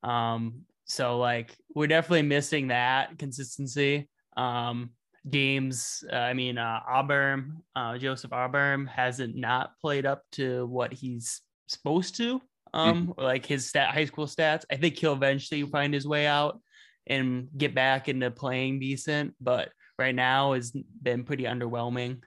Um 0.03 0.63
so 0.85 1.19
like 1.19 1.57
we're 1.75 1.87
definitely 1.87 2.23
missing 2.23 2.69
that 2.69 3.19
consistency. 3.19 4.09
Um 4.37 4.91
games 5.29 6.05
uh, 6.13 6.17
i 6.17 6.33
mean 6.35 6.57
uh 6.57 6.79
auburn 6.89 7.57
uh 7.75 7.99
joseph 7.99 8.33
auburn 8.33 8.87
hasn't 8.87 9.35
not 9.35 9.73
played 9.81 10.07
up 10.07 10.23
to 10.31 10.65
what 10.67 10.93
he's 10.93 11.41
supposed 11.67 12.17
to. 12.17 12.41
Um 12.75 13.15
or 13.17 13.25
like 13.25 13.45
his 13.47 13.67
stat 13.69 13.93
high 13.95 14.05
school 14.05 14.27
stats. 14.27 14.65
I 14.71 14.77
think 14.77 14.97
he'll 14.99 15.15
eventually 15.15 15.63
find 15.65 15.93
his 15.95 16.07
way 16.07 16.27
out 16.27 16.61
and 17.07 17.49
get 17.57 17.75
back 17.75 18.09
into 18.09 18.31
playing 18.31 18.81
decent. 18.81 19.35
But 19.41 19.71
right 19.99 20.15
now 20.15 20.53
has 20.55 20.71
been 21.03 21.25
pretty 21.25 21.45
underwhelming. 21.45 22.23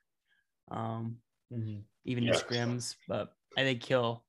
Um, 0.71 1.17
Mhm. 1.51 1.83
even 2.05 2.23
Yeah. 2.23 2.33
in 2.33 2.39
scrims, 2.39 2.95
but 3.07 3.33
I 3.57 3.61
think 3.63 3.83
he'll 3.83 4.23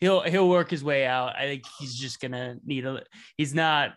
he'll 0.00 0.22
he'll 0.22 0.48
work 0.48 0.70
his 0.70 0.82
way 0.82 1.06
out. 1.06 1.36
I 1.36 1.42
think 1.42 1.64
he's 1.78 1.94
just 1.94 2.20
gonna 2.20 2.56
need 2.64 2.86
a 2.86 3.04
he's 3.36 3.54
not 3.54 3.94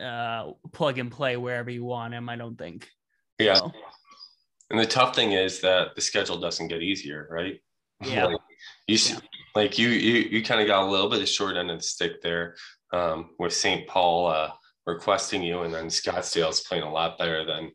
uh 0.00 0.52
plug 0.72 0.98
and 0.98 1.10
play 1.10 1.36
wherever 1.36 1.70
you 1.70 1.84
want 1.84 2.14
him, 2.14 2.28
I 2.28 2.36
don't 2.36 2.56
think. 2.56 2.88
Yeah. 3.38 3.54
So, 3.54 3.72
And 4.70 4.80
the 4.80 4.86
tough 4.86 5.14
thing 5.14 5.32
is 5.32 5.60
that 5.60 5.94
the 5.94 6.00
schedule 6.00 6.38
doesn't 6.38 6.68
get 6.68 6.82
easier, 6.82 7.28
right? 7.30 7.60
Yeah. 8.04 8.26
Like, 8.26 8.40
you 8.88 8.98
see, 8.98 9.14
Yeah. 9.14 9.20
like 9.54 9.78
you 9.78 9.88
you 9.88 10.14
you 10.28 10.42
kind 10.44 10.60
of 10.60 10.66
got 10.66 10.82
a 10.86 10.90
little 10.90 11.08
bit 11.08 11.22
of 11.22 11.28
short 11.28 11.56
end 11.56 11.70
of 11.70 11.78
the 11.78 11.82
stick 11.84 12.20
there 12.22 12.56
um, 12.92 13.34
with 13.38 13.52
St. 13.54 13.86
Paul 13.88 14.26
uh, 14.26 14.52
requesting 14.86 15.42
you, 15.42 15.62
and 15.62 15.74
then 15.74 15.86
Scottsdale's 15.86 16.60
playing 16.60 16.84
a 16.84 16.92
lot 16.92 17.18
better 17.18 17.44
than 17.44 17.70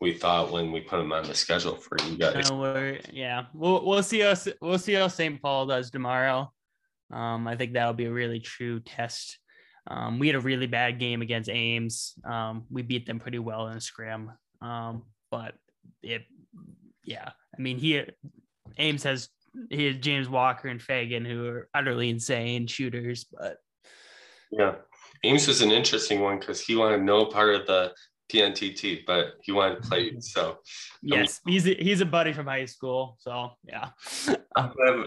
we 0.00 0.12
thought 0.12 0.52
when 0.52 0.72
we 0.72 0.80
put 0.80 0.98
them 0.98 1.12
on 1.12 1.24
the 1.24 1.34
schedule 1.34 1.76
for 1.76 1.96
you 2.06 2.18
guys. 2.18 2.50
no, 2.50 2.96
yeah, 3.12 3.44
we'll 3.54 3.84
we'll 3.84 4.02
see 4.02 4.22
us 4.22 4.48
we'll 4.60 4.78
see 4.78 4.94
how 4.94 5.08
St. 5.08 5.40
Paul 5.40 5.66
does 5.66 5.90
tomorrow. 5.90 6.52
Um, 7.12 7.46
I 7.46 7.56
think 7.56 7.72
that'll 7.72 7.94
be 7.94 8.06
a 8.06 8.12
really 8.12 8.40
true 8.40 8.80
test. 8.80 9.38
Um, 9.88 10.18
we 10.18 10.26
had 10.26 10.36
a 10.36 10.40
really 10.40 10.66
bad 10.66 10.98
game 10.98 11.22
against 11.22 11.48
Ames. 11.48 12.14
Um, 12.24 12.64
we 12.70 12.82
beat 12.82 13.06
them 13.06 13.20
pretty 13.20 13.38
well 13.38 13.68
in 13.68 13.76
a 13.76 13.80
scrim. 13.80 14.32
Um, 14.60 15.04
but 15.30 15.54
it, 16.02 16.24
yeah, 17.04 17.30
I 17.56 17.62
mean, 17.62 17.78
he 17.78 18.02
Ames 18.78 19.04
has 19.04 19.28
he 19.70 19.86
has 19.86 19.96
James 19.96 20.28
Walker 20.28 20.68
and 20.68 20.82
Fagan 20.82 21.24
who 21.24 21.46
are 21.46 21.68
utterly 21.74 22.10
insane 22.10 22.66
shooters, 22.66 23.24
but 23.24 23.58
Yeah, 24.50 24.74
Ames 25.24 25.46
was 25.48 25.60
an 25.62 25.70
interesting 25.70 26.20
one 26.20 26.38
because 26.38 26.60
he 26.60 26.76
wanted 26.76 27.02
no 27.02 27.26
part 27.26 27.54
of 27.54 27.66
the 27.66 27.92
PNTT, 28.32 29.06
but 29.06 29.34
he 29.42 29.52
wanted 29.52 29.82
to 29.82 29.88
play. 29.88 30.12
So 30.20 30.58
yes, 31.02 31.40
he's 31.46 31.66
a, 31.66 31.74
he's 31.74 32.00
a 32.00 32.06
buddy 32.06 32.32
from 32.32 32.46
high 32.46 32.64
school. 32.64 33.16
So 33.20 33.50
yeah, 33.64 33.90
Um, 34.56 35.06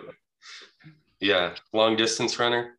yeah, 1.20 1.56
long 1.74 1.96
distance 1.98 2.40
runner. 2.40 2.78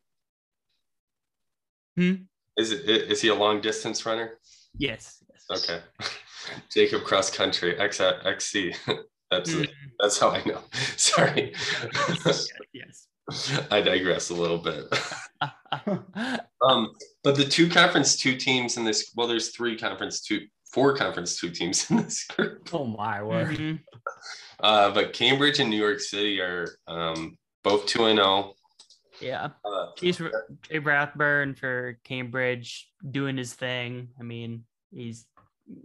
Hmm? 1.95 2.13
Is 2.57 2.71
it 2.71 2.85
is 2.89 3.21
he 3.21 3.27
a 3.29 3.35
long 3.35 3.61
distance 3.61 4.05
runner? 4.05 4.39
yes, 4.77 5.23
yes. 5.29 5.63
Okay. 5.69 5.81
Jacob 6.73 7.03
cross 7.03 7.29
country 7.29 7.77
X 7.79 8.01
XC. 8.01 8.73
That's 9.31 9.49
Mm, 9.53 9.69
that's 9.97 10.19
how 10.19 10.31
I 10.31 10.43
know. 10.43 10.59
Sorry. 10.97 11.53
yes. 12.73 13.07
I 13.71 13.79
digress 13.79 14.29
a 14.29 14.33
little 14.33 14.57
bit. 14.57 14.83
Um, 16.61 16.93
but 17.23 17.35
the 17.35 17.45
two 17.45 17.69
conference 17.69 18.15
two 18.15 18.35
teams 18.35 18.77
in 18.77 18.83
this 18.83 19.11
well, 19.15 19.27
there's 19.27 19.49
three 19.55 19.77
conference 19.77 20.21
two, 20.21 20.41
four 20.73 20.95
conference 20.95 21.39
two 21.39 21.49
teams 21.49 21.89
in 21.91 21.97
this 21.97 22.25
group. 22.25 22.69
Oh 22.73 22.85
my 22.85 23.21
word. 23.21 23.57
Mhm. 23.57 23.79
Uh, 24.59 24.91
but 24.91 25.13
Cambridge 25.13 25.59
and 25.59 25.69
New 25.69 25.79
York 25.81 25.99
City 25.99 26.39
are 26.39 26.67
um, 26.87 27.37
both 27.63 27.85
two 27.85 28.05
and 28.05 28.17
zero. 28.17 28.53
Yeah. 29.19 29.49
Uh, 29.63 29.87
Jay 29.99 30.79
Rathburn 30.79 31.55
for 31.55 31.99
Cambridge 32.03 32.89
doing 33.09 33.37
his 33.37 33.53
thing. 33.53 34.09
I 34.19 34.23
mean, 34.23 34.63
he's 34.91 35.27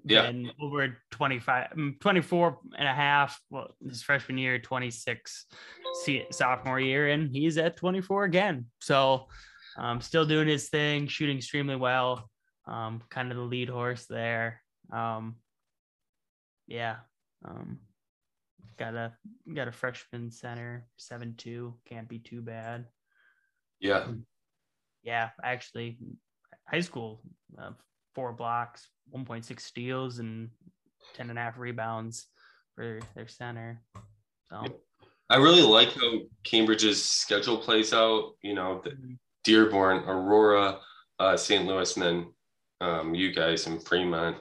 Yeah. 0.05 0.22
been 0.30 0.51
over 0.59 0.97
25, 1.11 1.70
mm, 1.76 2.01
24 2.01 2.59
and 2.78 2.89
a 2.89 2.95
half. 2.95 3.39
Well, 3.51 3.76
his 3.87 4.03
freshman 4.03 4.39
year, 4.39 4.59
26 4.59 5.47
se- 6.05 6.26
sophomore 6.30 6.80
year, 6.80 7.09
and 7.09 7.30
he's 7.30 7.59
at 7.59 7.76
24 7.76 8.24
again. 8.24 8.66
So, 8.80 9.28
um, 9.79 10.01
still 10.01 10.24
doing 10.24 10.49
his 10.49 10.68
thing, 10.68 11.07
shooting 11.07 11.39
extremely 11.39 11.77
well. 11.77 12.29
Um, 12.66 13.03
kind 13.11 13.31
of 13.31 13.37
the 13.37 13.43
lead 13.45 13.68
horse 13.68 14.07
there. 14.07 14.61
Um, 14.93 15.37
yeah. 16.66 16.97
Um, 17.45 17.79
got 18.79 18.95
a 18.95 19.12
got 19.53 19.68
a 19.68 19.72
freshman 19.72 20.31
center, 20.31 20.87
seven 20.97 21.35
two. 21.37 21.74
Can't 21.89 22.09
be 22.09 22.18
too 22.18 22.43
bad 22.43 22.87
yeah, 23.81 24.07
yeah, 25.03 25.31
actually, 25.43 25.99
high 26.66 26.81
school, 26.81 27.20
uh, 27.59 27.70
four 28.14 28.33
blocks, 28.33 28.89
1.6 29.14 29.61
steals, 29.61 30.18
and 30.18 30.51
10 31.14 31.31
and 31.31 31.39
a 31.39 31.43
half 31.43 31.59
rebounds 31.59 32.27
for 32.74 33.01
their 33.14 33.29
center. 33.29 33.83
So, 34.51 34.64
I 35.29 35.37
really 35.37 35.62
like 35.62 35.93
how 35.93 36.20
Cambridge's 36.45 37.03
schedule 37.03 37.59
plays 37.59 37.93
out. 37.93 38.33
You 38.43 38.55
know, 38.55 38.81
the 38.83 38.93
Dearborn, 39.47 39.99
Aurora, 40.09 40.80
uh, 41.20 41.36
St. 41.36 41.64
Louis, 41.66 41.97
and 41.97 42.05
then 42.05 42.32
um, 42.80 43.14
you 43.14 43.32
guys 43.32 43.66
in 43.66 43.78
Fremont. 43.80 44.36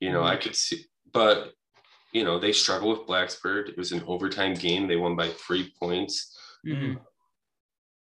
You 0.00 0.12
know, 0.12 0.22
I 0.22 0.36
could 0.36 0.54
see, 0.54 0.84
but 1.12 1.52
you 2.12 2.24
know, 2.24 2.38
they 2.38 2.52
struggle 2.52 2.90
with 2.90 3.06
Blacksburg. 3.08 3.68
It 3.68 3.78
was 3.78 3.92
an 3.92 4.02
overtime 4.06 4.54
game. 4.54 4.86
They 4.86 4.96
won 4.96 5.16
by 5.16 5.28
three 5.30 5.72
points. 5.80 6.36
mhm. 6.66 7.00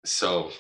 So, 0.06 0.52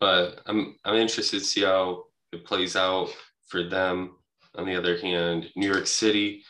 but 0.00 0.40
I'm 0.46 0.76
I'm 0.84 0.96
interested 0.96 1.38
to 1.40 1.44
see 1.44 1.62
how 1.62 2.04
it 2.32 2.44
plays 2.44 2.76
out 2.76 3.08
for 3.46 3.62
them. 3.62 4.16
On 4.56 4.66
the 4.66 4.74
other 4.76 4.98
hand, 4.98 5.50
New 5.54 5.68
York 5.72 5.86
City, 5.86 6.42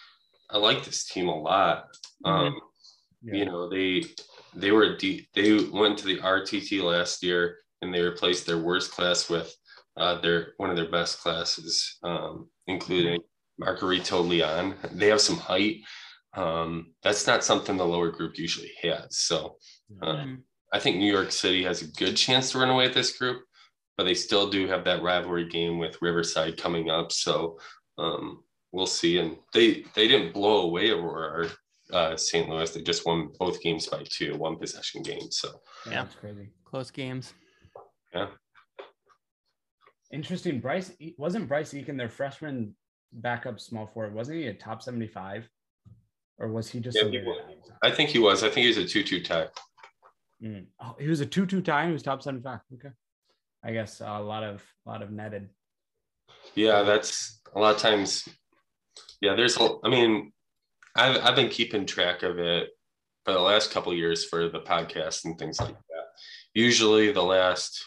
I 0.51 0.57
like 0.59 0.83
this 0.85 1.05
team 1.05 1.29
a 1.29 1.39
lot. 1.41 1.89
Um, 2.25 2.55
You 3.39 3.45
know, 3.45 3.69
they 3.69 4.05
they 4.55 4.71
were 4.73 4.97
de- 4.97 5.29
they 5.35 5.49
went 5.81 5.99
to 5.99 6.07
the 6.07 6.19
RTT 6.21 6.81
last 6.83 7.23
year 7.23 7.59
and 7.83 7.93
they 7.93 8.01
replaced 8.03 8.47
their 8.47 8.59
worst 8.59 8.93
class 8.93 9.29
with 9.29 9.55
uh, 9.97 10.21
their 10.21 10.53
one 10.59 10.71
of 10.71 10.77
their 10.77 10.91
best 10.91 11.21
classes, 11.21 11.99
um, 12.03 12.49
including 12.67 13.21
Margarito 13.61 14.27
Leon. 14.27 14.75
They 14.93 15.09
have 15.09 15.21
some 15.21 15.37
height. 15.37 15.79
Um, 16.35 16.93
that's 17.03 17.27
not 17.27 17.43
something 17.45 17.77
the 17.77 17.85
lower 17.87 18.11
group 18.11 18.39
usually 18.39 18.71
has. 18.83 19.19
So 19.19 19.57
uh, 20.03 20.07
Mhm. 20.15 20.43
I 20.73 20.79
think 20.79 20.99
New 20.99 21.11
York 21.11 21.33
City 21.33 21.65
has 21.65 21.81
a 21.83 21.87
good 21.87 22.15
chance 22.17 22.53
to 22.53 22.59
run 22.59 22.69
away 22.69 22.87
with 22.87 22.95
this 22.95 23.17
group, 23.17 23.43
but 23.97 24.05
they 24.05 24.13
still 24.15 24.51
do 24.51 24.69
have 24.69 24.85
that 24.85 25.03
rivalry 25.03 25.49
game 25.49 25.79
with 25.79 26.01
Riverside 26.03 26.59
coming 26.59 26.91
up. 26.91 27.11
So 27.11 27.59
um, 27.97 28.45
we'll 28.71 28.87
see. 28.87 29.19
And 29.19 29.39
they 29.55 29.85
they 29.95 30.07
didn't 30.07 30.35
blow 30.35 30.63
away 30.63 30.91
Aurora 30.91 31.47
or 31.47 31.97
uh, 31.97 32.17
St. 32.17 32.49
Louis. 32.49 32.71
They 32.71 32.83
just 32.83 33.07
won 33.07 33.33
both 33.39 33.63
games 33.63 33.87
by 33.87 34.05
two, 34.09 34.37
one 34.37 34.57
possession 34.59 35.03
game. 35.03 35.31
So 35.31 35.61
Yeah. 35.87 36.03
That's 36.05 36.15
crazy. 36.15 36.51
Close 36.65 36.91
games. 36.91 37.33
Interesting. 40.13 40.61
Bryce 40.61 40.93
wasn't 41.19 41.49
Bryce 41.49 41.73
Eakin 41.75 41.99
their 41.99 42.09
freshman 42.09 42.75
backup 43.13 43.61
small 43.61 43.87
forward? 43.87 44.15
Wasn't 44.15 44.37
he 44.39 44.47
a 44.47 44.55
top 44.55 44.83
75? 44.83 45.49
Or 46.39 46.49
was 46.49 46.71
he 46.71 46.81
just 46.81 46.97
Yeah, 46.97 47.09
he 47.09 47.19
was. 47.19 47.39
I 47.83 47.91
think 47.91 48.11
he 48.11 48.19
was. 48.19 48.43
I 48.43 48.49
think 48.49 48.63
he 48.63 48.69
was 48.69 48.79
a 48.79 48.87
two-two 48.87 49.21
tech. 49.21 49.49
Mm. 50.43 50.67
Oh, 50.81 50.95
he 50.99 51.09
was 51.09 51.21
a 51.21 51.27
two-two 51.27 51.63
tie. 51.63 51.87
He 51.87 51.93
was 51.93 52.03
top 52.03 52.23
75. 52.23 52.61
Okay. 52.75 52.91
I 53.65 53.73
guess 53.73 54.01
a 54.01 54.21
lot 54.21 54.45
of 54.45 54.63
a 54.87 54.91
lot 54.91 55.03
of 55.03 55.11
netted. 55.11 55.49
Yeah, 56.55 56.83
that's 56.83 57.41
a 57.55 57.59
lot 57.61 57.75
of 57.75 57.81
times. 57.81 58.27
Yeah, 59.21 59.35
there's. 59.35 59.57
a- 59.57 59.79
I 59.85 59.89
mean, 59.89 60.33
I've 60.95 61.23
I've 61.25 61.37
been 61.37 61.49
keeping 61.49 61.87
track 61.87 62.23
of 62.23 62.39
it 62.39 62.71
for 63.25 63.33
the 63.33 63.41
last 63.41 63.73
couple 63.73 63.91
of 63.91 63.99
years 63.99 64.25
for 64.25 64.49
the 64.49 64.61
podcast 64.61 65.25
and 65.25 65.37
things 65.37 65.61
like 65.61 65.75
that. 65.75 66.05
Usually, 66.55 67.11
the 67.11 67.23
last 67.23 67.85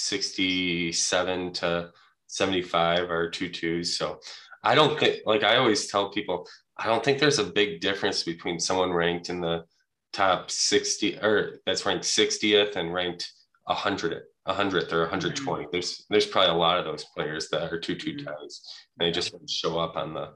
sixty-seven 0.00 1.52
to 1.54 1.90
seventy-five 2.26 3.10
are 3.10 3.30
two 3.30 3.48
twos. 3.48 3.96
So 3.96 4.20
I 4.62 4.74
don't 4.74 4.98
think, 4.98 5.20
like 5.26 5.42
I 5.42 5.56
always 5.56 5.86
tell 5.86 6.10
people, 6.10 6.46
I 6.76 6.86
don't 6.86 7.04
think 7.04 7.18
there's 7.18 7.38
a 7.38 7.44
big 7.44 7.80
difference 7.80 8.22
between 8.22 8.58
someone 8.60 8.92
ranked 8.92 9.28
in 9.28 9.40
the 9.40 9.64
top 10.12 10.50
sixty 10.50 11.16
or 11.18 11.60
that's 11.66 11.86
ranked 11.86 12.04
sixtieth 12.04 12.76
and 12.76 12.92
ranked 12.92 13.32
a 13.68 13.74
hundred, 13.74 14.22
a 14.46 14.54
hundredth 14.54 14.92
or 14.92 15.04
a 15.04 15.08
hundred 15.08 15.36
twenty. 15.36 15.66
There's 15.70 16.04
there's 16.10 16.26
probably 16.26 16.50
a 16.50 16.54
lot 16.54 16.78
of 16.78 16.84
those 16.84 17.04
players 17.14 17.48
that 17.50 17.72
are 17.72 17.78
two 17.78 17.94
two 17.94 18.14
Mhm. 18.14 18.24
ties. 18.26 18.60
And 18.98 19.06
they 19.06 19.12
just 19.12 19.32
show 19.48 19.78
up 19.78 19.96
on 19.96 20.14
the 20.14 20.26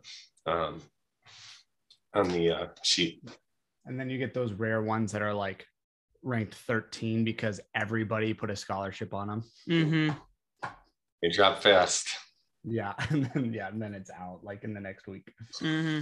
um 0.51 0.81
on 2.15 2.29
the 2.29 2.51
uh, 2.51 2.67
sheet. 2.83 3.29
And 3.87 3.99
then 3.99 4.09
you 4.09 4.19
get 4.19 4.33
those 4.33 4.53
rare 4.53 4.83
ones 4.83 5.12
that 5.12 5.23
are 5.23 5.35
like 5.35 5.67
ranked 6.25 6.55
13 6.55 7.25
because 7.25 7.61
everybody 7.75 8.35
put 8.35 8.51
a 8.51 8.57
scholarship 8.57 9.14
on 9.14 9.29
them. 9.29 9.45
hmm 9.66 10.11
They 11.22 11.29
drop 11.31 11.62
fast. 11.62 12.09
Yeah. 12.64 12.95
And 13.11 13.31
then 13.35 13.53
yeah, 13.53 13.68
and 13.68 13.81
then 13.81 13.95
it's 13.95 14.11
out 14.11 14.41
like 14.43 14.64
in 14.64 14.75
the 14.75 14.81
next 14.81 15.07
week. 15.07 15.33
hmm 15.61 16.01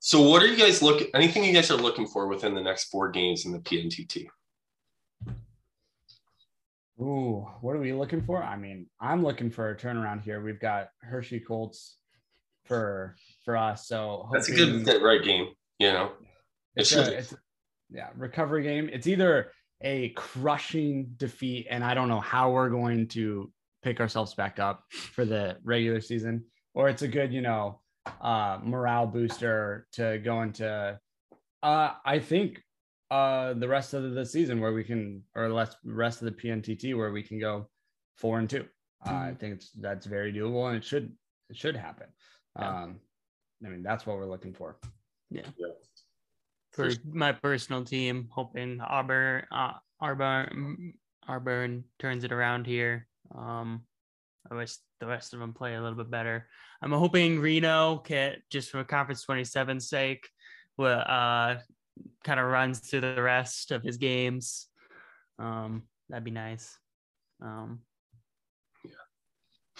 So 0.00 0.22
what 0.22 0.42
are 0.42 0.46
you 0.46 0.56
guys 0.56 0.82
looking 0.82 1.08
anything 1.14 1.44
you 1.44 1.52
guys 1.52 1.70
are 1.70 1.76
looking 1.76 2.06
for 2.06 2.26
within 2.26 2.54
the 2.54 2.62
next 2.62 2.84
four 2.90 3.10
games 3.10 3.44
in 3.44 3.52
the 3.52 3.58
PNTT? 3.58 4.26
Ooh, 7.00 7.46
what 7.62 7.74
are 7.76 7.80
we 7.80 7.92
looking 7.94 8.22
for? 8.22 8.42
I 8.42 8.56
mean, 8.56 8.86
I'm 9.00 9.22
looking 9.22 9.50
for 9.50 9.70
a 9.70 9.76
turnaround 9.76 10.22
here. 10.22 10.42
We've 10.42 10.60
got 10.60 10.88
Hershey 11.02 11.40
Colts 11.40 11.96
for 12.66 13.16
for 13.44 13.56
us. 13.56 13.88
So 13.88 14.28
That's 14.32 14.48
a 14.48 14.54
good 14.54 14.84
fit 14.84 15.02
right 15.02 15.22
game, 15.22 15.48
you 15.78 15.92
know. 15.92 16.12
It 16.76 16.82
it's 16.82 16.90
should 16.90 17.08
a, 17.08 17.18
it's, 17.18 17.34
yeah, 17.92 18.08
recovery 18.16 18.62
game. 18.62 18.88
It's 18.92 19.06
either 19.06 19.52
a 19.82 20.10
crushing 20.10 21.12
defeat, 21.16 21.66
and 21.70 21.84
I 21.84 21.94
don't 21.94 22.08
know 22.08 22.20
how 22.20 22.50
we're 22.50 22.70
going 22.70 23.08
to 23.08 23.50
pick 23.82 24.00
ourselves 24.00 24.34
back 24.34 24.58
up 24.58 24.84
for 24.90 25.24
the 25.24 25.56
regular 25.64 26.00
season. 26.00 26.44
or 26.74 26.88
it's 26.88 27.02
a 27.02 27.08
good, 27.08 27.32
you 27.32 27.40
know, 27.40 27.80
uh, 28.20 28.58
morale 28.62 29.06
booster 29.06 29.86
to 29.92 30.18
go 30.18 30.42
into. 30.42 30.98
Uh, 31.62 31.92
I 32.04 32.18
think 32.18 32.62
uh, 33.10 33.54
the 33.54 33.68
rest 33.68 33.92
of 33.94 34.14
the 34.14 34.24
season 34.24 34.60
where 34.60 34.72
we 34.72 34.84
can, 34.84 35.22
or 35.34 35.48
less 35.48 35.74
rest 35.84 36.22
of 36.22 36.26
the 36.26 36.32
PNTT 36.32 36.96
where 36.96 37.10
we 37.10 37.22
can 37.22 37.40
go 37.40 37.68
four 38.16 38.38
and 38.38 38.48
two. 38.48 38.66
Uh, 39.06 39.14
I 39.14 39.34
think 39.38 39.54
it's 39.54 39.70
that's 39.72 40.06
very 40.06 40.32
doable, 40.32 40.68
and 40.68 40.76
it 40.76 40.84
should 40.84 41.12
it 41.48 41.56
should 41.56 41.76
happen. 41.76 42.06
Yeah. 42.58 42.82
Um, 42.82 43.00
I 43.64 43.68
mean, 43.68 43.82
that's 43.82 44.06
what 44.06 44.16
we're 44.16 44.26
looking 44.26 44.54
for. 44.54 44.78
For 46.72 46.90
my 47.04 47.32
personal 47.32 47.84
team, 47.84 48.28
hoping 48.30 48.80
Auburn, 48.80 49.44
uh, 49.50 49.72
Auburn, 50.00 50.94
Auburn 51.28 51.84
turns 51.98 52.24
it 52.24 52.32
around 52.32 52.66
here. 52.66 53.06
Um, 53.36 53.82
I 54.50 54.54
wish 54.54 54.74
the 55.00 55.06
rest 55.06 55.34
of 55.34 55.40
them 55.40 55.52
play 55.52 55.74
a 55.74 55.82
little 55.82 55.98
bit 55.98 56.10
better. 56.10 56.48
I'm 56.82 56.92
hoping 56.92 57.40
Reno 57.40 57.98
can 57.98 58.36
just 58.50 58.70
for 58.70 58.82
conference 58.84 59.24
27's 59.26 59.88
sake, 59.88 60.28
will 60.76 61.02
uh, 61.06 61.56
kind 62.24 62.40
of 62.40 62.46
runs 62.46 62.80
through 62.80 63.02
the 63.02 63.22
rest 63.22 63.70
of 63.72 63.82
his 63.82 63.96
games. 63.96 64.68
Um, 65.38 65.82
that'd 66.08 66.24
be 66.24 66.30
nice. 66.30 66.78
Um, 67.42 67.80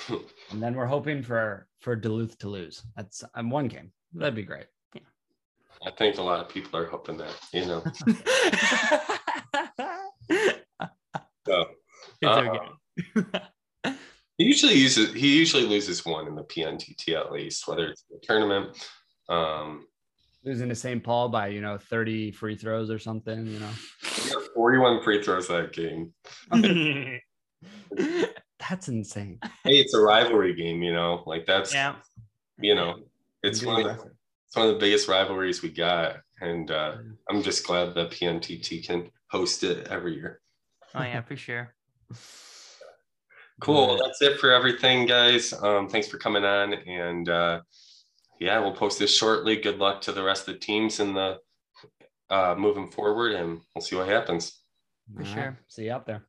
And 0.51 0.63
then 0.63 0.75
we're 0.75 0.87
hoping 0.87 1.23
for 1.23 1.69
for 1.81 1.97
Duluth 1.97 2.39
to 2.39 2.49
lose. 2.49 2.83
That's 2.97 3.25
um, 3.35 3.51
one 3.51 3.69
game. 3.69 3.93
That'd 4.13 4.35
be 4.35 4.43
great. 4.43 4.67
I 5.87 5.91
think 5.93 6.19
a 6.19 6.23
lot 6.23 6.41
of 6.41 6.49
people 6.49 6.79
are 6.79 6.87
hoping 6.87 7.17
that, 7.19 7.35
you 7.53 7.67
know. 7.67 7.83
So 11.47 11.65
it's 12.21 12.37
Uh, 12.37 12.59
okay. 13.87 13.97
he 14.39 14.45
usually 14.45 14.75
uses 14.75 15.13
he 15.15 15.37
usually 15.37 15.65
loses 15.65 16.05
one 16.05 16.27
in 16.29 16.35
the 16.35 16.45
PNTT 16.45 17.15
at 17.19 17.33
least, 17.33 17.67
whether 17.67 17.89
it's 17.89 18.05
the 18.11 18.19
tournament. 18.23 18.77
Um, 19.29 19.87
Losing 20.45 20.69
to 20.69 20.75
St. 20.75 21.03
Paul 21.03 21.29
by 21.29 21.49
you 21.49 21.61
know 21.61 21.77
30 21.77 22.33
free 22.33 22.57
throws 22.57 22.91
or 22.91 22.99
something. 22.99 23.47
You 23.47 23.59
know, 23.59 23.71
41 24.55 25.03
free 25.03 25.23
throws 25.23 25.49
that 25.49 25.73
game. 25.73 26.13
that's 28.59 28.89
insane. 28.89 29.39
Hey, 29.65 29.81
it's 29.81 29.95
a 29.95 30.01
rivalry 30.01 30.55
game, 30.55 30.83
you 30.83 30.93
know, 30.93 31.23
like 31.27 31.47
that's 31.47 31.75
yeah. 31.75 31.97
you 32.59 32.75
know, 32.75 33.01
it's 33.43 33.61
Good 33.61 33.67
one 33.67 33.81
of 33.81 33.87
the, 33.87 33.93
effort. 33.93 34.17
It's 34.51 34.57
one 34.57 34.67
of 34.67 34.75
the 34.75 34.81
biggest 34.81 35.07
rivalries 35.07 35.63
we 35.63 35.69
got, 35.69 36.17
and 36.41 36.73
uh, 36.73 36.97
I'm 37.31 37.41
just 37.41 37.65
glad 37.65 37.95
that 37.95 38.11
PNTT 38.11 38.85
can 38.85 39.09
host 39.29 39.63
it 39.63 39.87
every 39.87 40.17
year. 40.17 40.41
Oh 40.93 41.05
yeah, 41.05 41.21
for 41.21 41.37
sure. 41.37 41.73
Cool. 43.61 43.87
Well, 43.87 44.01
that's 44.03 44.21
it 44.21 44.41
for 44.41 44.51
everything, 44.51 45.07
guys. 45.07 45.53
Um, 45.53 45.89
thanks 45.89 46.09
for 46.09 46.19
coming 46.19 46.45
on, 46.45 46.73
and 46.73 47.29
uh, 47.29 47.61
yeah, 48.41 48.59
we'll 48.59 48.75
post 48.75 48.99
this 48.99 49.17
shortly. 49.17 49.55
Good 49.55 49.79
luck 49.79 50.01
to 50.01 50.13
the 50.13 50.25
rest 50.25 50.49
of 50.49 50.55
the 50.55 50.59
teams 50.59 50.99
in 50.99 51.15
the 51.15 51.39
uh, 52.29 52.57
moving 52.59 52.91
forward, 52.91 53.35
and 53.37 53.61
we'll 53.73 53.83
see 53.83 53.95
what 53.95 54.09
happens. 54.09 54.59
For 55.17 55.25
sure. 55.25 55.59
See 55.69 55.85
you 55.85 55.93
out 55.93 56.07
there. 56.07 56.19